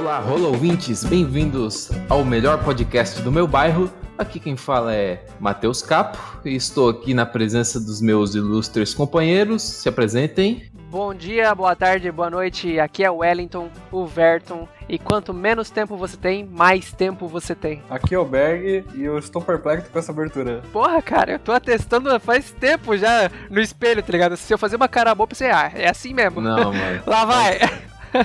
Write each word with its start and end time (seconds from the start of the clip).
Olá, 0.00 0.18
rola 0.18 0.48
ouvintes, 0.48 1.04
bem-vindos 1.04 1.90
ao 2.08 2.24
melhor 2.24 2.64
podcast 2.64 3.22
do 3.22 3.30
meu 3.30 3.46
bairro. 3.46 3.88
Aqui 4.16 4.40
quem 4.40 4.56
fala 4.56 4.94
é 4.94 5.24
Matheus 5.38 5.82
Capo 5.82 6.18
e 6.44 6.54
estou 6.54 6.88
aqui 6.88 7.14
na 7.14 7.24
presença 7.24 7.78
dos 7.78 8.00
meus 8.00 8.34
ilustres 8.34 8.92
companheiros. 8.92 9.62
Se 9.62 9.88
apresentem. 9.88 10.69
Bom 10.90 11.14
dia, 11.14 11.54
boa 11.54 11.76
tarde, 11.76 12.10
boa 12.10 12.28
noite. 12.28 12.80
Aqui 12.80 13.04
é 13.04 13.10
o 13.10 13.18
Wellington, 13.18 13.70
o 13.92 14.04
Verton. 14.04 14.66
E 14.88 14.98
quanto 14.98 15.32
menos 15.32 15.70
tempo 15.70 15.96
você 15.96 16.16
tem, 16.16 16.44
mais 16.44 16.92
tempo 16.92 17.28
você 17.28 17.54
tem. 17.54 17.80
Aqui 17.88 18.12
é 18.12 18.18
o 18.18 18.24
Berg 18.24 18.84
e 18.92 19.04
eu 19.04 19.16
estou 19.16 19.40
perplexo 19.40 19.88
com 19.88 20.00
essa 20.00 20.10
abertura. 20.10 20.62
Porra, 20.72 21.00
cara, 21.00 21.30
eu 21.30 21.38
tô 21.38 21.52
atestando 21.52 22.18
faz 22.18 22.50
tempo 22.50 22.96
já 22.96 23.30
no 23.48 23.60
espelho, 23.60 24.02
tá 24.02 24.10
ligado? 24.10 24.36
Se 24.36 24.52
eu 24.52 24.58
fazer 24.58 24.74
uma 24.74 24.88
cara 24.88 25.14
boa, 25.14 25.26
eu 25.26 25.28
pensei, 25.28 25.52
ah, 25.52 25.70
é 25.72 25.88
assim 25.88 26.12
mesmo. 26.12 26.40
Não, 26.40 26.72
mano. 26.74 27.02
Lá 27.06 27.24
vai. 27.24 27.60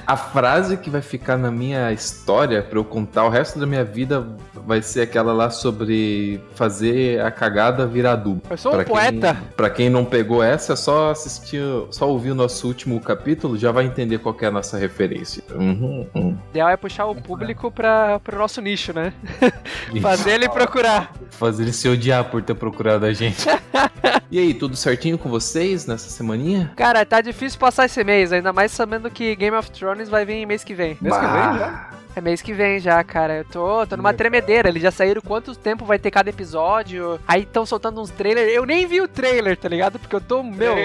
A 0.07 0.17
frase 0.17 0.75
que 0.77 0.89
vai 0.89 1.03
ficar 1.03 1.37
na 1.37 1.51
minha 1.51 1.91
história 1.91 2.63
para 2.63 2.79
eu 2.79 2.83
contar 2.83 3.25
o 3.25 3.29
resto 3.29 3.59
da 3.59 3.67
minha 3.67 3.83
vida 3.83 4.27
vai 4.65 4.81
ser 4.81 5.01
aquela 5.01 5.31
lá 5.33 5.49
sobre 5.49 6.41
fazer 6.53 7.21
a 7.21 7.31
cagada 7.31 7.85
virar 7.85 8.13
adubo. 8.13 8.41
Eu 8.49 8.57
sou 8.57 8.71
um 8.71 8.75
Pra 8.75 8.85
poeta. 8.85 9.33
Quem, 9.35 9.49
pra 9.55 9.69
quem 9.69 9.89
não 9.89 10.03
pegou 10.03 10.43
essa, 10.43 10.73
é 10.73 10.75
só 10.75 11.11
assistir, 11.11 11.61
só 11.91 12.09
ouvir 12.09 12.31
o 12.31 12.35
nosso 12.35 12.67
último 12.67 12.99
capítulo, 12.99 13.57
já 13.57 13.71
vai 13.71 13.85
entender 13.85 14.17
qual 14.17 14.35
é 14.41 14.45
a 14.45 14.51
nossa 14.51 14.77
referência. 14.77 15.43
Uhum, 15.53 16.07
uhum. 16.13 16.29
O 16.31 16.49
ideal 16.49 16.69
é 16.69 16.77
puxar 16.77 17.05
o 17.05 17.15
público 17.15 17.71
pra, 17.71 18.19
pro 18.19 18.37
nosso 18.37 18.61
nicho, 18.61 18.93
né? 18.93 19.13
Fazer 20.01 20.31
ele 20.31 20.49
procurar. 20.49 21.13
Fazer 21.29 21.63
ele 21.63 21.73
se 21.73 21.87
odiar 21.87 22.25
por 22.25 22.41
ter 22.41 22.55
procurado 22.55 23.05
a 23.05 23.13
gente. 23.13 23.45
e 24.31 24.39
aí, 24.39 24.53
tudo 24.53 24.75
certinho 24.75 25.17
com 25.17 25.29
vocês 25.29 25.85
nessa 25.85 26.09
semaninha? 26.09 26.71
Cara, 26.75 27.05
tá 27.05 27.21
difícil 27.21 27.59
passar 27.59 27.85
esse 27.85 28.03
mês, 28.03 28.31
ainda 28.31 28.51
mais 28.51 28.71
sabendo 28.71 29.09
que 29.09 29.35
Game 29.35 29.55
of 29.55 29.69
Thrones 29.71 30.09
vai 30.09 30.25
vir 30.25 30.45
mês 30.45 30.63
que 30.63 30.73
vem. 30.73 30.97
Mês 31.01 31.15
que 31.15 31.21
vem 31.21 31.31
Bah. 31.31 31.57
já? 31.57 31.94
É 32.15 32.21
mês 32.21 32.41
que 32.41 32.53
vem 32.53 32.79
já, 32.79 33.03
cara. 33.03 33.39
Eu 33.39 33.45
tô, 33.45 33.85
tô 33.85 33.97
numa 33.97 34.13
tremedeira. 34.13 34.69
Eles 34.69 34.81
já 34.81 34.89
saíram 34.91 35.21
quanto 35.21 35.53
tempo 35.53 35.83
vai 35.83 35.99
ter 35.99 36.09
cada 36.11 36.29
episódio. 36.29 37.19
Aí 37.27 37.41
estão 37.41 37.65
soltando 37.65 37.99
uns 37.99 38.09
trailers. 38.09 38.53
Eu 38.53 38.65
nem 38.65 38.87
vi 38.87 39.01
o 39.01 39.07
trailer, 39.07 39.57
tá 39.57 39.67
ligado? 39.67 39.99
Porque 39.99 40.15
eu 40.15 40.21
tô, 40.21 40.41
meu, 40.41 40.75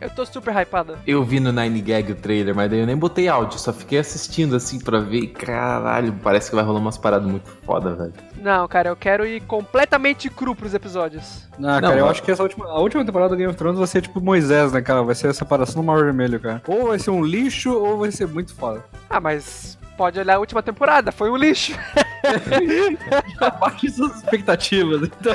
eu 0.00 0.10
tô 0.10 0.26
super 0.26 0.52
hypado. 0.56 0.98
Eu 1.06 1.22
vi 1.22 1.38
no 1.38 1.52
Nine 1.52 1.80
Gag 1.80 2.10
o 2.10 2.16
trailer, 2.16 2.54
mas 2.56 2.68
daí 2.68 2.80
eu 2.80 2.86
nem 2.86 2.96
botei 2.96 3.28
áudio, 3.28 3.58
só 3.58 3.72
fiquei 3.72 3.98
assistindo 4.00 4.56
assim 4.56 4.80
pra 4.80 4.98
ver. 4.98 5.18
e, 5.18 5.26
Caralho, 5.28 6.12
parece 6.22 6.50
que 6.50 6.56
vai 6.56 6.64
rolar 6.64 6.80
umas 6.80 6.98
paradas 6.98 7.30
muito 7.30 7.48
foda, 7.64 7.94
velho. 7.94 8.12
Não, 8.42 8.66
cara, 8.66 8.88
eu 8.88 8.96
quero 8.96 9.26
ir 9.26 9.40
completamente 9.42 10.28
cru 10.28 10.54
pros 10.56 10.74
episódios. 10.74 11.46
Não, 11.58 11.80
cara, 11.80 11.88
Não, 11.94 11.98
eu 11.98 12.08
acho 12.08 12.22
que 12.22 12.30
essa 12.30 12.42
última, 12.42 12.66
a 12.66 12.80
última 12.80 13.04
temporada 13.04 13.30
do 13.30 13.36
Game 13.36 13.50
of 13.50 13.56
Thrones 13.58 13.78
vai 13.78 13.86
ser 13.86 14.02
tipo 14.02 14.20
Moisés, 14.20 14.72
né, 14.72 14.80
cara? 14.82 15.02
Vai 15.02 15.14
ser 15.14 15.28
a 15.28 15.34
separação 15.34 15.82
do 15.82 15.86
Mar 15.86 16.02
Vermelho, 16.02 16.40
cara. 16.40 16.62
Ou 16.66 16.88
vai 16.88 16.98
ser 16.98 17.10
um 17.10 17.24
lixo, 17.24 17.72
ou 17.72 17.98
vai 17.98 18.10
ser 18.10 18.26
muito 18.26 18.54
foda. 18.54 18.84
Ah, 19.10 19.20
mas 19.20 19.78
pode 19.98 20.20
olhar 20.20 20.36
a 20.36 20.38
última 20.38 20.62
temporada, 20.62 21.10
foi 21.10 21.28
um 21.28 21.36
lixo. 21.36 21.76
Abaixe 23.40 23.90
suas 23.90 24.14
expectativas, 24.16 25.02
então. 25.02 25.34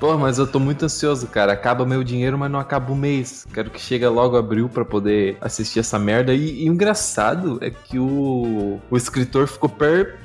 Pô, 0.00 0.18
mas 0.18 0.38
eu 0.38 0.46
tô 0.46 0.58
muito 0.58 0.84
ansioso, 0.84 1.28
cara. 1.28 1.52
Acaba 1.52 1.86
meu 1.86 2.02
dinheiro, 2.02 2.36
mas 2.36 2.50
não 2.50 2.58
acaba 2.58 2.92
o 2.92 2.96
mês. 2.96 3.46
Quero 3.54 3.70
que 3.70 3.80
chegue 3.80 4.04
logo 4.08 4.36
abril 4.36 4.68
pra 4.68 4.84
poder 4.84 5.38
assistir 5.40 5.78
essa 5.78 6.00
merda. 6.00 6.34
E, 6.34 6.64
e 6.64 6.68
o 6.68 6.72
engraçado 6.72 7.58
é 7.60 7.70
que 7.70 7.96
o, 7.96 8.80
o 8.90 8.96
escritor 8.96 9.46
ficou 9.46 9.68
perplexo. 9.68 10.23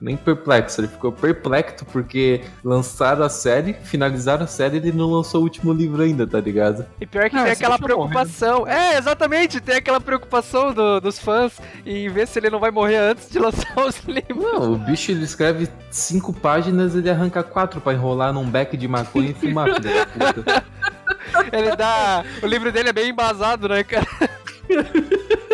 Nem 0.00 0.16
perplexo, 0.16 0.80
ele 0.80 0.88
ficou 0.88 1.12
perplexo 1.12 1.84
porque 1.86 2.40
lançaram 2.64 3.24
a 3.24 3.28
série, 3.28 3.72
finalizaram 3.84 4.44
a 4.44 4.46
série 4.48 4.74
e 4.76 4.78
ele 4.78 4.92
não 4.92 5.06
lançou 5.08 5.40
o 5.40 5.44
último 5.44 5.72
livro 5.72 6.02
ainda, 6.02 6.26
tá 6.26 6.40
ligado? 6.40 6.84
E 7.00 7.06
pior 7.06 7.30
que 7.30 7.36
Ah, 7.36 7.44
tem 7.44 7.52
aquela 7.52 7.76
deixa 7.78 7.92
eu 7.92 7.96
preocupação. 7.96 8.66
É, 8.66 8.98
exatamente, 8.98 9.60
tem 9.60 9.76
aquela 9.76 10.00
preocupação 10.00 10.74
do- 10.74 11.00
dos 11.00 11.20
fãs 11.20 11.52
em 11.86 12.08
ver 12.08 12.26
se 12.26 12.38
ele 12.40 12.50
não 12.50 12.58
vai 12.58 12.72
morrer 12.72 12.96
antes 12.96 13.30
de 13.30 13.38
lançar 13.40 13.78
os 13.86 14.00
livros. 14.00 14.36
Não, 14.42 14.72
o 14.72 14.76
bicho 14.76 15.12
ele 15.12 15.24
escreve 15.24 15.68
cinco 15.90 16.32
páginas 16.32 16.96
ele 16.96 17.08
arranca 17.08 17.42
quatro 17.44 17.80
pra 17.80 17.92
enrolar 17.92 18.32
num 18.32 18.44
beck 18.50 18.76
de 18.76 18.88
maconha 18.88 19.30
e 19.30 19.34
fumar, 19.34 19.68
filho 19.74 19.82
da 19.94 20.06
puta. 20.34 20.64
Ele 21.52 21.74
dá. 21.76 22.24
O 22.42 22.46
livro 22.46 22.70
dele 22.72 22.88
é 22.90 22.92
bem 22.92 23.08
embasado, 23.10 23.68
né, 23.68 23.82
cara? 23.84 24.06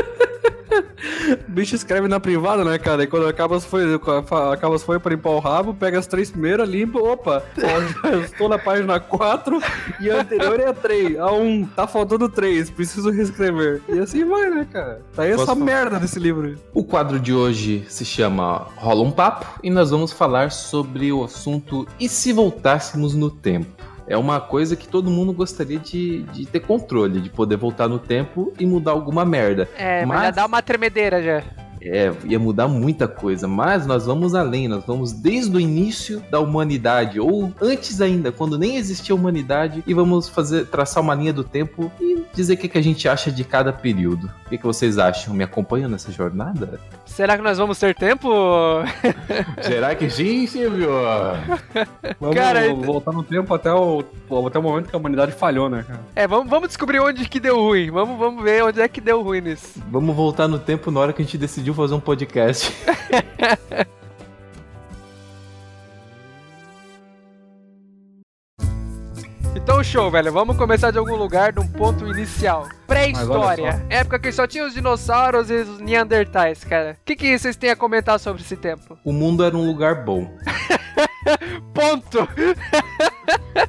O 1.33 1.51
bicho 1.51 1.75
escreve 1.75 2.09
na 2.09 2.19
privada, 2.21 2.65
né, 2.65 2.79
cara? 2.79 3.03
E 3.03 3.07
quando 3.07 3.27
acaba 3.27 3.57
as 3.57 3.65
folhas, 3.65 3.95
acaba 4.53 4.75
as 4.77 4.83
folhas 4.83 5.03
pra 5.03 5.13
limpar 5.15 5.31
o 5.31 5.39
rabo, 5.39 5.75
pega 5.75 5.99
as 5.99 6.07
três 6.07 6.31
primeiras, 6.31 6.69
limpa, 6.69 6.99
opa, 6.99 7.43
ó, 7.63 8.11
estou 8.25 8.49
na 8.49 8.59
página 8.59 8.99
4 9.01 9.61
e 10.01 10.11
a 10.11 10.21
anterior 10.21 10.61
é 10.61 10.69
a 10.69 10.75
3. 10.75 11.19
A 11.19 11.33
1, 11.33 11.67
tá 11.77 11.87
faltando 11.87 12.29
3, 12.29 12.71
preciso 12.71 13.11
reescrever. 13.11 13.81
E 13.89 13.99
assim 13.99 14.25
vai, 14.25 14.49
né, 14.51 14.67
cara? 14.73 15.03
Tá 15.15 15.23
aí 15.23 15.31
essa 15.33 15.47
Posso- 15.47 15.61
merda 15.61 15.99
desse 15.99 16.19
livro. 16.19 16.57
O 16.73 16.85
quadro 16.85 17.19
de 17.21 17.33
hoje 17.33 17.85
se 17.89 18.05
chama 18.05 18.67
Rola 18.77 19.03
um 19.03 19.11
Papo 19.11 19.47
e 19.63 19.71
nós 19.71 19.91
vamos 19.91 20.13
falar 20.13 20.51
sobre 20.53 21.13
o 21.13 21.25
assunto 21.25 21.87
E 21.99 22.09
se 22.09 22.33
voltássemos 22.33 23.15
no 23.15 23.31
tempo? 23.31 23.67
É 24.09 24.17
uma 24.17 24.41
coisa 24.41 24.75
que 24.75 24.89
todo 24.89 25.11
mundo 25.11 25.33
gostaria 25.33 25.79
de, 25.79 26.23
de 26.25 26.47
ter 26.47 26.61
controle, 26.61 27.21
de 27.21 27.29
poder 27.29 27.57
voltar 27.57 27.89
no 27.89 27.99
tempo 27.99 28.53
e 28.59 28.65
mudar 28.65 28.93
alguma 28.93 29.25
merda. 29.25 29.69
É, 29.77 30.05
mas, 30.07 30.19
já 30.19 30.25
Mas- 30.27 30.37
dá 30.37 30.47
uma 30.47 30.63
tremedeira 30.63 31.23
já. 31.23 31.43
É, 31.81 32.13
ia 32.25 32.39
mudar 32.39 32.69
muita 32.69 33.07
coisa, 33.07 33.47
mas 33.47 33.87
nós 33.87 34.07
vamos 34.07 34.35
além, 34.35 34.69
nós 34.69 34.85
vamos 34.85 35.13
desde 35.13 35.57
o 35.57 35.61
início 35.61 36.23
da 36.31 36.41
humanidade, 36.41 37.21
ou 37.21 37.53
antes 37.61 38.01
ainda, 38.01 38.33
quando 38.33 38.59
nem 38.59 38.77
existia 38.77 39.15
humanidade, 39.15 39.83
e 39.87 39.95
vamos 39.95 40.29
fazer 40.29 40.67
traçar 40.67 41.03
uma 41.03 41.15
linha 41.15 41.33
do 41.33 41.45
tempo 41.45 41.91
e 42.01 42.25
dizer 42.35 42.55
o 42.55 42.57
que, 42.57 42.69
que 42.69 42.79
a 42.79 42.83
gente 42.83 43.09
acha 43.09 43.31
de 43.31 43.45
cada 43.45 43.73
período. 43.73 44.31
O 44.47 44.49
que, 44.49 44.59
que 44.59 44.65
vocês 44.65 44.99
acham? 44.99 45.35
Me 45.35 45.45
acompanham 45.45 45.89
nessa 45.89 46.11
jornada? 46.11 46.81
Será 47.05 47.37
que 47.37 47.43
nós 47.43 47.59
vamos 47.59 47.79
ter 47.79 47.95
tempo? 47.95 48.29
Será 49.61 49.95
que 49.95 50.09
sim, 50.09 50.47
Silvio? 50.47 50.89
Vamos 52.21 52.37
Cara, 52.37 52.73
voltar 52.75 53.13
no 53.13 53.23
tempo 53.23 53.53
até 53.55 53.73
o, 53.73 54.05
até 54.47 54.59
o 54.59 54.63
momento 54.63 54.89
que 54.89 54.95
a 54.95 54.99
humanidade 54.99 55.33
falhou, 55.33 55.69
né, 55.69 55.85
cara? 55.87 56.01
É, 56.15 56.27
vamos, 56.27 56.49
vamos 56.49 56.69
descobrir 56.69 57.01
onde 57.01 57.29
que 57.29 57.41
deu 57.41 57.57
ruim. 57.57 57.91
Vamos, 57.91 58.19
vamos 58.19 58.43
ver 58.43 58.63
onde 58.63 58.81
é 58.81 58.89
que 58.89 59.01
deu 59.01 59.23
ruim 59.23 59.41
nisso. 59.41 59.81
Vamos 59.91 60.15
voltar 60.15 60.49
no 60.49 60.59
tempo 60.59 60.91
na 60.91 61.01
hora 61.01 61.13
que 61.13 61.23
a 61.23 61.25
gente 61.25 61.39
decidiu 61.39 61.68
fazer 61.75 61.95
um 61.95 62.01
podcast. 62.01 62.73
Então, 69.69 69.85
show, 69.85 70.11
velho. 70.11 70.33
Vamos 70.33 70.57
começar 70.57 70.91
de 70.91 70.99
algum 70.99 71.15
lugar, 71.15 71.53
de 71.53 71.61
um 71.61 71.67
ponto 71.67 72.07
inicial. 72.07 72.67
Pré-história. 72.87 73.85
Época 73.91 74.19
que 74.19 74.33
só 74.33 74.47
tinha 74.47 74.65
os 74.65 74.73
dinossauros 74.73 75.51
e 75.51 75.57
os 75.57 75.79
neandertais, 75.79 76.65
cara. 76.65 76.97
O 76.99 77.05
que, 77.05 77.15
que 77.15 77.39
vocês 77.39 77.55
têm 77.55 77.69
a 77.69 77.77
comentar 77.77 78.19
sobre 78.19 78.41
esse 78.41 78.57
tempo? 78.57 78.99
O 79.05 79.13
mundo 79.13 79.45
era 79.45 79.55
um 79.55 79.67
lugar 79.67 80.05
bom. 80.05 80.27
Ponto! 81.75 82.27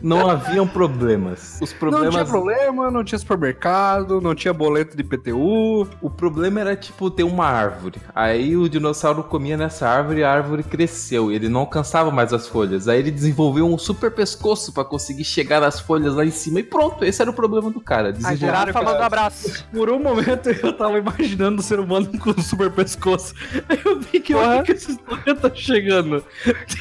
Não 0.02 0.30
haviam 0.30 0.68
problemas. 0.68 1.60
Os 1.62 1.74
problemas. 1.74 2.06
Não 2.06 2.12
tinha 2.12 2.26
problema, 2.26 2.92
não 2.92 3.04
tinha 3.04 3.20
supermercado, 3.20 4.22
não 4.22 4.34
tinha 4.34 4.54
boleto 4.54 4.96
de 4.96 5.04
PTU. 5.04 5.88
O 6.02 6.10
problema 6.10 6.60
era, 6.60 6.76
tipo, 6.76 7.10
ter 7.10 7.24
uma 7.24 7.46
árvore. 7.46 8.00
Aí 8.14 8.56
o 8.56 8.70
dinossauro 8.70 9.24
comia 9.24 9.58
nessa 9.58 9.88
árvore 9.88 10.22
e 10.22 10.24
a 10.24 10.32
árvore 10.32 10.64
cresceu. 10.64 11.32
Ele 11.32 11.50
não 11.50 11.62
alcançava 11.62 12.12
mais 12.12 12.32
as 12.34 12.48
folhas. 12.48 12.88
Aí 12.88 13.00
ele 13.00 13.12
desenvolveu 13.12 13.66
um 13.66 13.78
super 13.78 14.12
pescoço 14.12 14.72
pra 14.72 14.86
conseguir 14.86 15.24
chegar 15.24 15.62
nas 15.62 15.80
folhas 15.80 16.16
lá 16.16 16.26
em 16.26 16.32
cima. 16.32 16.60
E 16.60 16.64
pronto, 16.64 17.04
esse 17.04 17.22
era 17.22 17.30
o 17.30 17.34
problema 17.34 17.70
do 17.70 17.82
cara. 17.82 18.10
A 18.10 18.38
cara. 18.38 18.74
falando 18.74 19.02
abraço. 19.02 19.66
Por 19.72 19.90
um 19.90 20.00
momento 20.00 20.50
eu 20.50 20.74
tava 20.74 20.98
imaginando 20.98 21.60
o 21.60 21.64
ser 21.64 21.80
humano 21.80 22.10
com 22.20 22.32
um 22.32 22.42
super 22.42 22.72
pescoço. 22.72 23.34
Aí 23.68 23.80
eu 23.84 24.00
vi 24.00 24.20
que 24.20 24.34
que 24.64 24.72
essa 24.72 24.92
história 24.92 25.36
tá 25.36 25.52
chegando. 25.54 26.24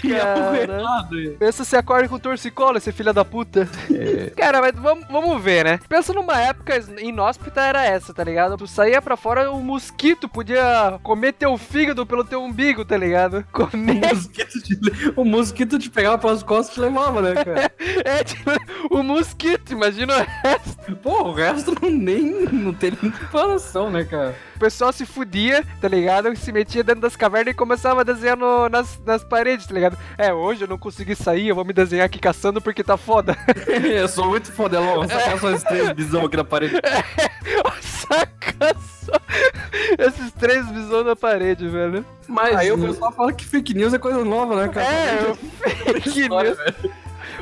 Tem 0.00 0.18
algo 0.18 0.54
errado 0.54 1.16
aí. 1.16 1.30
Pensa 1.30 1.64
se 1.64 1.76
acorda 1.76 2.08
com 2.08 2.18
torcicolo, 2.18 2.67
esse 2.76 2.92
filho 2.92 3.12
da 3.14 3.24
puta. 3.24 3.68
Cara, 4.36 4.60
mas 4.60 4.72
vamos, 4.74 5.06
vamos 5.08 5.42
ver, 5.42 5.64
né? 5.64 5.80
Pensa 5.88 6.12
numa 6.12 6.38
época 6.40 6.76
inóspita 7.00 7.60
era 7.62 7.84
essa, 7.84 8.12
tá 8.12 8.22
ligado? 8.22 8.56
Tu 8.56 8.66
saía 8.66 9.00
pra 9.00 9.16
fora, 9.16 9.50
o 9.50 9.60
mosquito 9.62 10.28
podia 10.28 10.98
comer 11.02 11.32
teu 11.32 11.56
fígado 11.56 12.04
pelo 12.06 12.24
teu 12.24 12.42
umbigo, 12.42 12.84
tá 12.84 12.96
ligado? 12.96 13.44
O 13.58 13.66
Comer. 13.68 14.14
mosquito, 14.14 14.62
te, 14.62 14.78
o 15.16 15.24
mosquito 15.24 15.78
te 15.78 15.90
pegava 15.90 16.16
pelas 16.18 16.42
costas 16.42 16.70
e 16.70 16.74
te 16.74 16.80
levava, 16.80 17.20
né, 17.22 17.34
cara? 17.44 17.70
É, 18.04 18.22
tipo, 18.22 18.50
o 18.90 19.02
mosquito, 19.02 19.72
imagina 19.72 20.14
o 20.18 20.26
resto. 20.46 20.96
Pô, 21.02 21.24
o 21.28 21.32
resto 21.32 21.74
não, 21.80 21.90
nem, 21.90 22.22
não 22.52 22.72
tem 22.72 22.92
nem 23.02 23.10
comparação, 23.10 23.90
né, 23.90 24.04
cara? 24.04 24.34
O 24.56 24.58
pessoal 24.58 24.92
se 24.92 25.06
fudia, 25.06 25.64
tá 25.80 25.86
ligado? 25.88 26.34
Se 26.36 26.50
metia 26.52 26.82
dentro 26.82 27.00
das 27.02 27.14
cavernas 27.16 27.52
e 27.52 27.56
começava 27.56 28.00
a 28.00 28.04
desenhar 28.04 28.36
no- 28.36 28.68
nas, 28.68 28.98
nas 29.04 29.22
paredes, 29.24 29.66
tá 29.66 29.74
ligado? 29.74 29.96
É, 30.16 30.32
hoje 30.32 30.62
eu 30.64 30.68
não 30.68 30.78
consegui 30.78 31.14
sair, 31.14 31.48
eu 31.48 31.54
vou 31.54 31.64
me 31.64 31.72
desenhar 31.72 32.06
aqui 32.06 32.18
caçando 32.18 32.57
porque 32.60 32.82
tá 32.82 32.96
foda. 32.96 33.36
eu 33.66 34.08
sou 34.08 34.26
muito 34.26 34.52
fodelão, 34.52 35.08
só 35.08 35.18
faço 35.18 35.46
as 35.48 35.62
três 35.62 35.92
visão 35.92 36.26
aqui 36.26 36.36
na 36.36 36.44
parede. 36.44 36.74
Saca 37.80 38.74
três 40.38 40.68
visões 40.70 41.04
na 41.04 41.16
parede, 41.16 41.68
velho. 41.68 42.04
Mas 42.26 42.56
aí 42.56 42.72
o 42.72 42.78
pessoal 42.78 43.12
fala 43.12 43.32
que 43.32 43.44
fake 43.44 43.74
news 43.74 43.92
é 43.92 43.98
coisa 43.98 44.24
nova, 44.24 44.56
né, 44.56 44.68
cara? 44.68 44.86
É, 44.86 45.34
fake 45.92 46.28
news. 46.28 46.58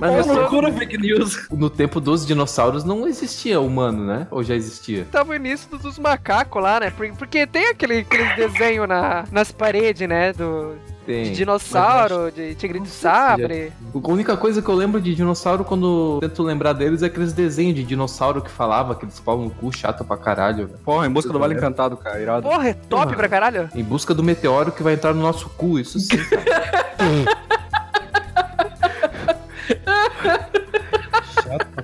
Mas 0.01 0.27
não 0.27 0.35
procura 0.35 0.73
fake 0.73 0.99
news. 0.99 1.49
No 1.51 1.71
tempo 1.71 2.01
dos 2.01 2.27
dinossauros 2.27 2.85
não 2.85 3.07
existia 3.07 3.61
humano, 3.61 4.05
né? 4.05 4.27
Ou 4.31 4.43
já 4.43 4.55
existia? 4.55 5.07
Tava 5.11 5.33
o 5.33 5.35
início 5.35 5.79
dos 5.79 5.99
macacos 5.99 6.63
lá, 6.63 6.81
né? 6.81 6.93
Porque 7.19 7.47
tem 7.47 7.69
aquele, 7.69 7.99
aquele 7.99 8.35
desenho 8.35 8.87
na, 8.87 9.25
nas 9.31 9.53
paredes, 9.53 10.07
né? 10.09 10.33
Do, 10.33 10.77
tem. 11.07 11.25
De 11.25 11.31
dinossauro, 11.33 12.31
de 12.33 12.55
tigre 12.57 12.81
de 12.81 12.89
sabre. 12.89 13.73
A 13.95 14.09
única 14.11 14.37
coisa 14.37 14.61
que 14.61 14.69
eu 14.69 14.75
lembro 14.75 15.01
de 15.01 15.15
dinossauro 15.15 15.65
quando 15.65 16.19
tento 16.21 16.43
lembrar 16.43 16.73
deles 16.73 17.03
é 17.03 17.07
aqueles 17.07 17.33
desenhos 17.33 17.77
de 17.77 17.85
dinossauro 17.85 18.43
que 18.43 18.51
falava, 18.51 18.93
aqueles 18.93 19.19
pau 19.21 19.39
no 19.39 19.51
cu 19.51 19.73
chato 19.75 20.05
pra 20.05 20.17
caralho. 20.17 20.69
Porra, 20.85 21.07
em 21.07 21.11
busca 21.11 21.33
do 21.33 21.39
Vale 21.39 21.55
Encantado, 21.55 21.97
cara. 21.97 22.21
Irado. 22.21 22.43
Porra, 22.49 22.69
é 22.69 22.75
top 22.75 23.05
Porra. 23.05 23.17
pra 23.17 23.29
caralho. 23.29 23.71
Em 23.75 23.85
busca 23.85 24.13
do 24.13 24.23
meteoro 24.23 24.73
que 24.73 24.83
vai 24.83 24.95
entrar 24.95 25.15
no 25.15 25.23
nosso 25.23 25.49
cu, 25.51 25.79
isso 25.79 25.99
sim, 26.01 26.17
cara. 26.29 27.46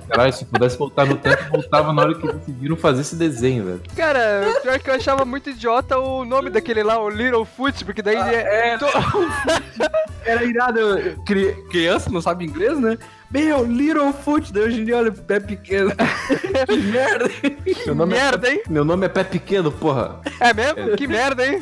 Caralho. 0.07 0.33
Se 0.33 0.45
pudesse 0.45 0.77
voltar 0.77 1.05
no 1.05 1.15
tempo, 1.15 1.43
voltava 1.51 1.93
na 1.93 2.01
hora 2.01 2.15
que 2.15 2.31
decidiram 2.31 2.75
fazer 2.75 3.01
esse 3.01 3.15
desenho, 3.15 3.65
velho. 3.65 3.81
Cara, 3.95 4.59
pior 4.61 4.79
que 4.79 4.89
eu 4.89 4.95
achava 4.95 5.25
muito 5.25 5.49
idiota 5.49 5.97
o 5.97 6.25
nome 6.25 6.49
daquele 6.49 6.83
lá, 6.83 6.99
o 6.99 7.09
Little 7.09 7.45
Foot, 7.45 7.85
porque 7.85 8.01
daí 8.01 8.17
ah, 8.17 8.33
é. 8.33 8.69
é... 8.69 8.77
To... 8.77 8.85
Era 10.25 10.43
irado. 10.43 10.79
Criança 11.69 12.09
não 12.09 12.21
sabe 12.21 12.45
inglês, 12.45 12.79
né? 12.79 12.97
Meu, 13.29 13.63
Littlefoot, 13.63 14.53
daí 14.53 14.63
hoje 14.63 14.81
em 14.81 14.85
dia 14.85 14.97
olha 14.97 15.11
pé 15.11 15.39
pequeno. 15.39 15.91
que 16.69 16.77
merda, 16.77 17.25
Meu 17.85 17.95
nome 17.95 18.13
é 18.13 18.19
merda, 18.19 18.47
é, 18.47 18.51
hein? 18.53 18.61
Meu 18.69 18.85
nome 18.85 19.05
é 19.07 19.09
pé 19.09 19.23
pequeno, 19.23 19.71
porra. 19.71 20.21
É 20.39 20.53
mesmo? 20.53 20.91
É. 20.91 20.95
Que 20.95 21.07
merda, 21.07 21.45
hein? 21.45 21.59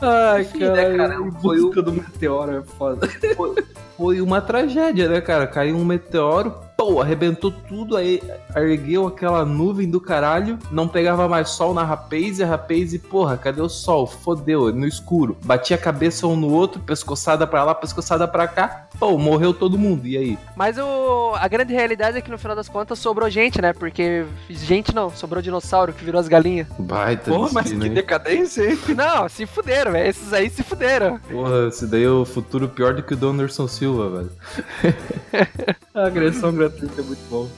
Ai, 0.00 0.44
Sim, 0.44 0.60
cara, 0.60 0.88
né, 0.88 0.96
cara? 0.96 1.32
Foi 1.42 1.60
o... 1.60 1.70
do 1.70 1.92
meteoro, 1.92 2.56
é 2.56 2.62
foda. 2.62 3.06
Foi, 3.36 3.54
foi 4.00 4.22
uma 4.22 4.40
tragédia, 4.40 5.10
né, 5.10 5.20
cara? 5.20 5.46
Caiu 5.46 5.76
um 5.76 5.84
meteoro, 5.84 6.54
pô, 6.74 7.02
arrebentou 7.02 7.50
tudo, 7.50 7.98
aí 7.98 8.22
ergueu 8.56 9.06
aquela 9.06 9.44
nuvem 9.44 9.86
do 9.86 10.00
caralho, 10.00 10.58
não 10.70 10.88
pegava 10.88 11.28
mais 11.28 11.50
sol 11.50 11.74
na 11.74 11.84
rapaz 11.84 12.38
e 12.38 12.42
a 12.42 12.46
rapaz, 12.46 12.96
porra, 12.96 13.36
cadê 13.36 13.60
o 13.60 13.68
sol? 13.68 14.06
Fodeu, 14.06 14.72
no 14.72 14.86
escuro. 14.86 15.36
Batia 15.44 15.76
a 15.76 15.78
cabeça 15.78 16.26
um 16.26 16.34
no 16.34 16.50
outro, 16.50 16.80
pescoçada 16.80 17.46
pra 17.46 17.62
lá, 17.62 17.74
pescoçada 17.74 18.26
pra 18.26 18.48
cá, 18.48 18.86
pô, 18.98 19.18
morreu 19.18 19.52
todo 19.52 19.76
mundo, 19.76 20.06
e 20.06 20.16
aí? 20.16 20.38
Mas 20.56 20.78
o... 20.78 21.34
a 21.34 21.46
grande 21.46 21.74
realidade 21.74 22.16
é 22.16 22.22
que 22.22 22.30
no 22.30 22.38
final 22.38 22.56
das 22.56 22.70
contas 22.70 22.98
sobrou 22.98 23.28
gente, 23.28 23.60
né? 23.60 23.74
Porque 23.74 24.24
gente 24.48 24.94
não, 24.94 25.10
sobrou 25.10 25.42
dinossauro 25.42 25.92
que 25.92 26.02
virou 26.02 26.18
as 26.18 26.28
galinhas. 26.28 26.66
Baita 26.78 27.30
Porra, 27.30 27.50
mas 27.52 27.70
que 27.70 27.88
decadência, 27.90 28.70
hein? 28.70 28.78
Não, 28.96 29.28
se 29.28 29.44
fuderam, 29.44 29.92
velho. 29.92 30.08
Esses 30.08 30.32
aí 30.32 30.48
se 30.48 30.62
fuderam. 30.62 31.18
Porra, 31.30 31.68
esse 31.68 31.86
daí 31.86 32.04
é 32.04 32.08
o 32.08 32.24
futuro 32.24 32.66
pior 32.70 32.94
do 32.94 33.02
que 33.02 33.12
o 33.12 33.16
do 33.16 33.28
Anderson 33.28 33.68
Silva, 33.90 34.08
velho. 34.08 34.30
a 35.94 36.06
agressão 36.06 36.54
gratuita 36.54 37.00
é 37.00 37.04
muito 37.04 37.28
bom. 37.28 37.48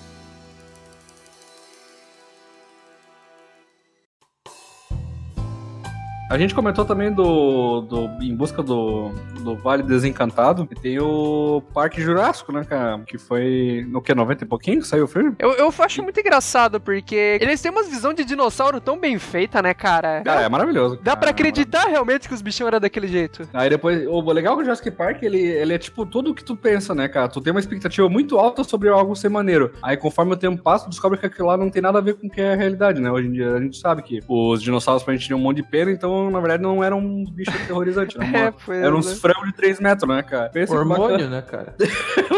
A 6.32 6.38
gente 6.38 6.54
comentou 6.54 6.86
também 6.86 7.12
do, 7.12 7.82
do 7.82 8.06
Em 8.22 8.34
Busca 8.34 8.62
do, 8.62 9.10
do 9.42 9.54
Vale 9.54 9.82
Desencantado. 9.82 10.66
E 10.70 10.74
tem 10.74 10.98
o 10.98 11.62
Parque 11.74 12.00
Jurássico, 12.00 12.50
né, 12.50 12.64
cara? 12.64 13.00
Que 13.00 13.18
foi 13.18 13.84
no 13.86 14.00
que? 14.00 14.14
90 14.14 14.44
e 14.44 14.46
pouquinho 14.46 14.80
que 14.80 14.86
saiu 14.86 15.04
o 15.04 15.06
filme? 15.06 15.34
Eu, 15.38 15.52
eu 15.52 15.70
acho 15.78 16.02
muito 16.02 16.18
engraçado, 16.18 16.80
porque 16.80 17.38
eles 17.38 17.60
têm 17.60 17.70
umas 17.70 17.86
visão 17.86 18.14
de 18.14 18.24
dinossauro 18.24 18.80
tão 18.80 18.98
bem 18.98 19.18
feita, 19.18 19.60
né, 19.60 19.74
cara? 19.74 20.22
Cara, 20.22 20.40
é 20.40 20.48
maravilhoso. 20.48 20.98
Dá 21.02 21.14
pra 21.14 21.32
acreditar 21.32 21.84
realmente 21.84 22.26
que 22.26 22.32
os 22.32 22.40
bichinhos 22.40 22.68
eram 22.68 22.80
daquele 22.80 23.08
jeito. 23.08 23.46
Aí 23.52 23.68
depois, 23.68 24.06
o 24.06 24.22
legal 24.32 24.56
do 24.56 24.62
Jurassic 24.62 24.90
Park, 24.90 25.22
ele, 25.22 25.38
ele 25.38 25.74
é 25.74 25.78
tipo 25.78 26.06
tudo 26.06 26.30
o 26.30 26.34
que 26.34 26.42
tu 26.42 26.56
pensa, 26.56 26.94
né, 26.94 27.08
cara? 27.08 27.28
Tu 27.28 27.42
tem 27.42 27.50
uma 27.50 27.60
expectativa 27.60 28.08
muito 28.08 28.38
alta 28.38 28.64
sobre 28.64 28.88
algo 28.88 29.14
ser 29.14 29.28
maneiro. 29.28 29.70
Aí 29.82 29.98
conforme 29.98 30.32
o 30.32 30.36
tempo 30.36 30.62
passa, 30.62 30.86
tu 30.86 30.90
descobre 30.90 31.18
que 31.18 31.26
aquilo 31.26 31.48
lá 31.48 31.58
não 31.58 31.68
tem 31.68 31.82
nada 31.82 31.98
a 31.98 32.02
ver 32.02 32.14
com 32.14 32.26
o 32.26 32.30
que 32.30 32.40
é 32.40 32.54
a 32.54 32.56
realidade, 32.56 33.02
né? 33.02 33.10
Hoje 33.10 33.28
em 33.28 33.32
dia 33.32 33.52
a 33.52 33.60
gente 33.60 33.76
sabe 33.76 34.02
que 34.02 34.20
os 34.26 34.62
dinossauros 34.62 35.02
pra 35.02 35.12
gente 35.12 35.26
tinham 35.26 35.38
um 35.38 35.42
monte 35.42 35.56
de 35.56 35.64
pena, 35.64 35.90
então 35.90 36.21
na 36.30 36.40
verdade, 36.40 36.62
não 36.62 36.82
eram 36.82 36.98
uns 37.04 37.30
bichos 37.30 37.54
terrorizantes. 37.66 38.16
Não, 38.16 38.26
é, 38.26 38.52
foi, 38.52 38.78
eram 38.78 38.98
uns 38.98 39.06
né? 39.06 39.14
frangos 39.16 39.46
de 39.46 39.52
3 39.54 39.80
metros, 39.80 40.08
né, 40.08 40.22
cara? 40.22 40.48
Pensa 40.50 40.74
hormônio, 40.76 41.28
né, 41.28 41.42
cara? 41.42 41.74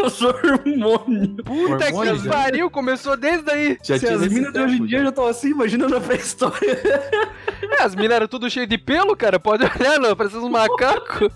Os 0.05 0.21
hormônio. 0.21 1.35
Puta 1.43 1.85
hormônio, 1.85 2.21
que 2.21 2.29
pariu, 2.29 2.69
começou 2.69 3.17
desde 3.17 3.49
aí. 3.51 3.77
Já 3.83 3.97
Se 3.97 4.07
as 4.07 4.27
minas 4.27 4.53
de 4.53 4.59
hoje 4.59 4.81
em 4.81 4.85
dia 4.85 5.03
já 5.03 5.09
estão 5.09 5.25
assim, 5.27 5.49
imagina 5.49 5.87
na 5.87 5.99
pré-história. 5.99 6.79
É, 7.61 7.83
as 7.83 7.95
minas 7.95 8.15
eram 8.15 8.27
tudo 8.27 8.49
cheio 8.49 8.67
de 8.67 8.77
pelo, 8.77 9.15
cara. 9.15 9.39
Pode 9.39 9.63
olhar, 9.63 9.99
não, 9.99 10.15
parece 10.15 10.37
uns 10.37 10.49
macacos. 10.49 11.29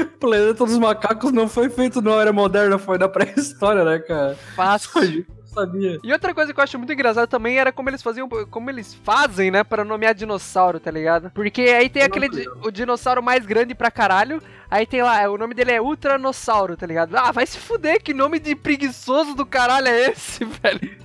O 0.00 0.18
planeta 0.18 0.64
dos 0.64 0.78
macacos 0.78 1.32
não 1.32 1.48
foi 1.48 1.68
feito 1.68 2.00
na 2.02 2.12
era 2.12 2.32
moderna, 2.32 2.78
foi 2.78 2.98
na 2.98 3.08
pré-história, 3.08 3.84
né, 3.84 3.98
cara? 4.00 4.36
Fácil 4.56 5.26
sabia. 5.58 5.98
E 6.02 6.12
outra 6.12 6.34
coisa 6.34 6.52
que 6.52 6.60
eu 6.60 6.64
acho 6.64 6.78
muito 6.78 6.92
engraçada 6.92 7.26
também 7.26 7.58
era 7.58 7.72
como 7.72 7.90
eles 7.90 8.02
faziam, 8.02 8.28
como 8.28 8.70
eles 8.70 8.94
fazem, 8.94 9.50
né, 9.50 9.64
para 9.64 9.84
nomear 9.84 10.14
dinossauro, 10.14 10.78
tá 10.80 10.90
ligado? 10.90 11.30
Porque 11.30 11.62
aí 11.62 11.88
tem 11.88 12.02
aquele 12.02 12.28
o 12.62 12.70
dinossauro 12.70 13.22
mais 13.22 13.44
grande 13.44 13.74
pra 13.74 13.90
caralho, 13.90 14.42
aí 14.70 14.86
tem 14.86 15.02
lá, 15.02 15.28
o 15.30 15.38
nome 15.38 15.54
dele 15.54 15.72
é 15.72 15.80
Ultranossauro, 15.80 16.76
tá 16.76 16.86
ligado? 16.86 17.16
Ah, 17.16 17.32
vai 17.32 17.46
se 17.46 17.58
fuder, 17.58 18.02
que 18.02 18.14
nome 18.14 18.38
de 18.38 18.54
preguiçoso 18.54 19.34
do 19.34 19.46
caralho 19.46 19.88
é 19.88 20.10
esse, 20.10 20.44
velho? 20.62 20.98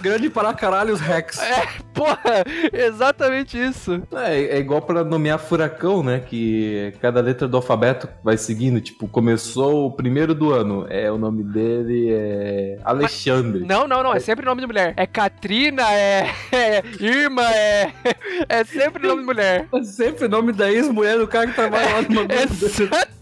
Grande 0.00 0.28
para 0.28 0.52
caralho 0.52 0.92
os 0.92 1.00
Rex. 1.00 1.38
É, 1.38 1.68
porra, 1.94 2.44
exatamente 2.72 3.56
isso. 3.56 4.02
É, 4.12 4.56
é 4.56 4.58
igual 4.58 4.82
para 4.82 5.04
nomear 5.04 5.38
furacão, 5.38 6.02
né? 6.02 6.18
Que 6.18 6.92
cada 7.00 7.20
letra 7.20 7.46
do 7.46 7.56
alfabeto 7.56 8.08
vai 8.24 8.36
seguindo. 8.36 8.80
Tipo, 8.80 9.06
começou 9.06 9.86
o 9.86 9.92
primeiro 9.92 10.34
do 10.34 10.52
ano. 10.52 10.86
É, 10.90 11.10
o 11.12 11.16
nome 11.16 11.44
dele 11.44 12.10
é 12.10 12.78
Alexandre. 12.82 13.60
Mas, 13.60 13.68
não, 13.68 13.86
não, 13.86 14.02
não. 14.02 14.12
É 14.12 14.18
sempre 14.18 14.44
nome 14.44 14.60
de 14.60 14.66
mulher. 14.66 14.92
É 14.96 15.06
Katrina, 15.06 15.84
é, 15.92 16.28
é 16.50 16.82
Irma, 16.98 17.48
é. 17.54 17.92
É 18.48 18.64
sempre 18.64 19.06
nome 19.06 19.20
de 19.20 19.26
mulher. 19.26 19.68
É 19.72 19.82
sempre 19.84 20.26
nome 20.26 20.52
da 20.52 20.70
ex-mulher 20.70 21.18
do 21.18 21.28
cara 21.28 21.46
que 21.46 21.54
trabalha 21.54 21.94
lá 21.94 22.02
numa 22.02 22.24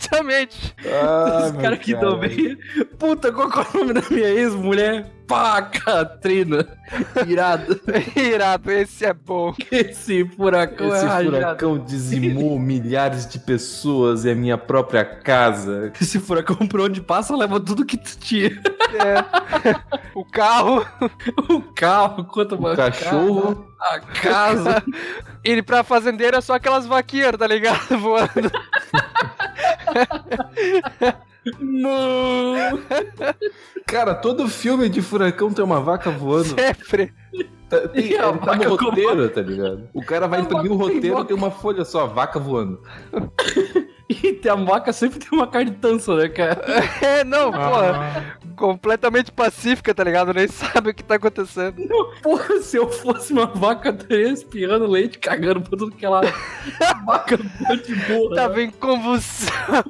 Exatamente. 0.00 0.74
Ah, 0.86 1.46
Os 1.46 1.62
caras 1.62 1.78
que 1.78 1.94
dão 1.94 2.18
bem. 2.18 2.58
Puta, 2.98 3.32
qual 3.32 3.48
é 3.48 3.76
o 3.76 3.78
nome 3.78 3.92
da 3.94 4.02
minha 4.10 4.28
ex-mulher? 4.28 5.06
Pá, 5.26 5.62
Katrina. 5.62 6.66
Irado. 7.28 7.80
Irado, 8.16 8.72
esse 8.72 9.04
é 9.04 9.14
bom. 9.14 9.54
Esse 9.70 10.24
furacão 10.30 10.92
esse 10.92 11.06
é 11.06 11.24
furacão 11.24 11.78
dizimou 11.78 12.58
milhares 12.58 13.28
de 13.28 13.38
pessoas 13.38 14.24
e 14.24 14.30
a 14.30 14.34
minha 14.34 14.58
própria 14.58 15.04
casa. 15.04 15.92
Esse 16.00 16.18
furacão 16.18 16.56
por 16.66 16.80
onde 16.80 17.00
passa 17.00 17.36
leva 17.36 17.60
tudo 17.60 17.86
que 17.86 17.96
tu 17.96 18.18
tinha. 18.18 18.60
É. 18.92 19.78
O 20.16 20.24
carro. 20.24 20.84
O 21.48 21.62
carro, 21.74 22.24
quanto 22.24 22.56
O 22.56 22.74
cachorro. 22.76 23.66
A 23.80 24.00
casa. 24.00 24.82
Ele 25.44 25.62
pra 25.62 25.84
fazendeiro 25.84 26.36
é 26.36 26.40
só 26.40 26.54
aquelas 26.54 26.86
vaquinhas, 26.86 27.36
tá 27.38 27.46
ligado? 27.46 27.96
Voando. 27.96 28.50
Não! 31.58 32.54
Cara, 33.86 34.14
todo 34.14 34.48
filme 34.48 34.88
de 34.88 35.00
furacão 35.00 35.52
tem 35.52 35.64
uma 35.64 35.80
vaca 35.80 36.10
voando. 36.10 36.54
Sempre. 36.60 37.12
Tá, 37.68 37.88
tem, 37.88 38.04
ele 38.06 38.18
tá 38.18 38.56
no 38.56 38.76
roteiro, 38.76 39.28
tá 39.30 39.40
ligado? 39.40 39.88
O 39.94 40.04
cara 40.04 40.26
vai 40.26 40.40
imprimir 40.40 40.72
o 40.72 40.76
roteiro 40.76 41.20
e 41.20 41.24
tem 41.24 41.36
uma 41.36 41.50
folha 41.50 41.84
só, 41.84 42.06
vaca 42.06 42.38
voando. 42.38 42.82
E 44.22 44.32
tem 44.32 44.50
a 44.50 44.56
vaca 44.56 44.92
sempre 44.92 45.18
tem 45.18 45.28
uma 45.32 45.46
carnitança, 45.46 46.14
né, 46.16 46.28
cara? 46.28 46.60
É, 47.00 47.24
não, 47.24 47.48
ah. 47.48 47.52
porra. 47.52 48.40
Completamente 48.56 49.32
pacífica, 49.32 49.94
tá 49.94 50.04
ligado? 50.04 50.34
Nem 50.34 50.48
sabe 50.48 50.90
o 50.90 50.94
que 50.94 51.02
tá 51.02 51.14
acontecendo. 51.14 51.76
Não, 51.78 52.10
porra, 52.20 52.60
se 52.60 52.76
eu 52.76 52.90
fosse 52.90 53.32
uma 53.32 53.46
vaca, 53.46 53.90
estaria 53.90 54.32
espirrando 54.32 54.86
leite, 54.86 55.18
cagando 55.18 55.60
por 55.62 55.78
tudo 55.78 55.92
que 55.92 56.04
ela. 56.04 56.22
vaca 57.06 57.36
de 57.36 57.94
boa. 58.06 58.34
Tava 58.34 58.56
né? 58.56 58.64
em 58.64 58.70
convulsão. 58.70 59.84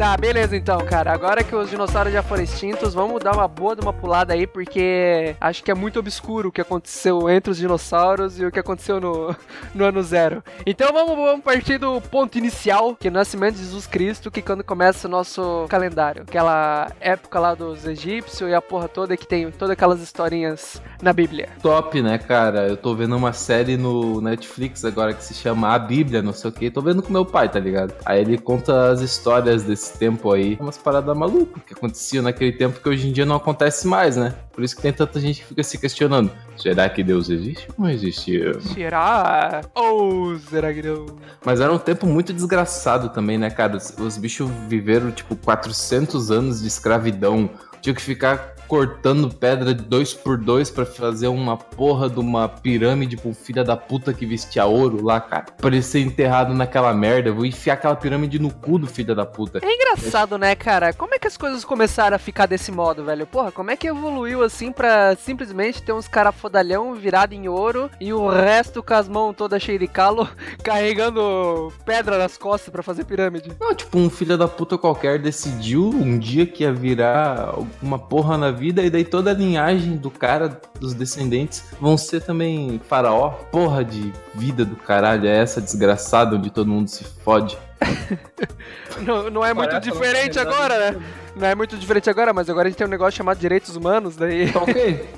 Tá, 0.00 0.16
beleza 0.16 0.56
então, 0.56 0.78
cara. 0.78 1.12
Agora 1.12 1.44
que 1.44 1.54
os 1.54 1.68
dinossauros 1.68 2.10
já 2.10 2.22
foram 2.22 2.42
extintos, 2.42 2.94
vamos 2.94 3.22
dar 3.22 3.34
uma 3.34 3.46
boa 3.46 3.76
de 3.76 3.82
uma 3.82 3.92
pulada 3.92 4.32
aí, 4.32 4.46
porque 4.46 5.36
acho 5.38 5.62
que 5.62 5.70
é 5.70 5.74
muito 5.74 5.98
obscuro 5.98 6.48
o 6.48 6.52
que 6.52 6.62
aconteceu 6.62 7.28
entre 7.28 7.50
os 7.50 7.58
dinossauros 7.58 8.40
e 8.40 8.46
o 8.46 8.50
que 8.50 8.58
aconteceu 8.58 8.98
no, 8.98 9.36
no 9.74 9.84
ano 9.84 10.02
zero. 10.02 10.42
Então 10.64 10.90
vamos, 10.90 11.14
vamos 11.14 11.44
partir 11.44 11.76
do 11.76 12.00
ponto 12.00 12.38
inicial, 12.38 12.96
que 12.98 13.08
é 13.08 13.10
o 13.10 13.12
nascimento 13.12 13.56
de 13.56 13.62
Jesus 13.62 13.86
Cristo, 13.86 14.30
que 14.30 14.40
quando 14.40 14.64
começa 14.64 15.06
o 15.06 15.10
nosso 15.10 15.66
calendário. 15.68 16.22
Aquela 16.22 16.90
época 16.98 17.38
lá 17.38 17.54
dos 17.54 17.84
egípcios 17.84 18.48
e 18.48 18.54
a 18.54 18.62
porra 18.62 18.88
toda 18.88 19.18
que 19.18 19.26
tem 19.26 19.50
todas 19.50 19.72
aquelas 19.72 20.00
historinhas 20.00 20.80
na 21.02 21.12
Bíblia. 21.12 21.50
Top, 21.60 22.00
né, 22.00 22.16
cara? 22.16 22.66
Eu 22.66 22.78
tô 22.78 22.94
vendo 22.94 23.14
uma 23.14 23.34
série 23.34 23.76
no 23.76 24.22
Netflix 24.22 24.82
agora 24.82 25.12
que 25.12 25.22
se 25.22 25.34
chama 25.34 25.74
A 25.74 25.78
Bíblia, 25.78 26.22
não 26.22 26.32
sei 26.32 26.48
o 26.48 26.52
que. 26.54 26.70
Tô 26.70 26.80
vendo 26.80 27.02
com 27.02 27.12
meu 27.12 27.26
pai, 27.26 27.50
tá 27.50 27.60
ligado? 27.60 27.92
Aí 28.06 28.22
ele 28.22 28.38
conta 28.38 28.88
as 28.88 29.02
histórias 29.02 29.62
desse 29.62 29.89
tempo 29.98 30.32
aí. 30.32 30.56
Umas 30.60 30.78
paradas 30.78 31.16
malucas 31.16 31.62
que 31.64 31.74
aconteciam 31.74 32.22
naquele 32.22 32.52
tempo 32.52 32.80
que 32.80 32.88
hoje 32.88 33.08
em 33.08 33.12
dia 33.12 33.26
não 33.26 33.36
acontece 33.36 33.86
mais, 33.86 34.16
né? 34.16 34.34
Por 34.52 34.64
isso 34.64 34.76
que 34.76 34.82
tem 34.82 34.92
tanta 34.92 35.20
gente 35.20 35.40
que 35.40 35.46
fica 35.46 35.62
se 35.62 35.78
questionando: 35.78 36.30
será 36.56 36.88
que 36.88 37.02
Deus 37.02 37.30
existe 37.30 37.68
ou 37.76 37.84
não 37.84 37.90
existe? 37.90 38.40
Será? 38.74 39.62
Ou 39.74 40.38
será 40.38 40.72
que 40.72 40.82
não? 40.82 41.06
Mas 41.44 41.60
era 41.60 41.72
um 41.72 41.78
tempo 41.78 42.06
muito 42.06 42.32
desgraçado 42.32 43.08
também, 43.10 43.38
né, 43.38 43.50
cara? 43.50 43.76
Os, 43.76 43.94
os 43.98 44.16
bichos 44.16 44.50
viveram, 44.68 45.10
tipo, 45.10 45.36
400 45.36 46.30
anos 46.30 46.60
de 46.60 46.68
escravidão. 46.68 47.50
Tinha 47.80 47.94
que 47.94 48.02
ficar 48.02 48.54
cortando 48.70 49.28
pedra 49.34 49.74
de 49.74 49.82
dois 49.82 50.14
por 50.14 50.38
dois 50.38 50.70
para 50.70 50.86
fazer 50.86 51.26
uma 51.26 51.56
porra 51.56 52.08
de 52.08 52.20
uma 52.20 52.48
pirâmide 52.48 53.16
pro 53.16 53.34
filho 53.34 53.64
da 53.64 53.76
puta 53.76 54.14
que 54.14 54.24
vestia 54.24 54.64
ouro 54.64 55.04
lá, 55.04 55.20
cara. 55.20 55.46
Pra 55.56 55.70
ele 55.70 55.82
ser 55.82 55.98
enterrado 55.98 56.54
naquela 56.54 56.94
merda. 56.94 57.30
Eu 57.30 57.34
vou 57.34 57.44
enfiar 57.44 57.74
aquela 57.74 57.96
pirâmide 57.96 58.38
no 58.38 58.54
cu 58.54 58.78
do 58.78 58.86
filho 58.86 59.12
da 59.12 59.26
puta. 59.26 59.58
É 59.60 59.74
engraçado, 59.74 60.38
né, 60.38 60.54
cara? 60.54 60.92
Como 60.92 61.12
é 61.12 61.18
que 61.18 61.26
as 61.26 61.36
coisas 61.36 61.64
começaram 61.64 62.14
a 62.14 62.18
ficar 62.18 62.46
desse 62.46 62.70
modo, 62.70 63.04
velho? 63.04 63.26
Porra, 63.26 63.50
como 63.50 63.72
é 63.72 63.76
que 63.76 63.88
evoluiu 63.88 64.44
assim 64.44 64.70
pra 64.70 65.16
simplesmente 65.16 65.82
ter 65.82 65.92
uns 65.92 66.06
cara 66.06 66.30
fodalhão 66.30 66.94
virado 66.94 67.32
em 67.32 67.48
ouro 67.48 67.90
e 68.00 68.12
o 68.12 68.28
resto 68.28 68.84
com 68.84 68.94
as 68.94 69.08
mãos 69.08 69.34
todas 69.34 69.60
cheias 69.60 69.80
de 69.80 69.88
calo 69.88 70.28
carregando 70.62 71.72
pedra 71.84 72.18
nas 72.18 72.38
costas 72.38 72.70
para 72.70 72.84
fazer 72.84 73.02
pirâmide? 73.02 73.50
Não, 73.60 73.74
tipo, 73.74 73.98
um 73.98 74.08
filho 74.08 74.38
da 74.38 74.46
puta 74.46 74.78
qualquer 74.78 75.18
decidiu 75.18 75.88
um 75.88 76.16
dia 76.16 76.46
que 76.46 76.62
ia 76.62 76.72
virar 76.72 77.52
uma 77.82 77.98
porra 77.98 78.38
na 78.38 78.59
vida, 78.60 78.82
e 78.82 78.90
daí 78.90 79.04
toda 79.04 79.30
a 79.30 79.34
linhagem 79.34 79.96
do 79.96 80.10
cara, 80.10 80.60
dos 80.78 80.94
descendentes, 80.94 81.64
vão 81.80 81.96
ser 81.96 82.20
também 82.20 82.80
faraó. 82.88 83.30
Porra 83.50 83.84
de 83.84 84.12
vida 84.34 84.64
do 84.64 84.76
caralho, 84.76 85.26
é 85.26 85.38
essa 85.38 85.60
desgraçada 85.60 86.36
onde 86.36 86.50
todo 86.50 86.68
mundo 86.68 86.88
se 86.88 87.04
fode. 87.04 87.58
não, 89.00 89.30
não 89.30 89.44
é 89.44 89.54
muito 89.54 89.70
Parece 89.70 89.90
diferente 89.90 90.38
agora, 90.38 90.92
né? 90.92 91.00
Não 91.34 91.46
é 91.46 91.54
muito 91.54 91.76
diferente 91.78 92.10
agora, 92.10 92.32
mas 92.32 92.50
agora 92.50 92.68
a 92.68 92.70
gente 92.70 92.78
tem 92.78 92.86
um 92.86 92.90
negócio 92.90 93.16
chamado 93.16 93.38
direitos 93.38 93.74
humanos, 93.74 94.16
daí. 94.16 94.52
Tá 94.52 94.60
ok. 94.60 95.08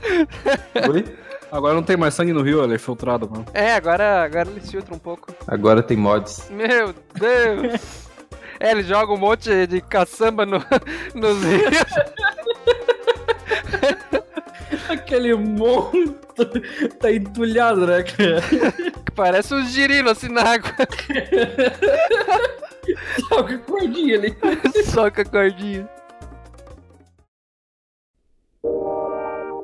Agora 1.53 1.75
não 1.75 1.83
tem 1.83 1.99
mais 1.99 2.15
sangue 2.15 2.33
no 2.33 2.41
rio, 2.41 2.65
ele 2.65 2.77
é 2.77 2.79
filtrado, 2.79 3.29
mano. 3.31 3.45
É, 3.53 3.75
agora, 3.75 4.25
agora 4.25 4.49
eles 4.49 4.71
filtram 4.71 4.97
um 4.97 4.99
pouco. 4.99 5.35
Agora 5.47 5.83
tem 5.83 5.99
mods. 5.99 6.49
Meu 6.49 6.95
Deus! 7.13 8.09
é, 8.59 8.71
ele 8.71 8.83
joga 8.83 9.13
um 9.13 9.19
monte 9.19 9.67
de 9.67 9.83
caçamba 9.83 10.47
no, 10.47 10.65
nos 11.15 11.45
rios. 11.45 11.85
Aquele 14.89 15.35
monstro 15.35 16.63
tá 16.99 17.13
entulhado, 17.13 17.87
né, 17.87 18.03
cara? 18.03 18.43
Parece 19.15 19.55
um 19.55 19.65
girino 19.65 20.11
assim 20.11 20.29
na 20.29 20.43
água. 20.43 20.71
Soca 23.29 23.55
a 23.55 23.59
cordinha 23.59 24.17
ali. 24.17 24.37
Soca 24.93 25.23
a 25.23 25.25
cordinha. 25.25 25.89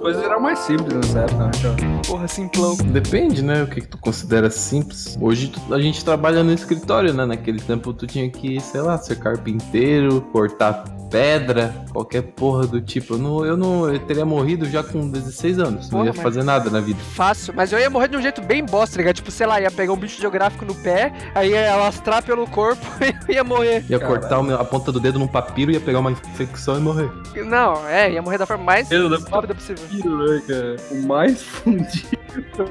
Coisas 0.01 0.23
eram 0.23 0.41
mais 0.41 0.59
simples 0.61 0.95
nessa 0.95 1.21
época, 1.21 1.45
né, 1.45 1.51
cara? 1.63 1.98
Porra, 2.09 2.27
simplão. 2.27 2.75
Depende, 2.75 3.43
né? 3.43 3.63
O 3.65 3.67
que, 3.67 3.83
que 3.83 3.87
tu 3.87 3.99
considera 3.99 4.49
simples. 4.49 5.19
Hoje 5.21 5.49
tu, 5.49 5.75
a 5.75 5.79
gente 5.79 6.03
trabalha 6.03 6.43
no 6.43 6.51
escritório, 6.55 7.13
né? 7.13 7.27
Naquele 7.27 7.61
tempo 7.61 7.93
tu 7.93 8.07
tinha 8.07 8.31
que, 8.31 8.59
sei 8.61 8.81
lá, 8.81 8.97
ser 8.97 9.17
carpinteiro, 9.17 10.23
cortar 10.33 10.85
pedra, 11.11 11.75
qualquer 11.93 12.23
porra 12.23 12.67
do 12.67 12.81
tipo. 12.81 13.15
Eu 13.15 13.19
não, 13.19 13.45
eu 13.45 13.57
não 13.57 13.93
eu 13.93 13.99
teria 13.99 14.25
morrido 14.25 14.69
já 14.69 14.83
com 14.83 15.11
16 15.11 15.59
anos. 15.59 15.89
Porra, 15.89 16.05
não 16.05 16.07
ia 16.07 16.15
fazer 16.15 16.43
nada 16.43 16.71
na 16.71 16.81
vida. 16.81 16.99
Fácil, 17.15 17.53
mas 17.55 17.73
eu 17.73 17.79
ia 17.79 17.91
morrer 17.91 18.09
de 18.09 18.17
um 18.17 18.23
jeito 18.23 18.41
bem 18.41 18.65
bosta, 18.65 18.95
tá 18.95 18.99
ligado? 18.99 19.17
Tipo, 19.17 19.31
sei 19.31 19.47
lá, 19.47 19.61
ia 19.61 19.71
pegar 19.71 19.93
um 19.93 19.97
bicho 19.97 20.21
geográfico 20.21 20.65
no 20.65 20.75
pé, 20.75 21.13
aí 21.35 21.51
ia 21.51 21.73
alastrar 21.73 22.23
pelo 22.23 22.47
corpo 22.47 22.85
e 23.29 23.33
ia 23.33 23.45
morrer. 23.45 23.85
Ia 23.89 23.99
Caramba. 23.99 24.21
cortar 24.21 24.61
a 24.61 24.65
ponta 24.65 24.93
do 24.93 25.01
dedo 25.01 25.19
num 25.19 25.29
papiro, 25.29 25.71
ia 25.71 25.81
pegar 25.81 25.99
uma 25.99 26.11
infecção 26.11 26.79
e 26.79 26.81
morrer. 26.81 27.11
Não, 27.45 27.87
é, 27.87 28.13
ia 28.13 28.23
morrer 28.23 28.39
da 28.39 28.47
forma 28.47 28.65
mais 28.65 28.89
rápida 29.31 29.55
possível. 29.55 29.85
Papiro, 29.85 30.19
né, 30.19 30.43
cara? 30.47 30.77
O 30.91 31.07
mais 31.07 31.43
fundido. 31.43 31.98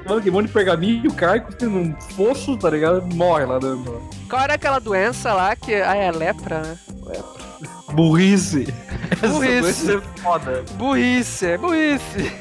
Mano, 0.08 0.22
que 0.22 0.32
monte 0.32 0.48
de 0.48 0.54
pergaminho 0.54 1.14
cai 1.14 1.44
num 1.62 1.94
fosso, 2.16 2.58
tá 2.58 2.70
ligado? 2.70 3.04
Morre 3.16 3.46
lá 3.46 3.60
dentro. 3.60 4.02
Qual 4.30 4.42
era 4.42 4.54
aquela 4.54 4.80
doença 4.80 5.34
lá 5.34 5.56
que. 5.56 5.74
Ah, 5.76 5.96
é 5.96 6.12
lepra, 6.12 6.62
né? 6.62 6.78
Lepra. 7.06 7.48
Burrice. 7.94 8.68
Burrice. 9.22 9.96
é 9.96 10.02
foda. 10.22 10.64
Burrice, 10.74 11.46
é 11.46 11.58
burrice. 11.58 12.32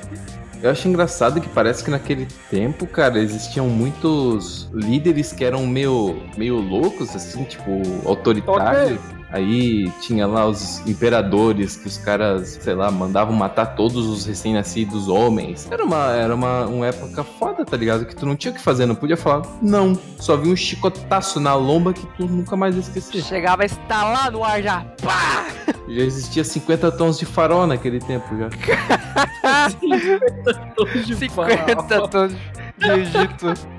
Eu 0.62 0.70
acho 0.70 0.88
engraçado 0.88 1.40
que 1.40 1.48
parece 1.48 1.84
que 1.84 1.90
naquele 1.90 2.26
tempo, 2.50 2.86
cara, 2.86 3.18
existiam 3.18 3.68
muitos 3.68 4.68
líderes 4.72 5.32
que 5.32 5.44
eram 5.44 5.66
meio, 5.66 6.22
meio 6.36 6.56
loucos, 6.56 7.14
assim, 7.14 7.44
tipo, 7.44 7.82
autoritários. 8.04 8.98
Aí 9.30 9.90
tinha 10.00 10.26
lá 10.26 10.46
os 10.46 10.86
imperadores 10.86 11.76
que 11.76 11.86
os 11.86 11.98
caras, 11.98 12.58
sei 12.60 12.74
lá, 12.74 12.90
mandavam 12.90 13.34
matar 13.34 13.74
todos 13.74 14.06
os 14.06 14.24
recém-nascidos 14.24 15.08
homens. 15.08 15.68
Era 15.70 15.84
uma, 15.84 16.10
era 16.12 16.34
uma, 16.34 16.66
uma 16.66 16.86
época 16.86 17.24
foda, 17.24 17.64
tá 17.64 17.76
ligado? 17.76 18.04
Que 18.06 18.14
tu 18.14 18.24
não 18.24 18.36
tinha 18.36 18.52
o 18.52 18.54
que 18.54 18.62
fazer, 18.62 18.86
não 18.86 18.94
podia 18.94 19.16
falar 19.16 19.42
não. 19.60 19.98
Só 20.18 20.36
vi 20.36 20.48
um 20.48 20.56
chicotaço 20.56 21.40
na 21.40 21.54
lomba 21.54 21.92
que 21.92 22.06
tu 22.16 22.26
nunca 22.26 22.56
mais 22.56 22.76
esquecer. 22.76 23.22
Chegava 23.22 23.62
a 23.62 23.66
estalar 23.66 24.30
no 24.30 24.44
ar 24.44 24.62
já. 24.62 24.84
Pá! 25.02 25.46
Já 25.88 26.02
existia 26.02 26.44
50 26.44 26.92
tons 26.92 27.18
de 27.18 27.26
farol 27.26 27.66
naquele 27.66 27.98
tempo 27.98 28.26
já. 28.36 28.48
50 29.70 30.54
tons 30.76 31.06
de 31.06 31.14
50 31.16 32.08
tons 32.08 32.32
de 32.78 32.90
Egito. 32.90 33.75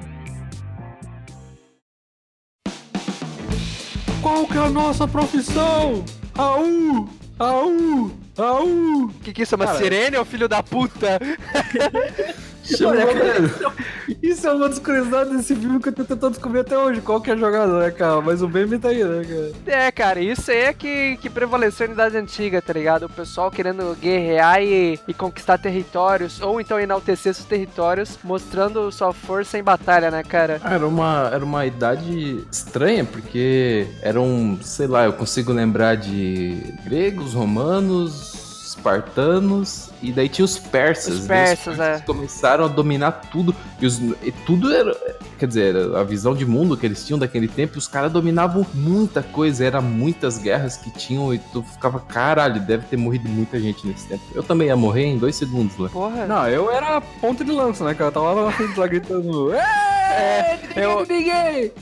Qual 4.27 4.46
que 4.46 4.57
é 4.57 4.62
a 4.62 4.69
nossa 4.69 5.07
profissão? 5.07 6.03
Aú! 6.38 7.07
Aú! 7.39 8.12
Aú! 8.38 9.10
Que 9.24 9.31
que 9.31 9.43
isso 9.43 9.55
é 9.55 9.57
uma 9.57 9.67
Cara, 9.67 9.77
sirene 9.77 10.17
ou 10.17 10.25
filho 10.25 10.50
da 10.50 10.62
puta? 10.62 11.17
Chama, 12.75 12.95
cara. 12.95 13.77
Isso 14.21 14.47
é 14.47 14.53
uma 14.53 14.69
das 14.69 14.79
curiosidades 14.79 15.36
desse 15.36 15.55
filme 15.55 15.79
que 15.79 15.89
eu 15.89 15.93
tô 15.93 16.03
tentando 16.03 16.31
descobrir 16.31 16.59
até 16.59 16.77
hoje. 16.77 17.01
Qual 17.01 17.21
que 17.21 17.29
é 17.29 17.33
a 17.33 17.38
jogada, 17.38 17.79
né, 17.79 17.91
cara? 17.91 18.21
Mas 18.21 18.41
o 18.41 18.47
meme 18.47 18.77
tá 18.77 18.89
aí, 18.89 19.03
né, 19.03 19.24
cara? 19.24 19.51
É, 19.65 19.91
cara, 19.91 20.19
isso 20.19 20.50
aí 20.51 20.57
é 20.57 20.74
que, 20.74 21.17
que 21.17 21.29
prevaleceu 21.29 21.88
na 21.88 21.93
Idade 21.93 22.17
Antiga, 22.17 22.62
tá 22.62 22.74
ligado? 22.74 23.03
O 23.03 23.09
pessoal 23.09 23.51
querendo 23.51 23.95
guerrear 24.00 24.62
e, 24.62 25.00
e 25.07 25.13
conquistar 25.13 25.57
territórios, 25.57 26.41
ou 26.41 26.59
então 26.59 26.79
enaltecer 26.79 27.33
seus 27.33 27.47
territórios, 27.47 28.17
mostrando 28.24 28.91
sua 28.91 29.13
força 29.13 29.57
em 29.57 29.63
batalha, 29.63 30.09
né, 30.12 30.24
cara? 30.24 30.59
Ah, 30.63 30.74
era 30.74 30.88
uma, 30.88 31.29
era 31.33 31.43
uma 31.43 31.65
idade 31.65 32.45
estranha, 32.51 33.05
porque 33.05 33.88
eram, 34.01 34.57
sei 34.62 34.88
lá, 34.88 35.05
eu 35.05 35.13
consigo 35.13 35.51
lembrar 35.51 35.95
de 35.95 36.74
gregos, 36.83 37.33
romanos, 37.33 38.47
espartanos 38.77 39.89
e 40.01 40.12
daí 40.12 40.29
tinha 40.29 40.46
os 40.46 40.57
persas. 40.57 41.22
Os 41.22 41.27
persas, 41.27 41.67
os 41.67 41.77
persas 41.77 42.01
é. 42.01 42.05
começaram 42.05 42.65
a 42.65 42.67
dominar 42.67 43.12
tudo. 43.31 43.53
E, 43.81 43.86
os, 43.86 44.00
e 44.00 44.31
tudo 44.46 44.74
era. 44.74 44.96
Quer 45.38 45.48
dizer, 45.48 45.75
a 45.96 46.03
visão 46.03 46.34
de 46.34 46.46
mundo 46.46 46.77
que 46.77 46.86
eles 46.86 47.05
tinham 47.05 47.19
daquele 47.19 47.48
tempo, 47.48 47.75
e 47.75 47.77
os 47.77 47.88
caras 47.88 48.12
dominavam 48.12 48.65
muita 48.74 49.22
coisa. 49.22 49.65
Era 49.65 49.81
muitas 49.81 50.38
guerras 50.38 50.77
que 50.77 50.91
tinham 50.91 51.34
e 51.34 51.39
tu 51.39 51.63
ficava, 51.63 52.00
caralho, 52.00 52.62
deve 52.62 52.86
ter 52.86 52.98
morrido 52.98 53.27
muita 53.27 53.60
gente 53.60 53.86
nesse 53.86 54.07
tempo. 54.07 54.24
Eu 54.34 54.43
também 54.43 54.67
ia 54.67 54.75
morrer 54.75 55.05
em 55.05 55.17
dois 55.17 55.36
segundos, 55.36 55.77
né? 55.77 55.89
Porra. 55.91 56.25
Não, 56.25 56.48
eu 56.48 56.72
era 56.72 57.01
ponta 57.01 57.43
de 57.43 57.51
lança, 57.51 57.84
né, 57.84 57.93
cara? 57.93 58.10
Eu 58.10 58.13
tava 58.13 58.31
lá 58.34 58.46
na 58.46 58.51
frente 58.51 58.79
lá 58.79 58.88
gritando. 58.88 59.53
É, 59.53 60.60
eu, 60.75 61.05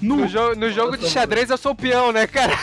no, 0.01 0.17
no, 0.17 0.27
jogo, 0.27 0.55
no 0.55 0.69
jogo 0.69 0.97
de 0.97 1.07
xadrez 1.07 1.49
eu 1.49 1.57
sou 1.57 1.73
o 1.73 1.75
peão, 1.75 2.11
né, 2.11 2.25
cara? 2.25 2.53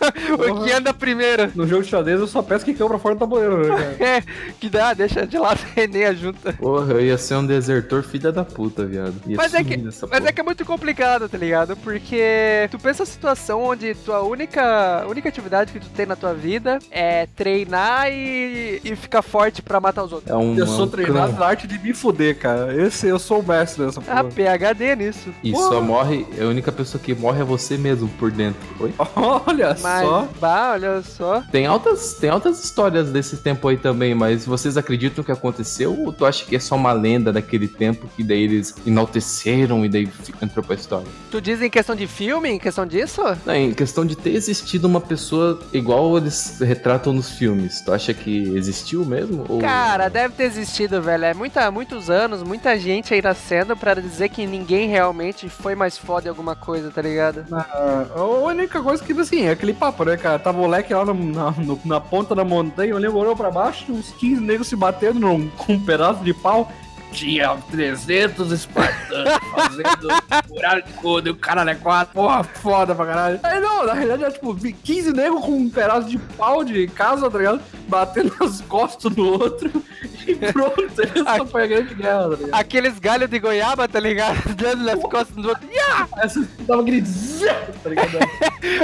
o 0.32 0.64
que 0.64 0.72
anda 0.72 0.94
primeiro. 0.94 1.50
No 1.54 1.66
jogo 1.66 1.82
de 1.82 1.88
xadrez 1.88 2.20
eu 2.20 2.26
só 2.26 2.42
peço 2.42 2.64
que 2.64 2.74
caiu 2.74 2.88
pra 2.88 2.98
fora 2.98 3.14
do 3.14 3.18
tabuleiro, 3.18 3.68
né? 3.68 3.79
É, 3.80 4.22
que 4.58 4.68
dá, 4.68 4.94
deixa 4.94 5.26
de 5.26 5.38
lado 5.38 5.60
a 5.76 5.80
Enem 5.80 6.14
junta. 6.14 6.52
Porra, 6.52 6.94
eu 6.94 7.00
ia 7.00 7.18
ser 7.18 7.36
um 7.36 7.46
desertor 7.46 8.02
filha 8.02 8.32
da 8.32 8.44
puta, 8.44 8.84
viado. 8.84 9.14
Ia 9.26 9.36
mas 9.36 9.54
é, 9.54 9.64
que, 9.64 9.76
mas 9.76 10.24
é 10.24 10.32
que 10.32 10.40
é 10.40 10.44
muito 10.44 10.64
complicado, 10.64 11.28
tá 11.28 11.38
ligado? 11.38 11.76
Porque 11.76 12.68
tu 12.70 12.78
pensa 12.78 13.02
a 13.02 13.06
situação 13.06 13.62
onde 13.62 13.94
tua 13.94 14.22
única, 14.22 15.04
única 15.08 15.28
atividade 15.28 15.72
que 15.72 15.80
tu 15.80 15.88
tem 15.90 16.06
na 16.06 16.16
tua 16.16 16.34
vida 16.34 16.78
é 16.90 17.26
treinar 17.26 18.10
e, 18.10 18.80
e 18.84 18.96
ficar 18.96 19.22
forte 19.22 19.62
pra 19.62 19.80
matar 19.80 20.04
os 20.04 20.12
outros. 20.12 20.30
É 20.30 20.36
um, 20.36 20.56
eu 20.56 20.66
sou 20.66 20.86
treinado 20.86 21.32
na 21.32 21.46
arte 21.46 21.66
de 21.66 21.78
me 21.78 21.92
fuder, 21.92 22.38
cara. 22.38 22.74
Esse 22.74 23.06
eu 23.06 23.18
sou 23.18 23.40
o 23.40 23.46
mestre 23.46 23.86
dessa 23.86 24.00
ah, 24.00 24.02
porra. 24.02 24.20
Ah, 24.20 24.58
PHD 24.58 24.96
nisso. 24.96 25.30
E 25.42 25.52
porra. 25.52 25.68
só 25.68 25.80
morre, 25.80 26.26
a 26.40 26.44
única 26.44 26.72
pessoa 26.72 27.02
que 27.02 27.14
morre 27.14 27.40
é 27.40 27.44
você 27.44 27.76
mesmo 27.76 28.08
por 28.18 28.30
dentro. 28.30 28.60
Oi? 28.80 28.92
Olha 29.46 29.76
mas 29.80 30.06
só. 30.06 30.28
Bah, 30.40 30.72
olha 30.72 31.02
só. 31.02 31.42
Tem 31.50 31.66
altas, 31.66 32.14
tem 32.14 32.30
altas 32.30 32.62
histórias 32.62 33.10
desse 33.10 33.36
tempo 33.38 33.68
aí 33.70 33.76
também, 33.76 34.14
mas 34.14 34.44
vocês 34.44 34.76
acreditam 34.76 35.24
que 35.24 35.32
aconteceu 35.32 35.98
ou 35.98 36.12
tu 36.12 36.24
acha 36.26 36.44
que 36.44 36.54
é 36.56 36.60
só 36.60 36.76
uma 36.76 36.92
lenda 36.92 37.32
daquele 37.32 37.66
tempo 37.68 38.06
que 38.16 38.22
daí 38.22 38.42
eles 38.42 38.74
enalteceram 38.86 39.84
e 39.84 39.88
daí 39.88 40.08
entrou 40.42 40.64
pra 40.64 40.74
história? 40.74 41.06
Tu 41.30 41.40
diz 41.40 41.60
em 41.62 41.70
questão 41.70 41.94
de 41.96 42.06
filme, 42.06 42.48
em 42.50 42.58
questão 42.58 42.86
disso? 42.86 43.22
Não, 43.44 43.54
em 43.54 43.72
questão 43.72 44.04
de 44.04 44.16
ter 44.16 44.30
existido 44.34 44.86
uma 44.86 45.00
pessoa 45.00 45.58
igual 45.72 46.16
eles 46.16 46.58
retratam 46.60 47.12
nos 47.12 47.30
filmes, 47.30 47.80
tu 47.80 47.92
acha 47.92 48.12
que 48.14 48.54
existiu 48.56 49.04
mesmo? 49.04 49.44
Ou... 49.48 49.58
Cara, 49.60 50.08
deve 50.08 50.34
ter 50.34 50.44
existido, 50.44 51.00
velho. 51.00 51.24
É 51.24 51.34
muita, 51.34 51.70
muitos 51.70 52.10
anos, 52.10 52.42
muita 52.42 52.78
gente 52.78 53.12
aí 53.14 53.22
nascendo 53.22 53.76
pra 53.76 53.94
dizer 53.94 54.28
que 54.28 54.46
ninguém 54.46 54.88
realmente 54.88 55.48
foi 55.48 55.74
mais 55.74 55.96
foda 55.96 56.26
em 56.26 56.30
alguma 56.30 56.54
coisa, 56.54 56.90
tá 56.90 57.02
ligado? 57.02 57.44
Ah, 57.52 58.06
a 58.14 58.22
única 58.24 58.82
coisa 58.82 59.02
que, 59.02 59.12
assim, 59.12 59.42
é 59.42 59.50
aquele 59.50 59.72
papo, 59.74 60.04
né, 60.04 60.16
cara? 60.16 60.38
Tava 60.38 60.58
o 60.58 60.62
moleque 60.62 60.92
lá 60.94 61.04
na, 61.04 61.14
na, 61.14 61.50
no- 61.52 61.80
na 61.84 62.00
ponta 62.00 62.34
da 62.34 62.44
montanha, 62.44 62.94
olhou 62.94 63.36
pra 63.36 63.50
baixo, 63.50 63.59
tinha 63.72 63.98
uns 63.98 64.10
15 64.12 64.40
negros 64.40 64.68
se 64.68 64.76
batendo 64.76 65.20
num, 65.20 65.48
com 65.50 65.74
um 65.74 65.84
pedaço 65.84 66.22
de 66.24 66.32
pau. 66.32 66.70
Tinha 67.12 67.56
300 67.72 68.52
espartanos 68.52 69.32
fazendo 69.52 70.08
horário 70.48 70.84
de 70.84 70.92
couro, 70.92 71.26
e 71.26 71.30
o 71.30 71.34
cara 71.34 71.68
é 71.68 71.74
quatro, 71.74 72.14
porra, 72.14 72.44
foda 72.44 72.94
pra 72.94 73.04
caralho. 73.04 73.40
Aí 73.42 73.58
não, 73.58 73.84
na 73.84 73.94
realidade 73.94 74.24
é 74.24 74.30
tipo 74.30 74.54
15 74.54 75.12
negros 75.12 75.44
com 75.44 75.56
um 75.56 75.68
pedaço 75.68 76.08
de 76.08 76.18
pau 76.18 76.62
de 76.62 76.86
casa, 76.86 77.28
tá 77.28 77.36
ligado? 77.36 77.60
Batendo 77.88 78.32
nas 78.38 78.60
costas 78.60 79.12
do 79.12 79.26
outro 79.26 79.82
e 80.24 80.34
pronto, 80.52 80.84
essa 81.02 81.44
foi 81.46 81.64
a 81.64 81.66
grande 81.66 81.94
guerra, 81.96 82.22
tá 82.22 82.36
ligado? 82.36 82.54
Aqueles 82.54 82.98
galhos 83.00 83.28
de 83.28 83.38
goiaba, 83.40 83.88
tá 83.88 83.98
ligado? 83.98 84.36
Dando 84.54 84.84
nas 84.84 85.00
costas 85.00 85.34
do 85.34 85.48
outro. 85.48 85.68
Iá! 85.68 86.08
Essa 86.18 86.48
tava 86.64 86.82
gritando, 86.84 87.74
tá 87.82 87.90
ligado? 87.90 88.18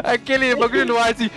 Aquele 0.03 0.57
bagulho 0.57 0.87
no 0.87 0.99
ar 0.99 1.13
assim. 1.13 1.31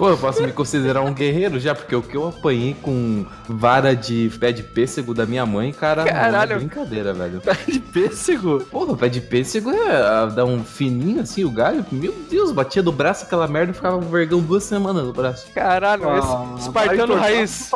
Pô, 0.00 0.08
eu 0.08 0.16
posso 0.16 0.42
me 0.42 0.50
considerar 0.50 1.02
um 1.02 1.12
guerreiro 1.12 1.60
já, 1.60 1.74
porque 1.74 1.94
o 1.94 2.00
que 2.00 2.16
eu 2.16 2.26
apanhei 2.26 2.74
com 2.80 3.26
vara 3.46 3.94
de 3.94 4.30
pé 4.40 4.50
de 4.50 4.62
pêssego 4.62 5.12
da 5.12 5.26
minha 5.26 5.44
mãe, 5.44 5.74
cara, 5.74 6.06
não 6.06 6.10
Caralho. 6.10 6.54
é 6.54 6.56
brincadeira, 6.56 7.12
velho. 7.12 7.42
de 7.68 7.80
pêssego. 7.80 8.60
Porra, 8.70 8.96
pé 8.96 9.10
de 9.10 9.20
pêssego 9.20 9.70
é 9.70 10.26
dar 10.34 10.46
um 10.46 10.64
fininho 10.64 11.20
assim, 11.20 11.44
o 11.44 11.50
galho. 11.50 11.84
Meu 11.92 12.14
Deus, 12.30 12.50
batia 12.50 12.82
do 12.82 12.90
braço 12.90 13.26
aquela 13.26 13.46
merda 13.46 13.72
e 13.72 13.74
ficava 13.74 13.98
um 13.98 14.08
vergão 14.08 14.40
duas 14.40 14.64
semanas 14.64 15.04
no 15.04 15.12
braço. 15.12 15.46
Caralho, 15.52 16.08
Ah, 16.08 16.54
esse 16.56 16.66
espartano 16.66 17.14
raiz. 17.16 17.70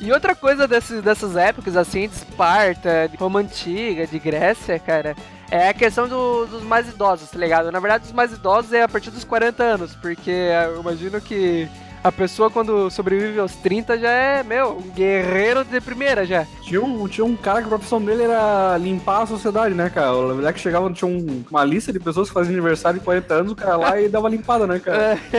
E 0.00 0.10
outra 0.10 0.34
coisa 0.34 0.66
desse, 0.66 1.00
dessas 1.00 1.36
épocas, 1.36 1.76
assim, 1.76 2.08
de 2.08 2.16
Esparta, 2.16 3.06
de 3.08 3.16
Roma 3.16 3.38
Antiga, 3.38 4.08
de 4.08 4.18
Grécia, 4.18 4.76
cara, 4.80 5.14
é 5.50 5.68
a 5.68 5.74
questão 5.74 6.06
do- 6.08 6.46
dos 6.46 6.62
mais 6.62 6.88
idosos, 6.88 7.28
tá 7.30 7.38
ligado? 7.38 7.70
Na 7.72 7.80
verdade, 7.80 8.04
os 8.06 8.12
mais 8.12 8.32
idosos 8.32 8.72
é 8.72 8.82
a 8.82 8.88
partir 8.88 9.10
dos 9.10 9.24
40 9.24 9.62
anos, 9.62 9.94
porque 9.96 10.30
eu 10.30 10.80
imagino 10.80 11.20
que 11.20 11.68
a 12.02 12.10
pessoa, 12.10 12.48
quando 12.48 12.88
sobrevive 12.90 13.38
aos 13.38 13.54
30, 13.56 13.98
já 13.98 14.08
é, 14.10 14.42
meu, 14.42 14.78
um 14.78 14.90
guerreiro 14.90 15.62
de 15.66 15.80
primeira 15.82 16.24
já. 16.24 16.46
Tinha 16.62 16.80
um, 16.82 17.06
tinha 17.06 17.24
um 17.26 17.36
cara 17.36 17.60
que 17.60 17.66
a 17.66 17.68
profissão 17.68 18.00
dele 18.00 18.22
era 18.22 18.78
limpar 18.78 19.22
a 19.22 19.26
sociedade, 19.26 19.74
né, 19.74 19.90
cara? 19.90 20.14
O 20.14 20.34
moleque 20.34 20.58
chegava, 20.60 20.90
tinha 20.92 21.06
um- 21.10 21.44
uma 21.50 21.62
lista 21.62 21.92
de 21.92 22.00
pessoas 22.00 22.28
que 22.28 22.34
faziam 22.34 22.54
aniversário 22.54 22.98
de 23.00 23.04
40 23.04 23.34
anos, 23.34 23.52
o 23.52 23.56
cara 23.56 23.76
lá 23.76 24.00
e 24.00 24.08
dava 24.08 24.30
limpada, 24.30 24.66
né, 24.66 24.78
cara? 24.78 25.18
É, 25.30 25.36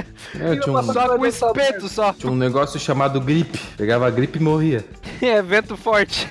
É, 0.54 0.56
tinha, 0.58 0.78
um, 0.78 0.84
só 0.84 1.18
com 1.18 1.26
espeto, 1.26 1.88
só. 1.90 2.14
tinha 2.14 2.32
um 2.32 2.36
negócio 2.36 2.80
chamado 2.80 3.20
gripe. 3.20 3.58
Pegava 3.76 4.06
a 4.08 4.12
gripe 4.12 4.38
e 4.38 4.42
morria. 4.44 4.86
É, 5.22 5.40
vento 5.42 5.78
forte. 5.78 6.28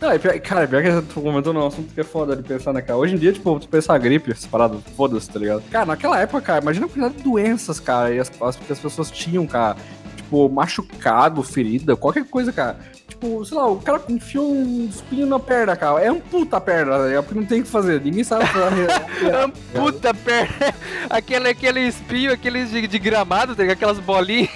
Não, 0.00 0.12
e 0.14 0.18
pior- 0.18 0.40
cara, 0.40 0.66
pior 0.68 0.82
que 0.82 1.02
tu 1.12 1.20
comentou 1.20 1.52
num 1.52 1.66
assunto 1.66 1.92
que 1.94 2.00
é 2.00 2.04
foda 2.04 2.36
de 2.36 2.42
pensar, 2.42 2.72
né, 2.72 2.80
cara? 2.82 2.98
Hoje 2.98 3.14
em 3.14 3.18
dia, 3.18 3.32
tipo, 3.32 3.58
tu 3.60 3.68
pensar 3.68 3.96
gripe, 3.98 4.30
essas 4.30 4.46
paradas, 4.46 4.80
foda-se, 4.96 5.28
tá 5.30 5.38
ligado? 5.38 5.62
Cara, 5.70 5.86
naquela 5.86 6.18
época, 6.18 6.40
cara, 6.42 6.62
imagina 6.62 6.86
a 6.86 6.88
quantidade 6.88 7.14
de 7.16 7.22
doenças, 7.22 7.78
cara, 7.80 8.12
e 8.14 8.18
as, 8.18 8.30
as, 8.42 8.56
que 8.56 8.72
as 8.72 8.78
pessoas 8.78 9.10
tinham, 9.10 9.46
cara. 9.46 9.76
Tipo, 10.16 10.48
machucado, 10.48 11.42
ferida, 11.42 11.96
qualquer 11.96 12.24
coisa, 12.24 12.52
cara. 12.52 12.78
Tipo, 13.08 13.44
sei 13.44 13.56
lá, 13.56 13.66
o 13.66 13.76
cara 13.80 14.00
enfiou 14.08 14.50
um 14.52 14.86
espinho 14.88 15.26
na 15.26 15.40
perna, 15.40 15.74
cara. 15.74 16.00
É 16.00 16.10
um 16.12 16.20
puta 16.20 16.60
perna, 16.60 17.10
é 17.10 17.20
porque 17.20 17.38
não 17.38 17.44
tem 17.46 17.60
o 17.60 17.64
que 17.64 17.68
fazer. 17.68 18.00
Ninguém 18.00 18.22
sabe 18.22 18.46
fazer. 18.46 18.86
Puta 19.74 20.14
perna. 20.14 20.74
Aquele, 21.10 21.48
aquele 21.48 21.80
espinho, 21.80 22.32
aqueles 22.32 22.70
de, 22.70 22.86
de 22.86 22.98
gramado, 23.00 23.56
tá 23.56 23.62
ligado? 23.62 23.76
aquelas 23.76 23.98
bolinhas. 23.98 24.50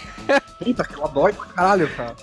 Puta, 0.62 0.82
aquela 0.82 1.08
dói 1.08 1.32
pra 1.32 1.46
caralho, 1.46 1.88
cara. 1.96 2.14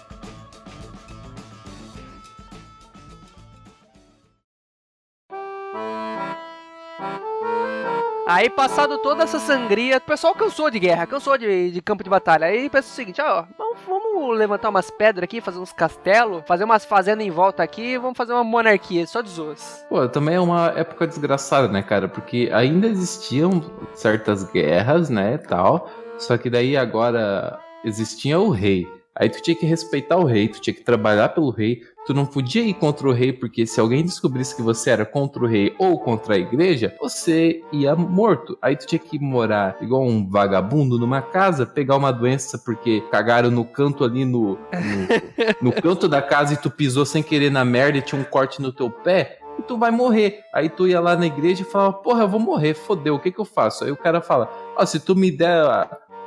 Aí, 8.27 8.49
passado 8.49 8.97
toda 8.99 9.23
essa 9.23 9.39
sangria, 9.39 9.97
o 9.97 10.01
pessoal 10.01 10.33
cansou 10.33 10.69
de 10.71 10.79
guerra, 10.79 11.05
cansou 11.05 11.37
de, 11.37 11.69
de 11.69 11.81
campo 11.81 12.03
de 12.03 12.09
batalha. 12.09 12.45
Aí 12.45 12.69
pensa 12.69 12.87
o 12.87 12.91
seguinte, 12.91 13.21
ó, 13.21 13.43
vamos, 13.57 13.79
vamos 13.85 14.37
levantar 14.37 14.69
umas 14.69 14.89
pedras 14.89 15.23
aqui, 15.23 15.41
fazer 15.41 15.59
uns 15.59 15.73
castelos, 15.73 16.41
fazer 16.47 16.63
umas 16.63 16.85
fazendas 16.85 17.25
em 17.25 17.29
volta 17.29 17.61
aqui, 17.61 17.97
vamos 17.97 18.15
fazer 18.15 18.31
uma 18.31 18.43
monarquia, 18.43 19.05
só 19.05 19.21
de 19.21 19.29
zoas. 19.29 19.85
Pô, 19.89 20.07
também 20.07 20.35
é 20.35 20.39
uma 20.39 20.67
época 20.77 21.07
desgraçada, 21.07 21.67
né, 21.67 21.81
cara? 21.81 22.07
Porque 22.07 22.49
ainda 22.53 22.87
existiam 22.87 23.61
certas 23.93 24.43
guerras, 24.49 25.09
né, 25.09 25.37
tal. 25.37 25.89
Só 26.17 26.37
que 26.37 26.49
daí 26.49 26.77
agora 26.77 27.59
existia 27.83 28.39
o 28.39 28.49
rei. 28.49 28.87
Aí 29.15 29.29
tu 29.29 29.41
tinha 29.41 29.55
que 29.55 29.65
respeitar 29.65 30.17
o 30.17 30.23
rei, 30.23 30.47
tu 30.47 30.61
tinha 30.61 30.73
que 30.73 30.83
trabalhar 30.83 31.29
pelo 31.29 31.49
rei. 31.49 31.81
Tu 32.07 32.13
não 32.13 32.25
podia 32.25 32.63
ir 32.63 32.73
contra 32.73 33.07
o 33.07 33.11
rei, 33.11 33.31
porque 33.31 33.67
se 33.67 33.79
alguém 33.79 34.03
descobrisse 34.03 34.55
que 34.55 34.61
você 34.61 34.89
era 34.89 35.05
contra 35.05 35.43
o 35.43 35.47
rei 35.47 35.75
ou 35.77 35.99
contra 35.99 36.35
a 36.35 36.37
igreja, 36.37 36.95
você 36.99 37.61
ia 37.71 37.95
morto. 37.95 38.57
Aí 38.61 38.75
tu 38.75 38.87
tinha 38.87 38.97
que 38.97 39.19
morar 39.19 39.77
igual 39.81 40.03
um 40.03 40.27
vagabundo 40.27 40.97
numa 40.97 41.21
casa, 41.21 41.65
pegar 41.65 41.97
uma 41.97 42.11
doença 42.11 42.57
porque 42.57 43.01
cagaram 43.11 43.51
no 43.51 43.65
canto 43.65 44.03
ali 44.03 44.25
no, 44.25 44.57
no, 45.61 45.61
no 45.61 45.71
canto 45.71 46.07
da 46.07 46.21
casa 46.21 46.53
e 46.53 46.57
tu 46.57 46.71
pisou 46.71 47.05
sem 47.05 47.21
querer 47.21 47.51
na 47.51 47.63
merda 47.63 47.99
e 47.99 48.01
tinha 48.01 48.19
um 48.19 48.23
corte 48.23 48.61
no 48.61 48.71
teu 48.71 48.89
pé 48.89 49.37
e 49.59 49.61
tu 49.61 49.77
vai 49.77 49.91
morrer. 49.91 50.39
Aí 50.53 50.69
tu 50.69 50.87
ia 50.87 50.99
lá 50.99 51.15
na 51.15 51.25
igreja 51.25 51.61
e 51.61 51.65
falava, 51.65 51.93
porra, 51.93 52.23
eu 52.23 52.29
vou 52.29 52.39
morrer, 52.39 52.73
fodeu, 52.73 53.15
o 53.15 53.19
que 53.19 53.31
que 53.31 53.39
eu 53.39 53.45
faço? 53.45 53.83
Aí 53.83 53.91
o 53.91 53.97
cara 53.97 54.21
fala, 54.21 54.49
ó, 54.75 54.85
se 54.85 54.99
tu 54.99 55.15
me 55.15 55.31
der 55.31 55.63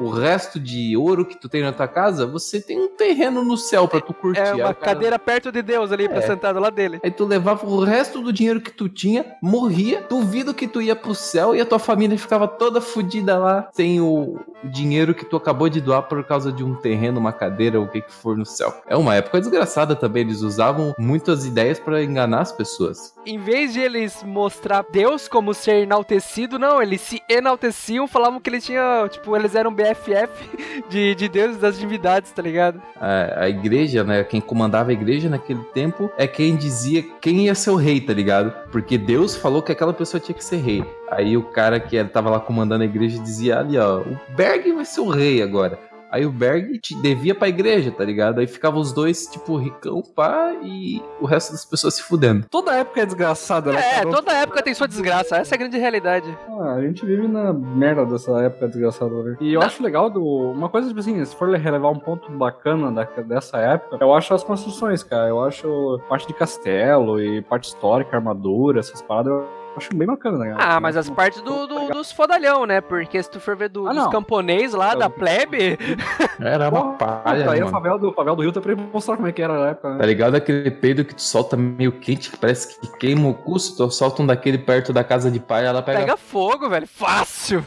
o 0.01 0.09
resto 0.11 0.59
de 0.59 0.97
ouro 0.97 1.25
que 1.25 1.37
tu 1.41 1.49
tem 1.49 1.63
na 1.63 1.73
tua 1.73 1.87
casa, 1.89 2.27
você 2.27 2.61
tem 2.61 2.79
um 2.81 2.89
terreno 2.89 3.45
no 3.45 3.57
céu 3.57 3.87
pra 3.87 4.01
tu 4.01 4.13
curtir. 4.13 4.41
É 4.41 4.55
uma 4.55 4.75
cara- 4.75 4.75
cadeira 4.75 5.19
perto 5.19 5.53
de 5.53 5.63
Deus 5.63 5.93
ali, 5.93 6.09
pra 6.09 6.19
É. 6.19 6.23
sentar 6.23 6.53
do 6.55 6.61
lado 6.61 6.75
dele. 6.75 7.01
Aí 7.03 7.11
tu 7.11 7.25
levava 7.25 7.67
o 7.67 7.85
resto 7.85 8.21
do 8.21 8.33
dinheiro 8.33 8.61
que 8.61 8.71
tu 8.71 8.89
tinha, 8.89 9.25
morria, 9.43 10.05
duvido 10.09 10.53
que 10.55 10.67
tu 10.67 10.83
ia 10.83 10.97
pro 10.97 11.15
céu 11.15 11.55
e 11.55 11.61
a 11.61 11.67
tua 11.67 11.79
família 11.79 12.19
ficava 12.19 12.49
toda 12.49 12.81
fodida 12.81 13.39
lá, 13.39 13.69
sem 13.73 14.01
o 14.01 14.39
dinheiro 14.65 15.15
que 15.15 15.25
tu 15.25 15.37
acabou 15.37 15.69
de 15.69 15.81
doar 15.81 16.03
por 16.03 16.25
causa 16.25 16.51
de 16.53 16.65
um 16.65 16.75
terreno, 16.75 17.21
uma 17.21 17.33
cadeira, 17.33 17.79
ou 17.79 17.85
o 17.87 17.89
que 17.89 18.01
que 18.01 18.13
for 18.13 18.37
no 18.37 18.47
céu. 18.47 18.75
É 18.87 18.97
uma 18.97 19.15
época 19.15 19.41
desgraçada 19.41 19.95
também, 19.95 20.23
eles 20.23 20.41
usavam 20.41 20.95
muitas 20.99 21.45
ideias 21.47 21.79
pra 21.79 22.03
enganar 22.03 22.41
as 22.41 22.53
pessoas. 22.53 23.15
Em 23.27 23.39
vez 23.39 23.73
de 23.75 23.81
eles 23.81 24.23
mostrar 24.23 24.85
Deus 24.91 25.29
como 25.29 25.53
ser 25.55 25.83
enaltecido, 25.83 26.59
não, 26.59 26.83
eles 26.83 27.01
se 27.01 27.23
enalteciam, 27.29 28.07
falavam 28.09 28.41
que 28.41 28.49
eles 28.51 28.65
tinham, 28.65 29.09
tipo, 29.09 29.37
eles 29.37 29.55
eram 29.55 29.73
BFF 29.85 30.85
de, 30.89 31.15
de 31.15 31.29
Deus 31.29 31.57
e 31.57 31.59
das 31.59 31.79
divindades, 31.79 32.31
tá 32.31 32.41
ligado? 32.41 32.81
A, 32.97 33.45
a 33.45 33.49
igreja, 33.49 34.03
né, 34.03 34.25
quem 34.25 34.41
comandava 34.41 34.91
a 34.91 34.93
igreja 34.93 35.29
naquele 35.29 35.63
tempo 35.75 36.11
é 36.17 36.27
quem 36.27 36.57
dizia 36.57 37.03
quem 37.21 37.45
ia 37.45 37.55
ser 37.55 37.71
o 37.71 37.77
rei, 37.77 38.01
tá 38.01 38.13
ligado? 38.13 38.53
Porque 38.71 38.97
Deus 38.97 39.37
falou 39.37 39.63
que 39.63 39.73
aquela 39.73 39.93
pessoa 39.93 40.21
tinha 40.21 40.35
que 40.35 40.45
ser 40.45 40.57
rei. 40.57 40.85
Aí 41.11 41.37
o 41.37 41.43
cara 41.43 41.79
que 41.79 42.03
tava 42.05 42.31
lá 42.31 42.41
comandando 42.41 42.83
a 42.83 42.87
igreja 42.87 43.21
dizia 43.21 43.59
ali, 43.59 43.79
ó, 43.79 44.01
o 44.01 44.19
Berg 44.35 44.73
vai 44.73 44.85
ser 44.85 45.01
o 45.01 45.09
rei 45.09 45.43
agora. 45.43 45.79
Aí 46.15 46.25
o 46.25 46.31
Berg 46.31 46.79
te 46.79 46.95
devia 46.95 47.35
pra 47.35 47.49
igreja, 47.49 47.91
tá 47.91 48.05
ligado? 48.05 48.39
Aí 48.39 48.47
ficava 48.47 48.79
os 48.79 48.93
dois, 48.93 49.27
tipo, 49.27 49.57
ricão, 49.57 50.01
pá, 50.01 50.55
e 50.63 51.03
o 51.21 51.27
resto 51.27 51.51
das 51.51 51.65
pessoas 51.65 51.95
se 51.95 52.05
fudendo. 52.05 52.47
Toda 52.49 52.73
época 52.73 53.01
é 53.01 53.05
desgraçada, 53.05 53.73
né? 53.73 53.81
É, 53.97 54.03
toda 54.03 54.33
época 54.33 54.63
tem 54.63 54.73
sua 54.75 54.87
desgraça, 54.87 55.39
essa 55.39 55.53
é 55.53 55.57
a 55.57 55.59
grande 55.59 55.77
realidade. 55.77 56.39
Ah, 56.49 56.75
a 56.75 56.83
gente 56.83 57.05
vive 57.05 57.27
na 57.27 57.53
merda 57.53 58.07
dessa 58.07 58.31
época 58.43 58.69
desgraçada, 58.69 59.25
né? 59.25 59.37
E 59.41 59.53
eu 59.53 59.61
acho 59.61 59.83
legal 59.83 60.09
do. 60.09 60.25
Uma 60.25 60.69
coisa, 60.69 60.87
tipo 60.87 61.01
assim, 61.01 61.25
se 61.25 61.35
for 61.35 61.49
relevar 61.49 61.91
um 61.91 61.99
ponto 61.99 62.31
bacana 62.31 62.93
da, 62.93 63.03
dessa 63.23 63.59
época, 63.59 63.99
eu 64.01 64.15
acho 64.15 64.33
as 64.35 64.45
construções, 64.45 65.03
cara. 65.03 65.29
Eu 65.29 65.43
acho 65.43 66.01
parte 66.09 66.29
de 66.29 66.35
castelo 66.35 67.21
e 67.21 67.43
parte 67.43 67.65
histórica, 67.65 68.17
armadura, 68.17 68.79
essas 68.79 69.03
paradas, 69.03 69.33
eu 69.33 69.64
acho 69.77 69.95
bem 69.95 70.07
bacana, 70.07 70.39
né? 70.39 70.55
Ah, 70.59 70.81
mas 70.81 70.97
as 70.97 71.09
partes 71.11 71.41
do, 71.43 71.67
do- 71.67 71.89
dos 71.89 72.13
fodalhão, 72.13 72.65
né? 72.67 72.81
Porque 72.81 73.23
se 73.23 73.31
tu 73.31 73.41
for 73.41 73.57
ver 73.57 73.69
do- 73.69 73.87
Ah, 73.89 73.93
dos 73.93 74.07
camponês 74.09 74.73
lá, 74.73 74.95
da 74.95 75.09
plebe, 75.11 75.79
Era 76.41 76.69
uma 76.69 76.93
palha, 76.95 77.51
aí 77.51 77.59
o 77.59 77.65
mano. 77.65 77.71
favela 77.71 77.99
do, 77.99 78.13
favela 78.13 78.37
do 78.37 78.43
Rio 78.43 78.53
tá 78.53 78.61
pra 78.61 78.75
mostrar 78.77 79.17
como 79.17 79.29
é 79.29 79.33
que 79.33 79.43
era 79.43 79.59
na 79.59 79.69
época, 79.71 79.89
Tá 79.91 79.95
né? 79.97 80.07
ligado? 80.07 80.35
Aquele 80.37 80.71
peido 80.71 81.05
que 81.05 81.15
tu 81.15 81.23
solta 81.23 81.57
meio 81.57 81.93
quente, 81.93 82.31
que 82.31 82.37
parece 82.37 82.79
que 82.81 82.97
queima 82.99 83.29
o 83.29 83.35
cu, 83.35 83.59
se 83.59 83.77
tu 83.77 83.91
solta 83.91 84.23
um 84.23 84.27
daquele 84.27 84.59
perto 84.59 84.93
da 84.93 85.03
casa 85.05 85.31
de 85.31 85.41
pai, 85.41 85.67
ela 85.67 85.83
pega 85.83 86.01
pega 86.01 86.17
fogo, 86.17 86.69
velho, 86.69 86.87
fácil. 86.87 87.65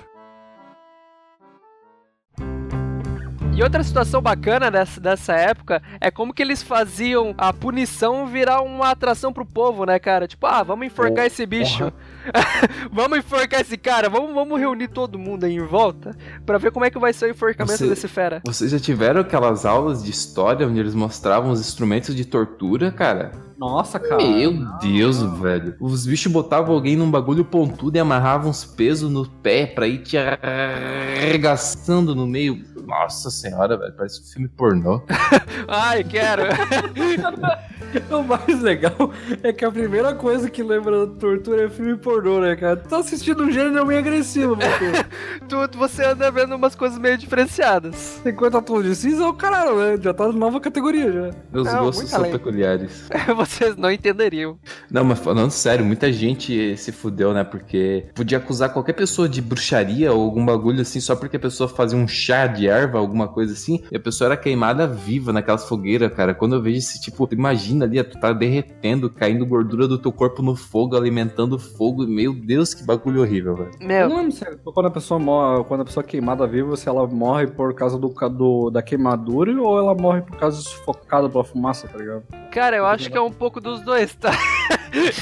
E 3.57 3.63
outra 3.63 3.83
situação 3.83 4.21
bacana 4.21 4.69
dessa, 4.69 5.01
dessa 5.01 5.33
época 5.33 5.81
é 5.99 6.11
como 6.11 6.31
que 6.31 6.43
eles 6.43 6.61
faziam 6.61 7.33
a 7.39 7.51
punição 7.51 8.27
virar 8.27 8.61
uma 8.61 8.91
atração 8.91 9.33
pro 9.33 9.43
povo, 9.43 9.83
né, 9.83 9.97
cara? 9.97 10.27
Tipo, 10.27 10.45
ah, 10.45 10.61
vamos 10.61 10.85
enforcar 10.85 11.25
esse 11.25 11.43
bicho. 11.43 11.91
vamos 12.93 13.17
enforcar 13.17 13.61
esse 13.61 13.75
cara, 13.75 14.09
vamos, 14.09 14.31
vamos 14.31 14.59
reunir 14.59 14.89
todo 14.89 15.17
mundo 15.17 15.45
aí 15.45 15.55
em 15.55 15.65
volta 15.65 16.15
pra 16.45 16.59
ver 16.59 16.69
como 16.69 16.85
é 16.85 16.91
que 16.91 16.99
vai 16.99 17.11
ser 17.13 17.25
o 17.25 17.29
enforcamento 17.31 17.79
Você- 17.79 17.89
desse 17.89 18.07
fera. 18.07 18.43
Vocês 18.45 18.69
já 18.69 18.79
tiveram 18.79 19.21
aquelas 19.21 19.65
aulas 19.65 20.03
de 20.03 20.11
história 20.11 20.67
onde 20.67 20.79
eles 20.79 20.93
mostravam 20.93 21.49
os 21.49 21.59
instrumentos 21.59 22.13
de 22.13 22.25
tortura, 22.25 22.91
cara? 22.91 23.31
Nossa, 23.57 23.99
cara. 23.99 24.17
Meu 24.17 24.53
Deus, 24.79 25.21
velho. 25.39 25.75
Os 25.79 26.05
bichos 26.05 26.31
botavam 26.31 26.75
alguém 26.75 26.95
num 26.95 27.09
bagulho 27.09 27.43
pontudo 27.43 27.97
e 27.97 27.99
amarravam 27.99 28.49
uns 28.51 28.63
pesos 28.63 29.11
no 29.11 29.27
pé 29.27 29.65
pra 29.65 29.87
ir 29.87 29.99
te 29.99 30.17
arregaçando 30.17 32.13
no 32.15 32.27
meio. 32.27 32.63
Nossa 32.85 33.29
senhora, 33.31 33.77
velho. 33.77 33.93
Parece 33.93 34.21
um 34.21 34.25
filme 34.25 34.47
pornô. 34.47 35.01
Ai, 35.67 36.03
quero. 36.03 36.43
O 38.11 38.21
mais 38.21 38.61
legal 38.61 39.11
é 39.41 39.53
que 39.53 39.63
a 39.63 39.71
primeira 39.71 40.13
coisa 40.13 40.49
que 40.49 40.61
lembra 40.61 41.07
da 41.07 41.13
tortura 41.13 41.65
é 41.65 41.69
filme 41.69 41.95
pornô, 41.95 42.41
né, 42.41 42.53
cara? 42.55 42.75
Tá 42.75 42.97
assistindo 42.97 43.43
um 43.43 43.51
gênero 43.51 43.85
meio 43.85 43.99
agressivo, 43.99 44.57
porque 44.57 45.05
tu, 45.47 45.77
você 45.77 46.03
anda 46.03 46.29
vendo 46.29 46.53
umas 46.55 46.75
coisas 46.75 46.99
meio 46.99 47.17
diferenciadas. 47.17 48.19
50 48.23 48.61
tons 48.61 48.83
de 48.83 48.93
cinza 48.95 49.23
é 49.23 49.27
o 49.27 49.33
caralho, 49.33 49.77
né? 49.77 49.97
Já 50.01 50.13
tá 50.13 50.27
na 50.27 50.33
nova 50.33 50.59
categoria 50.59 51.11
já. 51.11 51.29
Meus 51.51 51.65
Não, 51.71 51.85
gostos 51.85 52.09
são 52.09 52.19
além. 52.19 52.31
peculiares. 52.33 53.07
Vocês 53.47 53.75
não 53.77 53.91
entenderiam. 53.91 54.57
Não, 54.91 55.03
mas 55.03 55.19
falando 55.19 55.51
sério, 55.51 55.85
muita 55.85 56.11
gente 56.11 56.75
se 56.77 56.91
fudeu, 56.91 57.33
né? 57.33 57.43
Porque 57.43 58.05
podia 58.13 58.37
acusar 58.37 58.71
qualquer 58.73 58.93
pessoa 58.93 59.27
de 59.27 59.41
bruxaria 59.41 60.11
ou 60.11 60.21
algum 60.21 60.45
bagulho 60.45 60.81
assim, 60.81 60.99
só 60.99 61.15
porque 61.15 61.37
a 61.37 61.39
pessoa 61.39 61.67
fazia 61.69 61.97
um 61.97 62.07
chá 62.07 62.45
de 62.47 62.67
erva, 62.67 62.97
alguma 62.99 63.27
coisa 63.27 63.53
assim, 63.53 63.83
e 63.91 63.95
a 63.97 63.99
pessoa 63.99 64.27
era 64.29 64.37
queimada 64.37 64.85
viva 64.87 65.31
naquelas 65.33 65.67
fogueiras, 65.67 66.13
cara. 66.13 66.33
Quando 66.33 66.55
eu 66.55 66.61
vejo 66.61 66.77
esse 66.77 66.99
tipo, 67.01 67.27
imagina 67.31 67.85
ali, 67.85 68.03
tu 68.03 68.19
tá 68.19 68.31
derretendo, 68.33 69.09
caindo 69.09 69.45
gordura 69.45 69.87
do 69.87 69.97
teu 69.97 70.11
corpo 70.11 70.41
no 70.41 70.55
fogo, 70.55 70.95
alimentando 70.95 71.57
fogo. 71.57 72.05
Meu 72.05 72.33
Deus, 72.33 72.73
que 72.73 72.83
bagulho 72.83 73.21
horrível, 73.21 73.55
velho. 73.55 73.71
Eu 73.79 73.87
Meu, 73.87 74.09
não 74.09 74.17
lembro 74.17 74.31
se 74.31 74.43
é 74.43 74.55
quando 74.63 74.87
a 74.87 74.91
pessoa 74.91 75.19
morre, 75.19 75.63
quando 75.63 75.81
a 75.81 75.85
pessoa 75.85 76.03
é 76.03 76.07
queimada 76.07 76.45
viva, 76.45 76.75
se 76.75 76.87
ela 76.89 77.07
morre 77.07 77.47
por 77.47 77.73
causa 77.73 77.97
do, 77.97 78.09
do- 78.29 78.69
da 78.69 78.81
queimadura 78.81 79.51
ou 79.61 79.77
ela 79.79 79.95
morre 79.95 80.21
por 80.21 80.37
causa 80.37 80.57
de 80.61 80.67
sufocada 80.67 81.29
pela 81.29 81.43
fumaça, 81.43 81.87
tá 81.87 81.97
ligado? 81.97 82.23
cara, 82.51 82.75
eu 82.75 82.85
acho 82.87 83.11
que 83.11 83.17
é 83.17 83.21
um 83.21 83.31
pouco 83.37 83.61
dos 83.61 83.81
dois, 83.81 84.13
tá? 84.15 84.31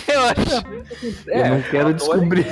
Eu 0.07 0.21
acho. 0.21 1.27
eu 1.27 1.49
não 1.49 1.61
quero 1.63 1.93
descobrir. 1.93 2.47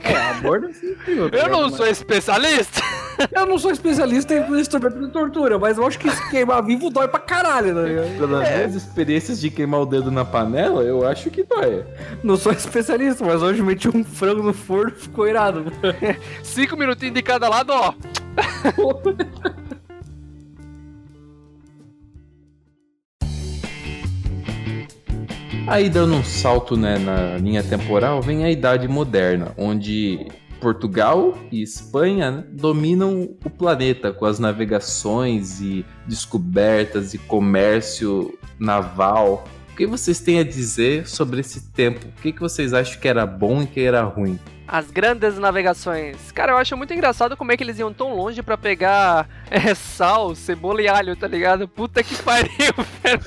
É, 0.00 0.16
a 0.16 0.34
borda 0.34 0.68
é 0.68 0.70
incrível. 0.70 1.30
tá 1.30 1.36
Eu 1.38 1.48
não 1.48 1.70
sou 1.70 1.86
especialista. 1.86 2.82
Eu 3.32 3.46
não 3.46 3.58
sou 3.58 3.70
especialista 3.70 4.34
em 4.34 4.60
instrumento 4.60 5.00
de 5.00 5.08
tortura, 5.08 5.58
mas 5.58 5.78
eu 5.78 5.86
acho 5.86 5.98
que 5.98 6.10
se 6.10 6.30
queimar 6.30 6.62
vivo 6.62 6.90
dói 6.90 7.08
pra 7.08 7.18
caralho, 7.18 7.74
ligado? 7.82 8.18
Pelas 8.18 8.48
minhas 8.48 8.74
experiências 8.74 9.40
de 9.40 9.50
queimar 9.50 9.80
o 9.80 9.86
dedo 9.86 10.10
na 10.10 10.24
panela, 10.24 10.82
eu 10.82 11.06
acho 11.06 11.30
que 11.30 11.42
dói. 11.42 11.84
Não 12.22 12.36
sou 12.36 12.52
especialista, 12.52 13.24
mas 13.24 13.42
hoje 13.42 13.62
meti 13.62 13.88
um 13.88 14.04
frango 14.04 14.42
no 14.42 14.52
forno 14.52 14.92
e 14.94 15.00
ficou 15.00 15.26
irado. 15.26 15.64
Cinco 16.44 16.76
minutinhos 16.76 17.14
de 17.14 17.22
cada 17.22 17.48
lado, 17.48 17.72
ó. 17.72 17.94
Aí 25.66 25.90
dando 25.90 26.14
um 26.14 26.22
salto 26.22 26.76
né, 26.76 26.96
na 26.96 27.38
linha 27.38 27.62
temporal, 27.62 28.22
vem 28.22 28.44
a 28.44 28.50
Idade 28.50 28.86
Moderna, 28.86 29.52
onde 29.58 30.28
Portugal 30.60 31.36
e 31.50 31.60
Espanha 31.60 32.30
né, 32.30 32.44
dominam 32.52 33.28
o 33.44 33.50
planeta 33.50 34.12
com 34.12 34.24
as 34.26 34.38
navegações 34.38 35.60
e 35.60 35.84
descobertas 36.06 37.14
e 37.14 37.18
comércio 37.18 38.38
naval. 38.60 39.44
O 39.72 39.76
que 39.76 39.86
vocês 39.86 40.20
têm 40.20 40.38
a 40.38 40.44
dizer 40.44 41.06
sobre 41.08 41.40
esse 41.40 41.72
tempo? 41.72 42.06
O 42.06 42.22
que, 42.22 42.32
que 42.32 42.40
vocês 42.40 42.72
acham 42.72 43.00
que 43.00 43.08
era 43.08 43.26
bom 43.26 43.62
e 43.62 43.66
que 43.66 43.80
era 43.80 44.02
ruim? 44.02 44.38
As 44.68 44.90
grandes 44.90 45.36
navegações. 45.36 46.32
Cara, 46.32 46.52
eu 46.52 46.56
acho 46.56 46.76
muito 46.76 46.94
engraçado 46.94 47.36
como 47.36 47.52
é 47.52 47.56
que 47.56 47.62
eles 47.62 47.78
iam 47.78 47.92
tão 47.92 48.14
longe 48.14 48.42
pra 48.42 48.56
pegar 48.56 49.28
é, 49.50 49.74
sal, 49.74 50.34
cebola 50.34 50.80
e 50.80 50.88
alho, 50.88 51.16
tá 51.16 51.26
ligado? 51.26 51.68
Puta 51.68 52.02
que 52.02 52.20
pariu, 52.22 52.50
velho. 53.02 53.20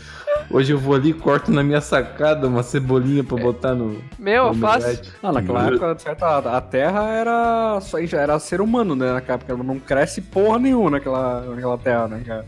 Hoje 0.51 0.73
eu 0.73 0.79
vou 0.79 0.95
ali 0.95 1.09
e 1.09 1.13
corto 1.13 1.51
na 1.51 1.61
minha 1.61 1.79
sacada 1.79 2.47
uma 2.47 2.63
cebolinha 2.63 3.23
pra 3.23 3.37
botar 3.37 3.75
no. 3.75 4.01
Meu, 4.17 4.47
no 4.47 4.55
fácil. 4.55 4.87
omelete. 4.89 5.11
Ah, 5.21 5.31
naquela 5.31 5.67
época, 5.67 5.99
certo, 5.99 6.23
a 6.23 6.57
a 6.57 6.61
Terra 6.61 7.07
era 7.09 7.79
só 7.81 8.01
já 8.01 8.19
era 8.19 8.39
ser 8.39 8.59
humano, 8.59 8.95
né? 8.95 9.13
Naquela 9.13 9.35
época 9.35 9.55
não 9.63 9.79
cresce 9.79 10.21
porra 10.21 10.57
nenhuma 10.57 10.89
naquela, 10.89 11.41
naquela 11.41 11.77
Terra, 11.77 12.07
né, 12.07 12.23
cara? 12.25 12.45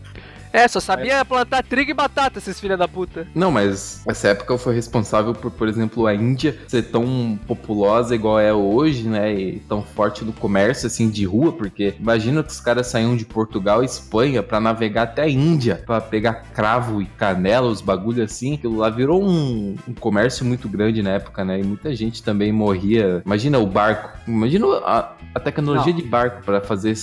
É, 0.52 0.68
só 0.68 0.80
sabia 0.80 1.24
plantar 1.24 1.62
trigo 1.62 1.90
e 1.90 1.94
batata, 1.94 2.38
esses 2.38 2.60
filha 2.60 2.76
da 2.76 2.86
puta. 2.86 3.26
Não, 3.34 3.50
mas 3.50 4.02
essa 4.06 4.28
época 4.28 4.56
foi 4.58 4.74
responsável 4.74 5.32
por, 5.32 5.50
por 5.50 5.68
exemplo, 5.68 6.06
a 6.06 6.14
Índia 6.14 6.58
ser 6.68 6.82
tão 6.84 7.38
populosa 7.46 8.14
igual 8.14 8.38
é 8.38 8.52
hoje, 8.52 9.08
né? 9.08 9.32
E 9.32 9.58
tão 9.60 9.82
forte 9.82 10.24
no 10.24 10.32
comércio, 10.32 10.86
assim, 10.86 11.08
de 11.08 11.24
rua, 11.24 11.52
porque 11.52 11.94
imagina 11.98 12.42
que 12.42 12.50
os 12.50 12.60
caras 12.60 12.86
saíam 12.88 13.16
de 13.16 13.24
Portugal 13.24 13.82
e 13.82 13.86
Espanha 13.86 14.42
pra 14.42 14.60
navegar 14.60 15.02
até 15.04 15.22
a 15.22 15.28
Índia, 15.28 15.82
pra 15.86 16.00
pegar 16.00 16.42
cravo 16.54 17.00
e 17.00 17.06
canela, 17.06 17.68
os 17.68 17.80
bagulho 17.80 18.22
assim. 18.22 18.54
Aquilo 18.54 18.76
lá 18.78 18.90
virou 18.90 19.22
um, 19.22 19.74
um 19.88 19.94
comércio 19.94 20.44
muito 20.44 20.68
grande 20.68 21.02
na 21.02 21.10
época, 21.10 21.44
né? 21.44 21.60
E 21.60 21.64
muita 21.64 21.94
gente 21.94 22.22
também 22.22 22.52
morria. 22.52 23.22
Imagina 23.24 23.58
o 23.58 23.66
barco, 23.66 24.10
imagina 24.26 24.66
a, 24.84 25.12
a 25.34 25.40
tecnologia 25.40 25.92
Não. 25.92 26.00
de 26.00 26.06
barco 26.06 26.42
pra 26.44 26.60
fazer 26.60 26.94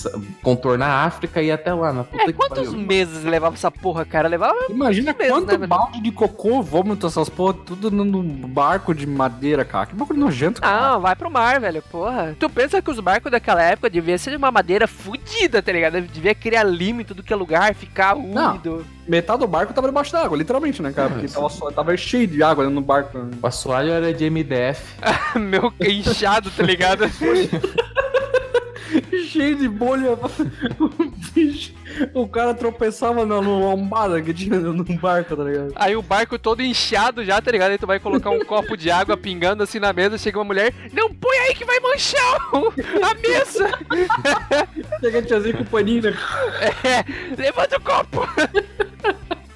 contornar 0.44 0.88
a 0.88 1.06
África 1.06 1.42
e 1.42 1.48
ir 1.48 1.52
até 1.52 1.74
lá, 1.74 1.92
na 1.92 2.04
puta 2.04 2.22
É, 2.24 2.26
que 2.28 2.34
quantos 2.34 2.68
pariu. 2.68 2.80
meses 2.86 3.24
levava 3.39 3.56
essa 3.56 3.71
porra, 3.71 4.06
cara? 4.06 4.28
Levava. 4.28 4.56
Imagina 4.69 5.15
Mesmo, 5.17 5.34
quanto 5.34 5.47
né, 5.47 5.58
velho? 5.58 5.67
balde 5.67 6.02
de 6.02 6.12
cocô, 6.12 6.62
vômito, 6.62 7.08
essas 7.08 7.30
porra, 7.30 7.54
tudo 7.54 7.89
no- 7.89 8.06
no 8.06 8.21
barco 8.47 8.93
de 8.93 9.08
madeira, 9.08 9.63
cara. 9.65 9.86
Que 9.88 9.95
bagulho 9.95 10.19
nojento, 10.19 10.62
cara. 10.62 10.91
Não, 10.93 10.99
vai 11.02 11.15
pro 11.15 11.32
mar, 11.32 11.60
velho, 11.60 11.82
porra. 11.82 12.36
Tu 12.39 12.49
pensa 12.49 12.82
que 12.82 12.91
os 12.91 12.99
barcos 12.99 13.32
daquela 13.32 13.62
época 13.63 13.89
deviam 13.89 14.17
ser 14.17 14.32
de 14.32 14.36
uma 14.38 14.52
madeira 14.52 14.88
fudida, 14.88 15.62
tá 15.62 15.71
ligado? 15.71 16.02
Devia 16.02 16.36
criar 16.36 16.63
lima 16.63 17.02
em 17.02 17.06
tudo 17.06 17.23
que 17.23 17.32
é 17.34 17.36
lugar, 17.36 17.73
ficar 17.73 18.15
úmido. 18.15 18.86
Metade 19.08 19.39
do 19.39 19.47
barco 19.47 19.73
tava 19.73 19.88
debaixo 19.88 20.12
d'água, 20.12 20.38
literalmente, 20.38 20.82
né, 20.82 20.91
cara? 20.91 21.10
Porque 21.10 21.28
tava, 21.28 21.49
só- 21.49 21.71
tava 21.71 21.95
cheio 21.97 22.28
de 22.28 22.43
água 22.43 22.69
do 22.69 22.82
barco. 22.82 23.17
né? 23.17 23.32
O 23.41 23.47
assoalho 23.47 23.91
era 23.91 24.13
de 24.13 24.25
MDF. 24.30 24.84
Meu 25.39 25.73
inchado, 25.82 26.52
tá 26.52 26.62
ligado? 26.63 27.06
cheio 29.30 29.56
de 29.56 29.67
bolha. 29.67 30.17
Bicho, 31.34 31.73
o 32.13 32.28
cara 32.28 32.54
tropeçava 32.54 33.25
na 33.25 33.39
lombada 33.39 34.21
que 34.21 34.34
tinha 34.34 34.60
no 34.60 34.84
barco, 34.84 35.36
tá 35.36 35.43
ligado? 35.43 35.71
Aí 35.75 35.95
o 35.95 36.02
barco 36.02 36.38
todo 36.39 36.62
inchado 36.62 37.23
já, 37.23 37.41
tá 37.41 37.52
ligado? 37.52 37.71
Aí 37.71 37.78
tu 37.78 37.88
vai 37.88 37.99
colocar 37.99 38.30
um 38.30 38.43
copo 38.43 38.75
de 38.75 38.89
água 38.91 39.15
pingando 39.17 39.63
assim 39.63 39.80
na 39.80 39.93
mesa, 39.93 40.17
chega 40.17 40.38
uma 40.39 40.45
mulher, 40.45 40.73
não 40.93 41.13
põe 41.13 41.38
aí 41.39 41.56
que 41.56 41.65
vai 41.65 41.80
manchar 41.80 42.36
o- 42.56 42.73
a 43.04 43.13
mesa! 43.15 43.69
Chega 45.02 45.19
a 45.19 45.21
tiazinha 45.21 45.54
com 45.56 45.63
o 45.63 45.65
paninho, 45.65 46.04
né? 46.04 46.13
É, 46.84 47.36
levanta 47.41 47.78
o 47.78 47.82
copo! 47.82 48.28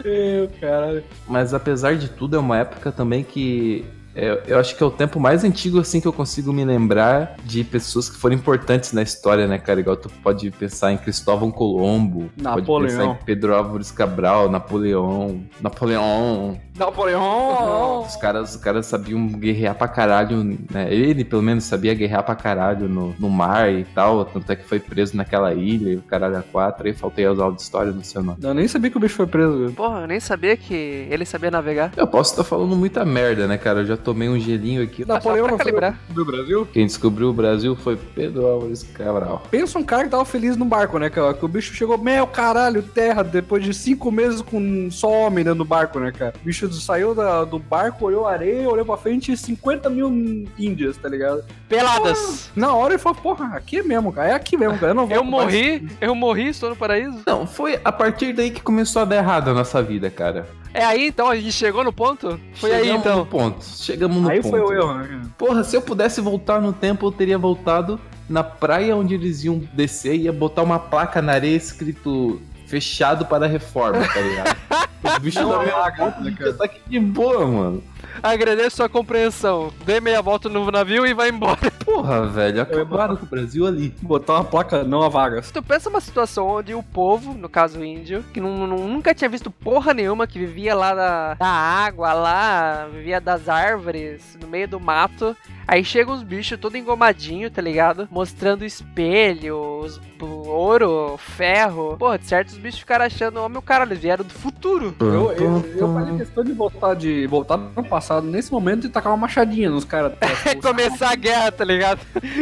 Meu 0.03 0.49
caralho. 0.59 1.03
Mas 1.27 1.53
apesar 1.53 1.95
de 1.95 2.09
tudo, 2.09 2.35
é 2.35 2.39
uma 2.39 2.57
época 2.59 2.91
também 2.91 3.23
que. 3.23 3.85
É, 4.15 4.43
eu 4.47 4.59
acho 4.59 4.75
que 4.75 4.83
é 4.83 4.85
o 4.85 4.91
tempo 4.91 5.19
mais 5.19 5.43
antigo 5.43 5.79
assim 5.79 5.99
que 5.99 6.07
eu 6.07 6.13
consigo 6.13 6.51
me 6.53 6.63
lembrar 6.63 7.35
de 7.43 7.63
pessoas 7.63 8.09
que 8.09 8.17
foram 8.17 8.35
importantes 8.35 8.93
na 8.93 9.01
história, 9.01 9.47
né, 9.47 9.57
cara? 9.57 9.79
Igual 9.79 9.95
tu 9.97 10.09
pode 10.21 10.49
pensar 10.51 10.91
em 10.91 10.97
Cristóvão 10.97 11.51
Colombo, 11.51 12.29
pode 12.35 12.43
Napoleão. 12.43 12.89
pensar 12.89 13.05
em 13.05 13.25
Pedro 13.25 13.55
Álvares 13.55 13.91
Cabral, 13.91 14.49
Napoleão, 14.49 15.43
Napoleão. 15.61 16.57
Napoleão! 16.77 18.01
Os 18.01 18.15
caras, 18.15 18.55
os 18.55 18.61
caras 18.61 18.85
sabiam 18.85 19.27
guerrear 19.27 19.75
pra 19.75 19.87
caralho, 19.87 20.43
né? 20.71 20.91
Ele, 20.93 21.23
pelo 21.23 21.41
menos, 21.41 21.65
sabia 21.65 21.93
guerrear 21.93 22.23
pra 22.23 22.35
caralho 22.35 22.89
no, 22.89 23.15
no 23.19 23.29
mar 23.29 23.71
e 23.71 23.83
tal. 23.83 24.25
Tanto 24.25 24.51
é 24.51 24.55
que 24.55 24.63
foi 24.63 24.79
preso 24.79 25.15
naquela 25.15 25.53
ilha 25.53 25.91
e 25.91 25.95
o 25.97 26.01
caralho 26.01 26.37
a 26.37 26.41
quatro. 26.41 26.87
Aí 26.87 26.93
faltei 26.93 27.25
as 27.25 27.37
aulas 27.39 27.57
de 27.57 27.61
história 27.61 27.91
no 27.91 28.03
seu 28.03 28.23
nome. 28.23 28.39
Eu 28.41 28.53
nem 28.53 28.67
sabia 28.67 28.89
que 28.89 28.97
o 28.97 28.99
bicho 28.99 29.15
foi 29.15 29.27
preso, 29.27 29.57
velho. 29.59 29.71
Porra, 29.73 30.01
eu 30.01 30.07
nem 30.07 30.19
sabia 30.19 30.57
que 30.57 30.73
ele 31.09 31.25
sabia 31.25 31.51
navegar. 31.51 31.91
Eu 31.95 32.07
posso 32.07 32.31
estar 32.31 32.43
falando 32.43 32.75
muita 32.75 33.05
merda, 33.05 33.47
né, 33.47 33.57
cara? 33.57 33.81
Eu 33.81 33.85
já 33.85 33.97
tomei 34.03 34.29
um 34.29 34.39
gelinho 34.39 34.83
aqui. 34.83 35.05
Napoleão 35.05 35.43
pra 35.45 35.51
não 35.53 35.57
calibrar. 35.57 35.99
do 36.09 36.25
Brasil? 36.25 36.67
Quem 36.71 36.85
descobriu 36.85 37.29
o 37.29 37.33
Brasil 37.33 37.75
foi 37.75 37.95
Pedro 37.95 38.45
Álvares 38.45 38.83
Cabral. 38.83 39.43
Pensa 39.49 39.79
um 39.79 39.83
cara 39.83 40.03
que 40.03 40.09
tava 40.09 40.25
feliz 40.25 40.55
no 40.57 40.65
barco, 40.65 40.97
né, 40.99 41.09
cara? 41.09 41.33
Que 41.33 41.45
o 41.45 41.47
bicho 41.47 41.73
chegou, 41.73 41.97
meu 41.97 42.27
caralho, 42.27 42.81
terra, 42.83 43.23
depois 43.23 43.63
de 43.63 43.73
cinco 43.73 44.11
meses 44.11 44.41
com 44.41 44.89
só 44.91 45.09
homem 45.09 45.43
dentro 45.43 45.59
do 45.59 45.65
barco, 45.65 45.99
né, 45.99 46.11
cara? 46.11 46.33
O 46.41 46.45
bicho 46.45 46.71
saiu 46.73 47.15
da- 47.15 47.43
do 47.45 47.57
barco, 47.59 48.05
olhou 48.05 48.27
a 48.27 48.31
areia, 48.33 48.69
olhou 48.69 48.85
pra 48.85 48.97
frente 48.97 49.31
e 49.31 49.37
50 49.37 49.89
mil 49.89 50.09
índias, 50.57 50.97
tá 50.97 51.07
ligado? 51.09 51.43
Peladas! 51.67 52.49
Na 52.55 52.73
hora 52.73 52.93
ele 52.93 53.01
falou, 53.01 53.19
porra, 53.21 53.47
aqui 53.55 53.79
é 53.79 53.83
mesmo, 53.83 54.11
cara, 54.11 54.29
é 54.29 54.33
aqui 54.33 54.55
mesmo, 54.57 54.77
cara. 54.77 54.91
Eu 54.91 54.95
não 54.95 55.07
vou 55.07 55.15
Eu 55.17 55.23
morri, 55.23 55.87
eu 55.99 56.13
morri, 56.15 56.47
estou 56.49 56.69
no 56.69 56.75
paraíso. 56.75 57.19
Não, 57.25 57.45
foi 57.47 57.79
a 57.83 57.91
partir 57.91 58.33
daí 58.33 58.51
que 58.51 58.61
começou 58.61 59.01
a 59.01 59.05
dar 59.05 59.15
errado 59.17 59.49
a 59.49 59.53
nossa 59.53 59.81
vida, 59.81 60.09
cara. 60.09 60.47
É 60.73 60.83
aí 60.83 61.07
então, 61.07 61.29
a 61.29 61.35
gente 61.35 61.51
chegou 61.51 61.83
no 61.83 61.93
ponto? 61.93 62.39
Foi 62.55 62.71
aí 62.73 62.81
Chegamos 62.81 63.01
então. 63.01 63.17
no 63.19 63.25
ponto. 63.25 63.63
Chegamos 63.63 64.17
no 64.17 64.29
Aí 64.29 64.41
ponto. 64.41 64.49
foi 64.51 64.61
o 64.61 64.73
erro, 64.73 64.93
né, 64.95 65.07
cara? 65.07 65.21
Porra, 65.37 65.63
se 65.63 65.75
eu 65.75 65.81
pudesse 65.81 66.19
voltar 66.19 66.59
no 66.59 66.73
tempo, 66.73 67.05
eu 67.05 67.11
teria 67.11 67.37
voltado 67.37 67.99
na 68.27 68.43
praia 68.43 68.95
onde 68.95 69.13
eles 69.13 69.43
iam 69.43 69.59
descer 69.73 70.15
e 70.15 70.21
ia 70.23 70.33
botar 70.33 70.63
uma 70.63 70.79
placa 70.79 71.21
na 71.21 71.33
areia 71.33 71.55
escrito 71.55 72.41
fechado 72.65 73.25
para 73.25 73.45
a 73.45 73.47
reforma, 73.47 73.99
tá 74.07 74.19
ligado? 74.19 74.57
Os 75.03 75.17
bichos 75.19 75.47
da 75.47 75.59
minha 75.59 75.91
conta, 75.91 76.31
cara? 76.31 76.53
tá 76.53 76.63
aqui 76.65 76.81
de 76.87 76.99
boa, 76.99 77.45
mano. 77.45 77.83
Agradeço 78.21 78.77
sua 78.77 78.89
compreensão. 78.89 79.71
Dê 79.85 79.99
meia 79.99 80.21
volta 80.21 80.47
no 80.49 80.69
navio 80.71 81.05
e 81.05 81.13
vai 81.13 81.29
embora. 81.29 81.71
Porra, 81.83 82.25
velho, 82.27 82.61
acabaram 82.61 83.15
com 83.15 83.25
o 83.25 83.29
Brasil 83.29 83.65
ali. 83.65 83.93
Botar 84.01 84.33
uma 84.35 84.43
placa 84.43 84.83
não 84.83 85.01
a 85.01 85.09
vagas. 85.09 85.51
Tu 85.51 85.61
pensa 85.63 85.89
uma 85.89 85.99
situação 86.01 86.47
onde 86.47 86.73
o 86.73 86.83
povo, 86.83 87.33
no 87.33 87.49
caso 87.49 87.83
índio, 87.83 88.23
que 88.33 88.39
não, 88.39 88.67
não- 88.67 88.87
nunca 88.87 89.13
tinha 89.13 89.29
visto 89.29 89.49
porra 89.51 89.93
nenhuma, 89.93 90.27
que 90.27 90.39
vivia 90.39 90.75
lá 90.75 90.93
da, 90.93 91.33
da 91.35 91.47
água, 91.47 92.13
lá, 92.13 92.87
vivia 92.91 93.19
das 93.19 93.49
árvores, 93.49 94.37
no 94.41 94.47
meio 94.47 94.67
do 94.67 94.79
mato. 94.79 95.35
Aí 95.67 95.83
chegam 95.83 96.13
os 96.13 96.23
bichos 96.23 96.59
todo 96.59 96.77
engomadinho, 96.77 97.49
tá 97.49 97.61
ligado? 97.61 98.07
Mostrando 98.11 98.65
espelhos, 98.65 99.99
ouro, 100.19 101.17
ferro. 101.17 101.95
Porra, 101.97 102.17
de 102.17 102.25
certo 102.25 102.49
os 102.49 102.57
bichos 102.57 102.79
ficaram 102.79 103.05
achando, 103.05 103.37
ó 103.37 103.49
meu 103.49 103.61
cara, 103.61 103.85
eles 103.85 103.99
vieram 103.99 104.25
do 104.25 104.33
futuro. 104.33 104.95
Eu, 104.99 105.31
eu, 105.33 105.75
eu 105.75 105.93
faria 105.93 106.17
questão 106.17 106.43
de 106.43 106.53
voltar, 106.53 106.93
de 106.95 107.27
voltar 107.27 107.57
no 107.57 107.83
passado 107.83 108.27
nesse 108.27 108.51
momento 108.51 108.87
e 108.87 108.89
tacar 108.89 109.11
uma 109.11 109.17
machadinha 109.17 109.69
nos 109.69 109.85
caras. 109.85 110.13
É 110.45 110.55
começar 110.55 111.11
a 111.11 111.15
guerra, 111.15 111.51
tá 111.51 111.63
ligado? 111.63 112.01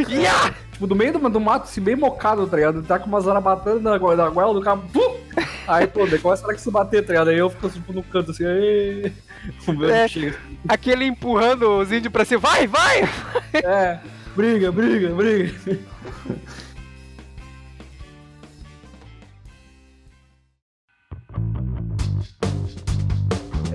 Iá! 0.10 0.54
tipo, 0.72 0.88
do 0.88 0.96
meio 0.96 1.14
do, 1.14 1.30
do 1.30 1.40
mato, 1.40 1.66
assim, 1.66 1.80
bem 1.80 1.96
mocado, 1.96 2.48
tá 2.48 2.58
ligado? 2.58 2.82
Tá 2.82 2.98
com 2.98 3.08
umas 3.08 3.26
zarabatana 3.26 3.80
na, 3.80 3.92
na 3.92 4.30
goela 4.30 4.54
do 4.54 4.62
carro. 4.62 4.84
pum! 4.92 5.11
Aí, 5.68 5.88
pô, 5.88 6.06
daí 6.06 6.20
começa 6.20 6.50
a 6.50 6.58
se 6.58 6.72
bater, 6.72 7.06
tá 7.06 7.14
ligado? 7.14 7.30
Aí 7.30 7.38
eu 7.38 7.50
fico 7.50 7.70
tipo, 7.70 7.94
no 7.94 8.04
canto 8.04 8.32
assim, 8.32 8.46
aí. 8.46 9.12
O 9.68 9.74
meu 9.74 9.90
É. 9.90 10.06
Aquele 10.68 11.04
empurrando 11.06 11.80
os 11.80 11.92
índios 11.92 12.14
pra 12.14 12.24
cima. 12.24 12.40
Vai, 12.40 12.68
vai! 12.68 13.10
É, 13.54 14.00
briga, 14.36 14.72
briga, 14.72 15.10
briga. 15.16 15.80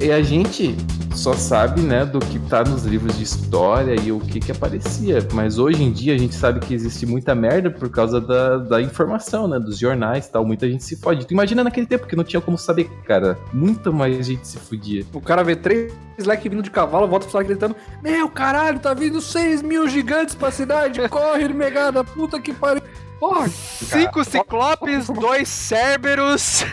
E 0.00 0.12
a 0.12 0.22
gente 0.22 0.76
só 1.16 1.32
sabe, 1.32 1.80
né, 1.80 2.04
do 2.04 2.18
que 2.18 2.38
tá 2.38 2.62
nos 2.62 2.84
livros 2.84 3.16
de 3.16 3.24
história 3.24 3.94
e 4.00 4.12
o 4.12 4.20
que 4.20 4.38
que 4.38 4.52
aparecia. 4.52 5.26
Mas 5.32 5.58
hoje 5.58 5.82
em 5.82 5.90
dia 5.90 6.14
a 6.14 6.18
gente 6.18 6.34
sabe 6.34 6.60
que 6.60 6.74
existe 6.74 7.06
muita 7.06 7.34
merda 7.34 7.70
por 7.70 7.88
causa 7.88 8.20
da, 8.20 8.58
da 8.58 8.82
informação, 8.82 9.48
né, 9.48 9.58
dos 9.58 9.78
jornais 9.78 10.26
e 10.26 10.30
tal. 10.30 10.44
Muita 10.44 10.68
gente 10.68 10.84
se 10.84 10.96
fode. 10.96 11.26
Tu 11.26 11.32
imagina 11.32 11.64
naquele 11.64 11.86
tempo 11.86 12.06
que 12.06 12.14
não 12.14 12.22
tinha 12.22 12.40
como 12.40 12.58
saber, 12.58 12.90
cara. 13.06 13.38
Muita 13.52 13.90
mais 13.90 14.26
gente 14.26 14.46
se 14.46 14.58
fudia. 14.58 15.04
O 15.12 15.20
cara 15.20 15.42
vê 15.42 15.56
três 15.56 15.92
leque 16.24 16.48
vindo 16.48 16.62
de 16.62 16.70
cavalo, 16.70 17.08
volta 17.08 17.24
pro 17.24 17.32
celular 17.32 17.48
gritando: 17.48 17.76
Meu 18.02 18.28
caralho, 18.28 18.78
tá 18.78 18.94
vindo 18.94 19.20
6 19.20 19.62
mil 19.62 19.88
gigantes 19.88 20.34
pra 20.34 20.50
cidade, 20.50 21.00
corre, 21.08 21.48
negada, 21.48 22.04
puta 22.04 22.40
que 22.40 22.52
pariu. 22.52 22.82
Porra, 23.18 23.48
Cinco 23.48 24.22
ciclopes, 24.22 25.08
dois 25.18 25.48
cérberos, 25.48 26.64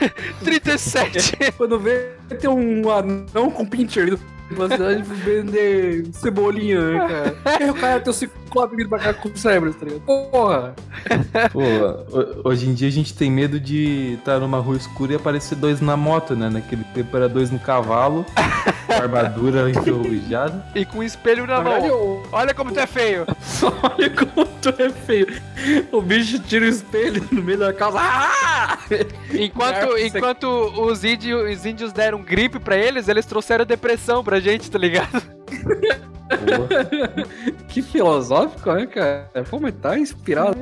37. 0.44 1.38
quando 1.58 1.80
vê 1.80 2.12
tem 2.40 2.50
um 2.50 2.90
anão 2.90 3.50
com 3.50 3.66
pincher 3.66 4.18
indo 4.52 4.56
pra 4.56 4.70
cidade 4.78 5.02
vender 5.04 6.06
cebolinha, 6.14 6.80
né, 6.82 7.00
cara? 7.08 7.36
Aí 7.46 7.70
o 7.72 7.74
cara 7.74 8.00
tem 8.00 8.12
o 8.12 8.14
ciclope 8.14 8.76
vindo 8.76 8.90
pra 8.90 9.00
cá 9.00 9.14
com 9.14 9.36
cérebro, 9.36 9.74
tá 9.74 9.86
ligado? 9.86 10.02
Porra! 10.02 10.76
Pô, 11.52 11.60
ho- 11.62 12.42
hoje 12.50 12.68
em 12.70 12.74
dia 12.74 12.88
a 12.88 12.92
gente 12.92 13.14
tem 13.16 13.32
medo 13.32 13.60
de 13.60 14.16
estar 14.20 14.40
numa 14.40 14.60
rua 14.60 14.78
escura 14.78 15.14
e 15.14 15.16
aparecer 15.16 15.56
dois 15.56 15.82
na 15.82 15.98
moto, 15.98 16.36
né? 16.36 16.50
Naquele 16.50 16.84
tempo 16.94 17.16
era 17.18 17.28
dois 17.28 17.50
no 17.50 17.60
cavalo, 17.60 18.26
com 18.88 18.94
armadura 18.94 19.70
enferrujada. 19.72 20.66
E 20.76 20.86
com 20.86 21.00
um 21.00 21.04
espelho 21.04 21.46
na 21.48 21.58
Na 21.58 21.64
verdade, 21.64 21.88
mão. 21.88 21.98
eu- 21.98 22.24
Olha 22.32 22.54
como 22.54 22.72
tu 22.72 22.80
é 22.80 22.88
feio. 22.88 23.26
olha 23.98 24.10
como 24.10 24.46
tu 24.62 24.70
é 24.78 24.90
feio. 24.90 25.28
O 25.92 26.02
bicho 26.02 26.40
tira 26.40 26.66
o 26.66 26.68
espelho 26.68 27.26
no 27.32 27.42
meio 27.42 27.58
da 27.60 27.74
casa. 27.74 27.98
Ah! 28.00 28.78
Enquanto, 29.34 29.98
enquanto 29.98 30.46
os, 30.48 31.04
índios, 31.04 31.52
os 31.58 31.66
índios 31.66 31.92
deram 31.94 32.22
gripe 32.22 32.60
pra 32.60 32.76
eles, 32.78 33.08
eles 33.08 33.26
trouxeram 33.26 33.66
depressão 33.66 34.24
pra 34.24 34.33
gente, 34.40 34.70
tá 34.70 34.78
ligado? 34.78 35.22
Que 37.68 37.82
filosófico, 37.82 38.74
né, 38.74 38.88
cara? 38.88 39.30
Pô, 39.50 39.60
mas 39.60 39.74
tá 39.76 39.98
inspirado. 39.98 40.58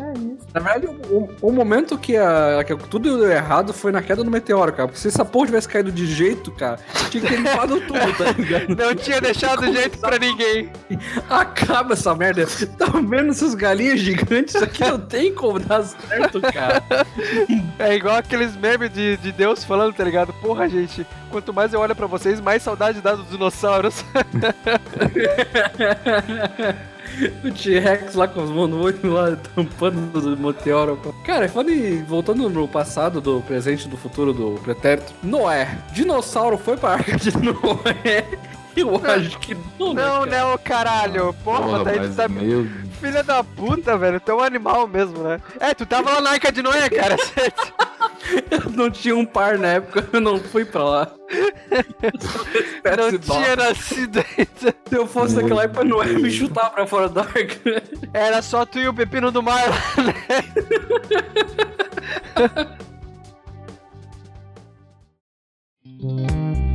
Na 0.54 0.60
verdade, 0.60 0.88
o, 1.10 1.30
o 1.42 1.52
momento 1.52 1.98
que, 1.98 2.18
a, 2.18 2.64
que 2.66 2.76
tudo 2.90 3.18
deu 3.18 3.32
errado 3.32 3.74
foi 3.74 3.92
na 3.92 4.02
queda 4.02 4.24
do 4.24 4.30
meteoro, 4.30 4.74
cara. 4.74 4.88
Porque 4.88 5.00
se 5.00 5.08
essa 5.08 5.24
porra 5.24 5.46
tivesse 5.46 5.68
caído 5.68 5.92
de 5.92 6.06
jeito, 6.06 6.52
cara, 6.52 6.78
tinha 7.10 7.24
que 7.24 7.30
ter 7.30 7.38
limpado 7.38 7.80
tudo, 7.82 8.18
tá 8.18 8.32
ligado? 8.32 8.76
Não 8.76 8.96
tinha 8.96 9.22
deixado 9.22 9.72
jeito 9.72 9.98
pra 10.00 10.20
ninguém. 10.20 10.70
Acaba 11.30 11.94
essa 11.94 12.14
merda. 12.14 12.46
Tá 12.78 12.88
vendo 12.88 13.30
essas 13.30 13.56
galinhas 13.56 14.00
gigantes? 14.00 14.56
Isso 14.56 14.64
aqui 14.64 14.84
não 14.84 15.00
tem 15.00 15.34
como 15.34 15.60
dar 15.60 15.84
certo, 15.84 16.42
cara. 16.42 16.84
É 17.80 17.96
igual 17.96 18.18
aqueles 18.18 18.56
memes 18.58 18.92
de, 18.92 19.18
de 19.18 19.32
Deus 19.32 19.64
falando, 19.64 19.94
tá 19.94 20.04
ligado? 20.04 20.34
Porra, 20.34 20.68
gente, 20.68 21.06
quanto 21.30 21.54
mais 21.54 21.74
eu 21.74 21.80
olho 21.80 21.96
pra 21.96 22.08
vocês, 22.08 22.42
mais 22.42 22.62
saudade 22.62 23.00
dá 23.00 23.16
dos 23.16 23.30
dinossauros. 23.30 24.04
O 27.44 27.52
T-Rex 27.52 28.16
lá 28.16 28.28
com 28.28 28.44
os 28.44 28.50
mãos 28.50 28.68
no 28.70 28.82
olho 28.84 29.00
lá, 29.14 29.36
tampando 29.56 30.34
o 30.34 30.38
meteoro. 30.38 31.00
Cara, 31.26 31.48
falando 31.50 31.70
em- 31.72 32.04
voltando 32.04 32.50
no 32.50 32.68
passado, 32.68 33.20
do 33.22 33.42
presente, 33.42 33.88
do 33.88 33.98
futuro, 33.98 34.34
do 34.34 34.60
pretérito. 34.64 35.14
Noé. 35.24 35.78
Dinossauro 35.94 36.58
foi 36.58 36.78
pra 36.78 36.94
arca 36.94 37.18
de 37.18 37.32
Noé. 37.38 38.26
Eu 38.76 38.96
acho 39.06 39.38
que 39.40 39.54
não, 39.78 39.94
né, 39.94 40.02
Não, 40.06 40.20
cara? 40.20 40.26
né, 40.32 40.46
ô 40.46 40.58
caralho. 40.58 41.34
Porra, 41.44 41.62
porra, 41.62 41.84
daí 41.84 42.00
tu 42.08 42.16
tá. 42.16 42.28
meu 42.30 42.66
Filha 43.02 43.22
da 43.24 43.44
puta, 43.44 43.98
velho. 43.98 44.20
Tu 44.20 44.32
é 44.32 44.36
um 44.36 44.40
animal 44.42 44.88
mesmo, 44.88 45.18
né? 45.24 45.42
É, 45.60 45.74
tu 45.74 45.86
tava 45.86 46.10
lá 46.12 46.22
na 46.22 46.30
Arca 46.32 46.52
de 46.52 46.62
Noé, 46.62 46.90
cara. 46.90 47.18
Eu 48.50 48.70
não 48.72 48.90
tinha 48.90 49.16
um 49.16 49.26
par 49.26 49.58
na 49.58 49.68
época, 49.74 50.08
eu 50.14 50.22
não 50.22 50.40
fui 50.40 50.66
pra 50.66 50.84
lá. 50.84 51.12
Não 52.84 53.18
tinha 53.18 53.56
nascido 53.56 54.20
ainda. 54.20 54.76
Se 54.90 54.96
eu 54.96 55.08
fosse 55.08 55.36
naquela 55.36 55.64
época, 55.64 55.86
não 55.86 56.04
ia 56.04 56.20
me 56.20 56.30
chutar 56.30 56.70
pra 56.72 56.86
fora 56.86 57.08
da 57.08 57.22
arca. 57.22 57.82
Era 58.14 58.42
só 58.42 58.66
tu 58.66 58.80
e 58.80 58.88
o 58.88 58.94
Pepino 58.94 59.32
do 59.32 59.42
Mar 59.42 59.64
lá, 59.70 60.04
né? 60.04 60.14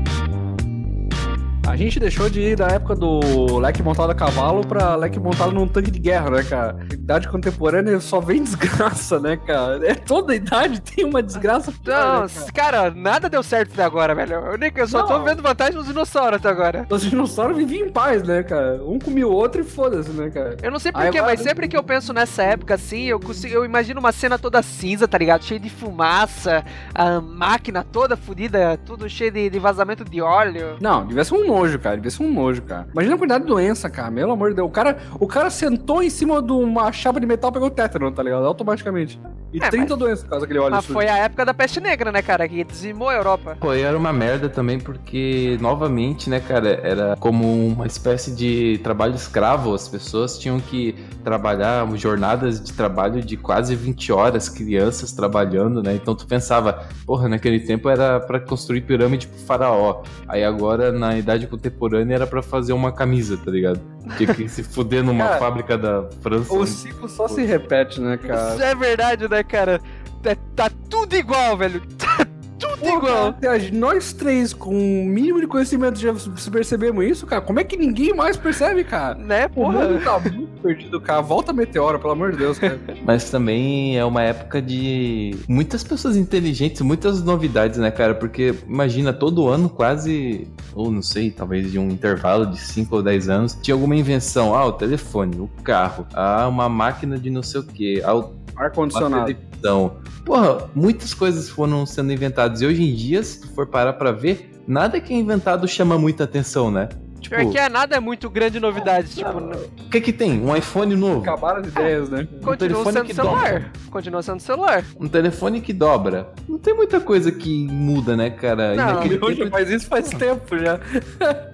A 1.77 1.79
gente 1.79 2.01
deixou 2.01 2.31
de 2.31 2.41
ir 2.41 2.57
da 2.57 2.69
época 2.69 2.95
do 2.97 3.59
leque 3.59 3.83
montado 3.83 4.09
a 4.11 4.15
cavalo 4.15 4.67
pra 4.67 4.97
leque 4.97 5.21
montado 5.21 5.53
num 5.53 5.69
tanque 5.69 5.91
de 5.91 5.99
guerra, 5.99 6.31
né, 6.31 6.43
cara? 6.43 6.75
Idade 6.91 7.29
contemporânea 7.29 8.01
só 8.01 8.19
vem 8.19 8.41
desgraça, 8.43 9.21
né, 9.21 9.37
cara? 9.37 9.87
É 9.87 9.95
toda 9.95 10.35
idade 10.35 10.81
tem 10.81 11.05
uma 11.05 11.23
desgraça. 11.23 11.71
Não, 11.85 12.23
né, 12.23 12.29
cara? 12.29 12.53
cara, 12.55 12.91
nada 12.91 13.29
deu 13.29 13.43
certo 13.43 13.75
até 13.75 13.85
agora, 13.85 14.15
velho. 14.15 14.33
Eu, 14.37 14.57
nem, 14.57 14.73
eu 14.75 14.89
só 14.89 15.03
tô 15.03 15.19
Não. 15.19 15.25
vendo 15.27 15.43
vantagem 15.43 15.75
nos 15.75 15.87
dinossauros 15.87 16.39
até 16.39 16.49
agora. 16.49 16.87
Os 16.89 17.03
dinossauros 17.03 17.55
viviam 17.59 17.87
em 17.87 17.91
paz, 17.93 18.23
né, 18.23 18.43
cara? 18.43 18.83
Um 18.83 18.99
comia 18.99 19.29
o 19.29 19.33
outro 19.33 19.61
e 19.61 19.65
foda-se, 19.65 20.09
né, 20.13 20.31
cara? 20.31 20.57
Eu 20.63 20.71
não 20.71 20.79
sei 20.79 20.91
porquê, 20.91 21.09
agora- 21.19 21.25
mas 21.27 21.41
sempre 21.41 21.69
que 21.69 21.77
eu 21.77 21.83
penso 21.83 22.11
nessa 22.15 22.43
época 22.43 22.73
assim, 22.73 23.03
eu, 23.03 23.21
consigo, 23.21 23.53
eu 23.55 23.67
imagino 23.67 24.01
uma 24.01 24.13
cena 24.13 24.39
toda 24.39 24.63
cinza, 24.63 25.07
tá 25.07 25.19
ligado? 25.19 25.45
Cheia 25.45 25.61
de 25.61 25.69
fumaça, 25.69 26.65
a 26.95 27.21
máquina 27.21 27.85
toda 27.85 28.17
fodida, 28.17 28.79
tudo 28.87 29.11
cheio 29.11 29.31
de, 29.31 29.51
de 29.51 29.59
vazamento 29.59 30.07
de 30.07 30.23
óleo. 30.23 30.79
Não, 30.81 31.05
devia 31.07 31.23
ser 31.23 31.35
um 31.35 31.47
nojo, 31.47 31.66
cara. 31.79 31.97
Devia 31.97 32.11
ser 32.11 32.23
um 32.23 32.33
nojo, 32.33 32.63
cara. 32.63 32.87
Imagina 32.93 33.15
a 33.15 33.19
quantidade 33.19 33.45
de 33.45 33.51
doença, 33.51 33.91
cara. 33.91 34.11
Pelo 34.13 34.33
amor 34.33 34.51
de 34.51 34.57
Deus. 34.57 34.69
O 34.69 34.71
cara, 34.71 34.97
o 35.21 35.27
cara 35.27 35.51
sentou 35.51 36.03
em 36.03 36.11
cima 36.11 36.43
de 36.43 36.53
uma 36.53 36.91
chapa 36.93 37.21
de 37.21 37.27
metal 37.27 37.51
e 37.51 37.53
pegou 37.53 37.71
tétano, 37.71 38.11
tá 38.11 38.23
ligado? 38.23 38.45
Automaticamente. 38.47 39.21
E 39.53 39.63
É, 39.63 39.69
30 39.71 39.97
doenças 39.97 40.23
por 40.25 40.31
causa 40.31 40.45
daquele 40.45 40.59
óleo 40.59 40.73
Mas 40.73 40.85
sujo. 40.85 40.95
foi 40.95 41.09
a 41.09 41.19
época 41.19 41.45
da 41.45 41.55
peste 41.55 41.81
negra, 41.81 42.11
né, 42.13 42.21
cara? 42.21 42.49
Que 42.49 42.65
dizimou 42.65 43.09
a 43.09 43.15
Europa. 43.15 43.57
Pô, 43.61 43.73
e 43.73 43.81
era 43.81 43.97
uma 43.97 44.13
merda 44.13 44.49
também, 44.49 44.79
porque, 44.79 45.57
novamente, 45.61 46.29
né, 46.29 46.41
cara, 46.41 46.81
era 46.83 47.17
como 47.19 47.67
uma 47.69 47.87
espécie 47.87 48.35
de 48.35 48.79
trabalho 48.83 49.15
escravo. 49.15 49.73
As 49.75 49.89
pessoas 49.89 50.39
tinham 50.39 50.59
que 50.61 50.95
trabalhar 51.25 51.87
jornadas 51.97 52.61
de 52.63 52.73
trabalho 52.73 53.23
de 53.23 53.37
quase 53.37 53.75
20 53.75 54.13
horas, 54.13 54.49
crianças 54.49 55.13
trabalhando, 55.13 55.83
né? 55.83 55.95
Então 55.95 56.15
tu 56.15 56.27
pensava, 56.27 56.85
porra, 57.07 57.29
naquele 57.29 57.61
tempo 57.61 57.89
era 57.89 58.21
pra 58.21 58.39
construir 58.41 58.83
pirâmide 58.83 59.27
pro 59.27 59.39
faraó. 59.39 60.03
Aí 60.29 60.45
agora, 60.45 60.93
na 60.93 61.17
idade 61.17 61.47
contemporânea, 61.57 62.15
era 62.15 62.27
pra 62.27 62.43
fazer 62.43 62.73
uma 62.73 62.93
camisa, 62.93 63.37
tá 63.37 63.51
ligado? 63.51 63.81
Tinha 64.17 64.33
que 64.35 64.49
se 64.49 64.63
fuder 64.63 65.03
numa 65.03 65.25
Cara, 65.29 65.39
fábrica 65.39 65.77
da 65.79 66.09
França. 66.21 66.53
O 66.53 66.67
ciclo 66.67 67.09
só 67.09 67.27
se 67.27 67.43
repete, 67.45 68.01
né, 68.01 68.17
cara? 68.17 68.55
Isso 68.55 68.63
é 68.63 68.75
verdade, 68.75 69.29
né, 69.29 69.43
cara? 69.43 69.81
É- 70.25 70.37
tá 70.55 70.71
tudo 70.91 71.15
igual, 71.15 71.57
velho. 71.57 71.83
Tá 71.99 72.19
tudo 72.25 72.36
Pô, 72.79 72.87
igual. 72.99 73.33
cara, 73.35 73.59
nós 73.73 74.13
três, 74.13 74.53
com 74.53 74.71
o 74.75 75.05
mínimo 75.07 75.41
de 75.41 75.47
conhecimento, 75.47 75.99
já 75.99 76.15
se 76.15 76.51
percebemos 76.51 77.05
isso, 77.05 77.27
cara. 77.27 77.41
Como 77.41 77.59
é 77.61 77.65
que 77.65 77.77
ninguém 77.77 78.15
mais 78.15 78.37
percebe, 78.37 78.85
cara? 78.85 79.15
Né, 79.15 79.47
O 79.47 79.51
porra? 79.51 79.89
mundo 79.89 80.05
tá 80.05 80.19
muito 80.19 80.61
perdido, 80.63 81.01
cara. 81.01 81.21
Volta 81.21 81.53
meteoro, 81.53 81.99
pelo 81.99 82.13
amor 82.13 82.33
de 82.33 82.39
Deus, 82.39 82.59
cara. 82.59 82.79
Mas 83.05 83.31
também 83.31 83.97
é 83.99 84.05
uma 84.05 84.23
época 84.23 84.61
de 84.61 85.35
muitas 85.49 85.83
pessoas 85.83 86.17
inteligentes, 86.17 86.81
muitas 86.83 87.23
novidades, 87.23 87.79
né, 87.79 87.91
cara? 87.91 88.15
Porque 88.15 88.55
imagina, 88.69 89.13
todo 89.13 89.49
ano 89.49 89.69
quase, 89.69 90.47
ou 90.75 90.91
não 90.91 91.03
sei, 91.03 91.31
talvez 91.31 91.71
de 91.71 91.79
um 91.79 91.89
intervalo 91.89 92.47
de 92.47 92.59
5 92.59 92.95
ou 92.97 93.03
10 93.03 93.29
anos, 93.29 93.59
tinha 93.63 93.75
alguma 93.75 93.97
invenção. 93.97 94.55
Ah, 94.55 94.67
o 94.67 94.73
telefone, 94.73 95.39
o 95.41 95.49
carro, 95.63 96.07
ah, 96.15 96.47
uma 96.49 96.69
máquina 96.69 97.19
de 97.19 97.31
não 97.31 97.43
sei 97.43 97.61
o 97.61 97.65
quê, 97.65 98.03
ah, 98.05 98.15
o 98.15 98.31
Ar-condicionado. 98.57 99.31
Então, 99.59 99.99
porra, 100.25 100.69
muitas 100.75 101.13
coisas 101.13 101.49
foram 101.49 101.85
sendo 101.87 102.13
inventadas. 102.13 102.61
E 102.61 102.67
hoje 102.67 102.83
em 102.83 102.95
dia, 102.95 103.23
se 103.23 103.41
tu 103.41 103.49
for 103.49 103.67
parar 103.67 103.95
pra 103.95 104.13
ver, 104.13 104.51
nada 104.67 105.01
que 105.01 105.13
é 105.13 105.17
inventado 105.17 105.67
chama 105.69 105.99
muita 105.99 106.25
atenção, 106.25 106.71
né? 106.71 106.89
Tipo, 107.27 107.41
Pior 107.41 107.51
que 107.51 107.59
é 107.59 107.69
nada 107.69 107.97
é 107.97 108.01
muito 108.01 108.31
grande 108.31 108.61
novidade, 108.61 109.09
tipo... 109.17 109.31
O 109.31 109.91
que 109.91 110.01
que 110.01 110.13
tem? 110.13 110.41
Um 110.41 110.55
iPhone 110.55 110.95
novo? 110.95 111.23
Acabaram 111.23 111.61
as 111.61 111.67
ideias, 111.67 112.09
né? 112.09 112.29
Um 112.33 112.41
Continua 112.41 112.93
sendo 112.93 113.13
celular. 113.13 113.53
Dobra. 113.53 113.73
Continua 113.91 114.23
sendo 114.23 114.41
celular. 114.41 114.85
Um 115.01 115.09
telefone 115.09 115.61
que 115.61 115.73
dobra. 115.73 116.29
Não 116.49 116.57
tem 116.57 116.73
muita 116.73 117.01
coisa 117.01 117.33
que 117.33 117.67
muda, 117.67 118.17
né, 118.17 118.31
cara? 118.31 118.77
Não, 118.77 119.05
meu 119.05 119.19
tempo... 119.19 119.33
já 119.35 119.51
faz 119.51 119.71
isso 119.71 119.89
faz 119.89 120.09
tempo 120.09 120.57
já. 120.57 120.79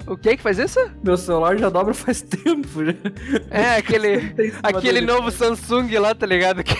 o 0.07 0.15
que 0.15 0.37
que 0.37 0.43
faz 0.43 0.59
isso? 0.59 0.79
Meu 1.03 1.17
celular 1.17 1.57
já 1.57 1.71
dobra 1.71 1.95
faz 1.95 2.21
tempo 2.21 2.85
já. 2.85 2.95
É, 3.51 3.77
aquele, 3.77 4.35
aquele 4.63 5.01
novo 5.01 5.31
Samsung 5.31 5.89
lá, 5.97 6.15
tá 6.15 6.27
ligado? 6.27 6.63
Que 6.63 6.77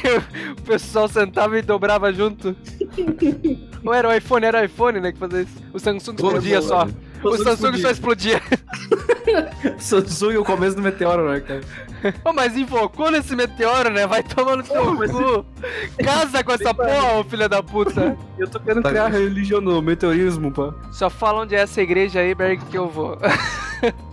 o 0.51 0.63
pessoal 0.67 1.09
sentava 1.09 1.59
e 1.59 1.63
dobrava 1.63 2.13
junto. 2.13 2.55
Ou 3.83 3.95
era 3.95 4.09
o 4.09 4.13
iPhone, 4.15 4.45
era 4.45 4.61
o 4.61 4.65
iPhone, 4.65 5.01
né, 5.01 5.13
que 5.13 5.19
fazia 5.19 5.41
isso. 5.41 5.63
O 5.73 5.79
Samsung 5.79 6.15
explodia 6.15 6.61
só. 6.61 6.87
O 7.33 7.37
Samsung 7.37 7.79
só 7.79 7.91
explodia. 7.91 8.43
Samsung 9.79 10.35
é 10.35 10.39
o 10.39 10.45
começo 10.45 10.77
do 10.77 10.83
meteoro, 10.83 11.31
né, 11.31 11.41
cara? 11.41 11.61
Pô, 12.23 12.33
mas 12.33 12.57
invocou 12.57 13.11
nesse 13.11 13.37
meteoro, 13.37 13.91
né? 13.91 14.07
Vai 14.07 14.23
tomar 14.23 14.57
no 14.57 14.65
seu 14.65 14.85
cu. 14.97 15.47
Casa 16.03 16.43
com 16.43 16.53
essa 16.53 16.75
porra, 16.75 17.21
ô 17.21 17.25
filha 17.25 17.49
da 17.49 17.63
puta. 17.63 18.17
Eu 18.37 18.49
tô 18.49 18.59
querendo 18.59 18.83
criar 18.83 19.09
religião 19.09 19.61
no 19.61 19.81
meteorismo, 19.81 20.51
pá. 20.51 20.75
Só 20.91 21.09
fala 21.09 21.43
onde 21.43 21.55
é 21.55 21.61
essa 21.61 21.81
igreja 21.81 22.21
aí, 22.21 22.35
Berg, 22.35 22.65
que 22.67 22.77
eu 22.77 22.89
vou. 22.89 23.17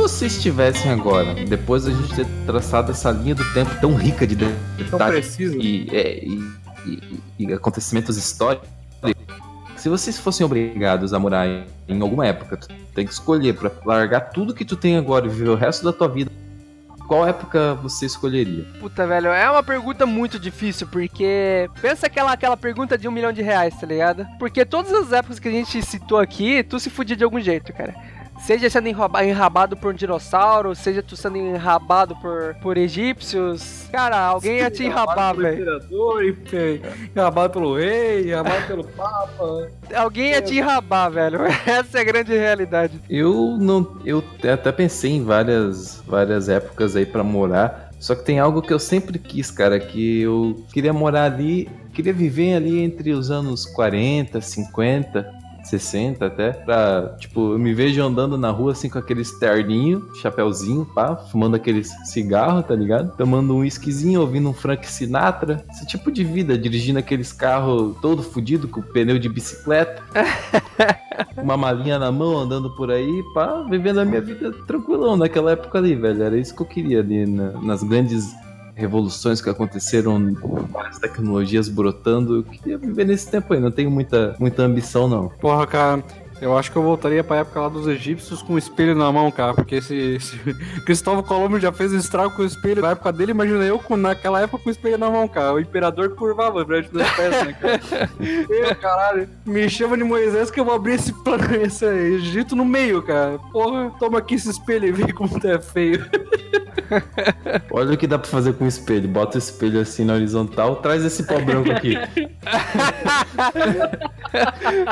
vocês 0.00 0.34
estivessem 0.34 0.90
agora, 0.90 1.34
depois 1.34 1.84
da 1.84 1.90
gente 1.90 2.16
ter 2.16 2.26
traçado 2.46 2.90
essa 2.90 3.10
linha 3.10 3.34
do 3.34 3.44
tempo 3.52 3.70
tão 3.82 3.94
rica 3.94 4.26
de 4.26 4.34
detalhes 4.34 5.38
e, 5.38 5.88
é, 5.92 6.24
e, 6.24 6.52
e, 6.86 7.20
e, 7.38 7.52
acontecimentos 7.52 8.16
históricos, 8.16 8.66
se 9.76 9.90
vocês 9.90 10.18
fossem 10.18 10.44
obrigados 10.44 11.12
a 11.12 11.18
morar 11.18 11.46
em, 11.46 11.66
em 11.86 12.00
alguma 12.00 12.26
época, 12.26 12.56
tu 12.56 12.68
tem 12.94 13.06
que 13.06 13.12
escolher 13.12 13.54
para 13.54 13.70
largar 13.84 14.30
tudo 14.30 14.54
que 14.54 14.64
tu 14.64 14.74
tem 14.74 14.96
agora 14.96 15.26
e 15.26 15.28
viver 15.28 15.50
o 15.50 15.54
resto 15.54 15.84
da 15.84 15.92
tua 15.92 16.08
vida 16.08 16.30
qual 17.06 17.26
época 17.26 17.74
você 17.74 18.06
escolheria? 18.06 18.64
Puta, 18.78 19.04
velho, 19.04 19.30
é 19.30 19.50
uma 19.50 19.64
pergunta 19.64 20.06
muito 20.06 20.38
difícil, 20.38 20.86
porque 20.86 21.68
pensa 21.82 22.06
aquela, 22.06 22.32
aquela 22.32 22.56
pergunta 22.56 22.96
de 22.96 23.08
um 23.08 23.10
milhão 23.10 23.32
de 23.32 23.42
reais, 23.42 23.74
tá 23.76 23.84
ligado? 23.84 24.24
Porque 24.38 24.64
todas 24.64 24.92
as 24.92 25.12
épocas 25.12 25.40
que 25.40 25.48
a 25.48 25.50
gente 25.50 25.82
citou 25.82 26.18
aqui, 26.18 26.62
tu 26.62 26.78
se 26.78 26.88
fudia 26.88 27.16
de 27.16 27.24
algum 27.24 27.40
jeito, 27.40 27.72
cara. 27.72 27.96
Seja 28.40 28.70
sendo 28.70 28.88
enrabado 28.88 29.76
por 29.76 29.92
um 29.92 29.96
dinossauro, 29.96 30.74
seja 30.74 31.02
tu 31.02 31.14
sendo 31.16 31.36
enrabado 31.36 32.16
por, 32.16 32.54
por 32.62 32.78
egípcios. 32.78 33.86
Cara, 33.92 34.18
alguém 34.18 34.58
ia 34.58 34.70
te 34.70 34.84
enrabar, 34.84 35.36
velho. 35.36 35.80
Enrabado 37.14 37.52
pelo 37.52 37.76
rei, 37.76 38.28
enrabado 38.28 38.66
pelo 38.66 38.84
papa. 38.84 39.68
Alguém 39.94 40.30
ia 40.30 40.42
te 40.42 40.56
enrabar, 40.56 41.10
velho. 41.10 41.40
Essa 41.66 41.98
é 41.98 42.00
a 42.00 42.04
grande 42.04 42.32
realidade. 42.32 42.98
Eu 43.08 43.56
não. 43.58 44.00
Eu 44.04 44.24
até 44.52 44.72
pensei 44.72 45.12
em 45.12 45.24
várias, 45.24 46.02
várias 46.06 46.48
épocas 46.48 46.96
aí 46.96 47.04
para 47.04 47.22
morar. 47.22 47.90
Só 48.00 48.14
que 48.14 48.24
tem 48.24 48.38
algo 48.38 48.62
que 48.62 48.72
eu 48.72 48.78
sempre 48.78 49.18
quis, 49.18 49.50
cara, 49.50 49.78
que 49.78 50.22
eu 50.22 50.64
queria 50.72 50.92
morar 50.92 51.24
ali, 51.24 51.68
queria 51.92 52.14
viver 52.14 52.54
ali 52.54 52.80
entre 52.80 53.12
os 53.12 53.30
anos 53.30 53.66
40, 53.66 54.40
50 54.40 55.39
60 55.64 56.24
até, 56.24 56.52
pra, 56.52 57.14
tipo, 57.18 57.52
eu 57.52 57.58
me 57.58 57.72
vejo 57.74 58.02
andando 58.02 58.36
na 58.36 58.50
rua 58.50 58.72
assim 58.72 58.88
com 58.88 58.98
aquele 58.98 59.24
terninho, 59.38 60.08
chapéuzinho, 60.14 60.84
pá, 60.84 61.16
fumando 61.16 61.56
aqueles 61.56 61.90
cigarro, 62.04 62.62
tá 62.62 62.74
ligado? 62.74 63.16
Tomando 63.16 63.54
um 63.54 63.60
whiskyzinho, 63.60 64.20
ouvindo 64.20 64.48
um 64.48 64.54
Frank 64.54 64.86
Sinatra. 64.86 65.64
Esse 65.70 65.86
tipo 65.86 66.10
de 66.10 66.24
vida, 66.24 66.56
dirigindo 66.56 66.98
aqueles 66.98 67.32
carros 67.32 67.96
todo 68.00 68.22
fudido 68.22 68.68
com 68.68 68.82
pneu 68.82 69.18
de 69.18 69.28
bicicleta. 69.28 70.02
uma 71.36 71.56
malinha 71.56 71.98
na 71.98 72.10
mão, 72.10 72.38
andando 72.38 72.70
por 72.70 72.90
aí, 72.90 73.22
pá, 73.34 73.64
vivendo 73.68 74.00
a 74.00 74.04
minha 74.04 74.20
vida 74.20 74.52
tranquilão 74.66 75.16
naquela 75.16 75.52
época 75.52 75.78
ali, 75.78 75.94
velho. 75.94 76.22
Era 76.22 76.36
isso 76.36 76.54
que 76.54 76.62
eu 76.62 76.66
queria 76.66 77.00
ali, 77.00 77.26
na, 77.26 77.52
nas 77.62 77.82
grandes 77.82 78.34
revoluções 78.80 79.40
que 79.40 79.50
aconteceram, 79.50 80.34
várias 80.70 80.98
tecnologias 80.98 81.68
brotando. 81.68 82.36
Eu 82.36 82.42
queria 82.44 82.78
viver 82.78 83.04
nesse 83.04 83.30
tempo 83.30 83.52
aí, 83.52 83.60
não 83.60 83.70
tenho 83.70 83.90
muita, 83.90 84.34
muita 84.38 84.62
ambição, 84.62 85.06
não. 85.06 85.28
Porra, 85.28 85.66
cara, 85.66 86.04
eu 86.40 86.56
acho 86.56 86.70
que 86.70 86.76
eu 86.76 86.82
voltaria 86.82 87.22
pra 87.22 87.38
época 87.38 87.60
lá 87.60 87.68
dos 87.68 87.86
egípcios 87.86 88.42
com 88.42 88.54
o 88.54 88.58
espelho 88.58 88.94
na 88.94 89.10
mão, 89.12 89.30
cara. 89.30 89.54
Porque 89.54 89.76
esse, 89.76 89.94
esse 89.94 90.38
Cristóvão 90.84 91.22
Colombo 91.22 91.60
já 91.60 91.72
fez 91.72 91.92
um 91.92 91.98
estrago 91.98 92.34
com 92.34 92.42
o 92.42 92.46
espelho 92.46 92.82
na 92.82 92.90
época 92.90 93.12
dele. 93.12 93.32
Imagina 93.32 93.64
eu 93.64 93.78
com, 93.78 93.96
naquela 93.96 94.40
época 94.40 94.62
com 94.62 94.68
o 94.68 94.72
espelho 94.72 94.98
na 94.98 95.10
mão, 95.10 95.28
cara. 95.28 95.54
O 95.54 95.60
imperador 95.60 96.10
curvava 96.10 96.64
diante 96.64 96.92
das 96.92 97.10
pés, 97.12 97.44
né, 97.44 97.52
cara? 97.52 97.80
eu, 98.48 98.76
caralho, 98.76 99.28
me 99.44 99.68
chama 99.68 99.96
de 99.96 100.04
Moisés 100.04 100.50
que 100.50 100.60
eu 100.60 100.64
vou 100.64 100.74
abrir 100.74 100.94
esse 100.94 101.12
plano, 101.12 101.44
esse 101.62 101.84
Egito 101.84 102.56
no 102.56 102.64
meio, 102.64 103.02
cara. 103.02 103.38
Porra, 103.52 103.90
toma 103.98 104.18
aqui 104.18 104.34
esse 104.36 104.50
espelho 104.50 104.86
e 104.86 104.92
vê 104.92 105.12
como 105.12 105.38
tu 105.38 105.46
é 105.46 105.60
feio. 105.60 106.06
Olha 107.70 107.94
o 107.94 107.96
que 107.96 108.06
dá 108.06 108.18
pra 108.18 108.28
fazer 108.28 108.54
com 108.54 108.64
o 108.64 108.68
espelho. 108.68 109.08
Bota 109.08 109.36
o 109.36 109.38
espelho 109.38 109.80
assim 109.80 110.04
na 110.04 110.14
horizontal, 110.14 110.76
traz 110.76 111.04
esse 111.04 111.22
pó 111.24 111.38
branco 111.38 111.70
aqui. 111.70 111.96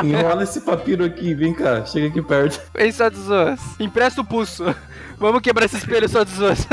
Enrola 0.05 0.43
esse 0.43 0.61
papiro 0.61 1.05
aqui, 1.05 1.35
vem 1.39 1.55
cá, 1.55 1.85
chega 1.87 2.09
aqui 2.09 2.21
perto. 2.21 2.61
Vem 2.75 2.93
só 2.93 3.09
de 3.09 3.17
zoas. 3.17 3.61
Empresta 3.79 4.21
o 4.21 4.25
pulso. 4.25 4.65
Vamos 5.17 5.41
quebrar 5.41 5.65
esse 5.67 5.77
espelho 5.77 6.09
só 6.09 6.25
de 6.25 6.31
zoas. 6.33 6.67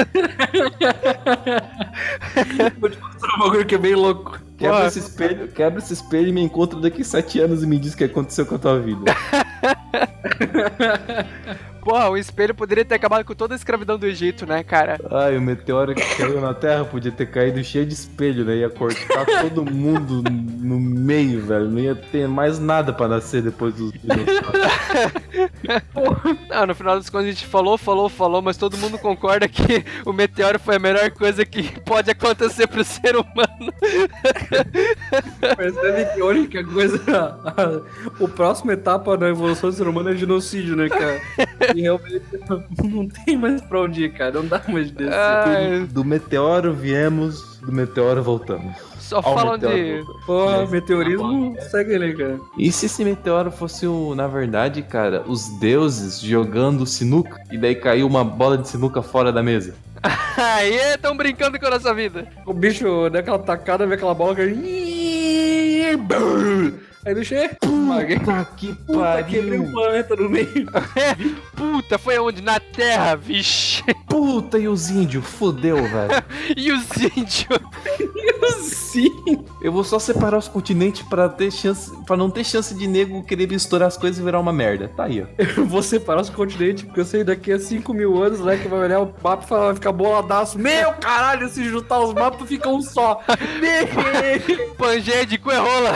Vou 2.79 2.89
te 2.89 2.99
mostrar 2.99 3.35
um 3.35 3.39
bagulho 3.39 3.65
que 3.65 3.75
é 3.75 3.77
bem 3.77 3.95
louco. 3.95 4.39
Quebra 4.57 4.87
esse 4.87 4.99
espelho, 4.99 5.47
quebra 5.49 5.79
esse 5.79 5.93
espelho 5.93 6.29
e 6.29 6.31
me 6.31 6.41
encontra 6.41 6.79
daqui 6.79 7.03
sete 7.03 7.39
anos 7.39 7.61
e 7.61 7.67
me 7.67 7.77
diz 7.77 7.93
o 7.93 7.97
que 7.97 8.05
aconteceu 8.05 8.45
com 8.45 8.55
a 8.55 8.59
tua 8.59 8.79
vida. 8.79 9.03
Porra, 11.85 12.09
o 12.09 12.17
espelho 12.17 12.55
poderia 12.55 12.83
ter 12.83 12.95
acabado 12.95 13.23
com 13.23 13.35
toda 13.35 13.53
a 13.53 13.55
escravidão 13.55 13.95
do 13.95 14.07
Egito, 14.07 14.47
né, 14.47 14.63
cara? 14.63 14.99
Ai, 15.11 15.37
o 15.37 15.41
meteoro 15.41 15.93
que 15.93 16.15
caiu 16.15 16.41
na 16.41 16.51
Terra 16.51 16.83
podia 16.83 17.11
ter 17.11 17.27
caído 17.27 17.63
cheio 17.63 17.85
de 17.85 17.93
espelho, 17.93 18.43
né? 18.43 18.55
Ia 18.55 18.71
cortar 18.71 19.23
todo 19.41 19.63
mundo 19.63 20.23
no 20.23 20.79
meio, 20.79 21.45
velho. 21.45 21.69
Não 21.69 21.77
ia 21.77 21.93
ter 21.93 22.27
mais 22.27 22.57
nada 22.57 22.91
pra 22.91 23.07
nascer 23.07 23.43
depois 23.43 23.75
dos 23.75 23.91
dinossauros. 23.91 24.71
Não, 26.49 26.67
no 26.67 26.75
final 26.75 26.97
das 26.97 27.09
contas 27.09 27.27
a 27.27 27.31
gente 27.31 27.45
falou, 27.45 27.77
falou, 27.77 28.09
falou, 28.09 28.41
mas 28.41 28.57
todo 28.57 28.77
mundo 28.77 28.97
concorda 28.97 29.47
que 29.47 29.85
o 30.05 30.13
meteoro 30.13 30.59
foi 30.59 30.75
a 30.75 30.79
melhor 30.79 31.11
coisa 31.11 31.45
que 31.45 31.79
pode 31.81 32.09
acontecer 32.11 32.67
pro 32.67 32.83
ser 32.83 33.15
humano. 33.15 33.73
Percebe 35.57 36.13
que 36.13 36.21
a 36.21 36.25
única 36.25 36.63
coisa. 36.63 36.99
o 38.19 38.27
próximo 38.27 38.71
etapa 38.71 39.17
da 39.17 39.29
evolução 39.29 39.69
do 39.69 39.75
ser 39.75 39.87
humano 39.87 40.09
é 40.09 40.15
genocídio, 40.15 40.75
né, 40.75 40.89
cara? 40.89 41.21
E 41.75 41.81
realmente 41.81 42.25
não 42.83 43.07
tem 43.07 43.37
mais 43.37 43.61
pra 43.61 43.81
onde 43.81 44.05
ir, 44.05 44.13
cara. 44.13 44.31
Não 44.33 44.47
dá 44.47 44.61
mais 44.67 44.87
de 44.87 44.93
descer. 44.93 45.87
Do 45.87 46.03
meteoro 46.03 46.73
viemos, 46.73 47.59
do 47.59 47.71
meteoro 47.71 48.21
voltamos. 48.23 48.94
Só 49.05 49.21
falam 49.21 49.55
de. 49.55 50.03
Pô, 50.25 50.65
meteorismo 50.67 51.55
segue 51.69 51.93
ele, 51.93 52.13
cara. 52.15 52.39
E 52.57 52.71
se 52.71 52.87
esse 52.87 53.03
meteoro 53.05 53.51
fosse, 53.51 53.85
o, 53.85 54.15
na 54.15 54.27
verdade, 54.27 54.81
cara, 54.81 55.23
os 55.27 55.47
deuses 55.59 56.19
jogando 56.19 56.87
sinuca 56.87 57.39
e 57.51 57.57
daí 57.57 57.75
caiu 57.75 58.07
uma 58.07 58.23
bola 58.23 58.57
de 58.57 58.67
sinuca 58.67 59.03
fora 59.03 59.31
da 59.31 59.43
mesa? 59.43 59.75
Aí 60.37 60.75
estão 60.93 61.15
brincando 61.15 61.59
com 61.59 61.67
a 61.67 61.71
nossa 61.71 61.93
vida. 61.93 62.27
O 62.47 62.53
bicho 62.53 63.07
dá 63.11 63.19
aquela 63.19 63.37
tacada, 63.37 63.85
vê 63.85 63.93
aquela 63.93 64.15
bola 64.15 64.35
que. 64.35 64.41
Aí 67.05 67.13
bicho 67.13 67.35
é. 67.35 67.49
Puta 67.49 68.45
que 68.57 68.73
pariu. 68.73 69.25
Quebrei 69.25 69.59
um 69.59 69.71
planeta 69.71 70.15
no 70.15 70.27
meio. 70.27 70.65
Puta, 71.55 71.99
foi 71.99 72.15
aonde? 72.15 72.41
Na 72.41 72.59
Terra, 72.59 73.15
vixe. 73.15 73.83
Puta, 74.07 74.57
e 74.57 74.67
os 74.67 74.89
índios? 74.89 75.23
Fodeu, 75.23 75.77
velho. 75.83 76.23
e 76.57 76.71
os 76.71 76.89
índios? 76.97 77.47
e 77.99 78.45
os 78.45 78.95
índios? 78.95 79.45
Eu 79.61 79.71
vou 79.71 79.83
só 79.83 79.99
separar 79.99 80.39
os 80.39 80.47
continentes 80.47 81.03
pra 81.03 81.29
ter 81.29 81.51
chance. 81.51 81.91
para 82.07 82.17
não 82.17 82.29
ter 82.29 82.43
chance 82.43 82.73
de 82.73 82.87
nego 82.87 83.23
querer 83.23 83.47
misturar 83.47 83.87
as 83.87 83.97
coisas 83.97 84.19
e 84.19 84.23
virar 84.23 84.39
uma 84.39 84.53
merda. 84.53 84.87
Tá 84.87 85.03
aí, 85.03 85.21
ó. 85.21 85.25
Eu 85.37 85.65
vou 85.65 85.83
separar 85.83 86.21
os 86.21 86.29
continentes, 86.31 86.83
porque 86.85 87.01
eu 87.01 87.05
sei 87.05 87.23
daqui 87.23 87.51
a 87.51 87.59
5 87.59 87.93
mil 87.93 88.21
anos, 88.21 88.39
né, 88.39 88.57
que 88.57 88.67
vai 88.67 88.79
olhar 88.79 89.01
o 89.01 89.13
mapa 89.23 89.45
e 89.45 89.49
vai 89.49 89.75
ficar 89.75 89.91
boladaço. 89.91 90.57
Meu 90.57 90.91
caralho, 90.93 91.47
se 91.49 91.69
juntar 91.69 91.99
os 91.99 92.15
mapas 92.15 92.47
fica 92.47 92.67
um 92.67 92.81
só. 92.81 93.21
Pangeia 94.75 95.25
de 95.25 95.37
coerrola. 95.37 95.95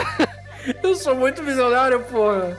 Eu 0.82 0.94
sou 0.94 1.14
muito 1.14 1.42
visionário, 1.42 2.00
porra. 2.04 2.58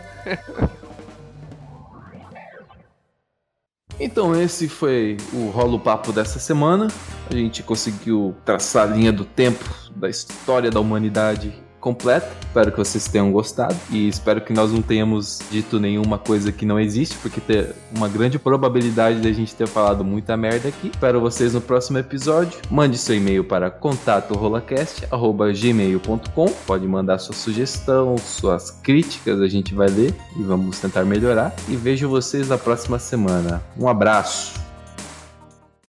Então 4.00 4.36
esse 4.36 4.68
foi 4.68 5.18
o 5.34 5.50
rolo 5.50 5.80
papo 5.80 6.12
dessa 6.12 6.40
semana. 6.40 6.88
A 7.30 7.34
gente 7.34 7.62
conseguiu 7.62 8.36
traçar 8.44 8.90
a 8.90 8.94
linha 8.96 9.12
do 9.12 9.24
tempo 9.24 9.64
da 9.96 10.10
história 10.10 10.72
da 10.72 10.80
humanidade 10.80 11.54
completa. 11.82 12.32
Espero 12.42 12.72
que 12.72 12.78
vocês 12.78 13.06
tenham 13.08 13.32
gostado 13.32 13.76
e 13.90 14.08
espero 14.08 14.40
que 14.40 14.54
nós 14.54 14.72
não 14.72 14.82
tenhamos 14.82 15.42
dito 15.50 15.80
nenhuma 15.80 16.18
coisa 16.18 16.50
que 16.52 16.66
não 16.66 16.80
existe, 16.80 17.18
porque 17.18 17.42
tem 17.42 17.68
uma 17.96 18.08
grande 18.08 18.40
probabilidade 18.40 19.20
de 19.20 19.28
a 19.28 19.34
gente 19.34 19.54
ter 19.56 19.68
falado 19.68 20.06
muita 20.06 20.38
merda 20.38 20.70
aqui. 20.70 20.92
Espero 20.94 21.20
vocês 21.20 21.54
no 21.54 21.62
próximo 21.62 21.98
episódio. 21.98 22.60
Mande 22.70 22.98
seu 22.98 23.16
e-mail 23.16 23.44
para 23.44 23.72
contatorolacast@gmail.com. 23.72 26.48
Pode 26.68 26.88
mandar 26.88 27.18
sua 27.18 27.34
sugestão, 27.34 28.16
suas 28.18 28.72
críticas, 28.72 29.42
a 29.42 29.48
gente 29.48 29.74
vai 29.74 29.88
ler 29.88 30.14
e 30.38 30.44
vamos 30.44 30.80
tentar 30.80 31.04
melhorar. 31.04 31.56
E 31.68 31.76
vejo 31.76 32.08
vocês 32.08 32.48
na 32.48 32.58
próxima 32.58 33.00
semana. 33.00 33.64
Um 33.78 33.88
abraço. 33.88 34.61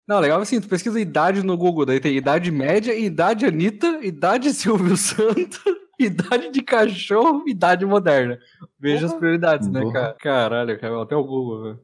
Não, 0.06 0.20
legal 0.20 0.40
assim, 0.40 0.60
tu 0.60 0.68
pesquisa 0.68 1.00
idade 1.00 1.42
no 1.42 1.56
Google, 1.56 1.84
daí 1.84 1.98
tem 1.98 2.16
idade 2.16 2.50
média, 2.50 2.94
idade 2.94 3.44
Anitta, 3.44 3.98
idade 4.02 4.52
Silvio 4.54 4.96
Santos, 4.96 5.60
idade 5.98 6.50
de 6.50 6.62
cachorro, 6.62 7.42
idade 7.46 7.84
moderna. 7.84 8.38
Veja 8.78 9.06
as 9.06 9.14
prioridades, 9.14 9.68
né, 9.68 9.80
cara? 9.92 10.14
Caralho, 10.20 10.78
cara, 10.78 11.02
até 11.02 11.16
o 11.16 11.24
Google, 11.24 11.62
velho. 11.62 11.80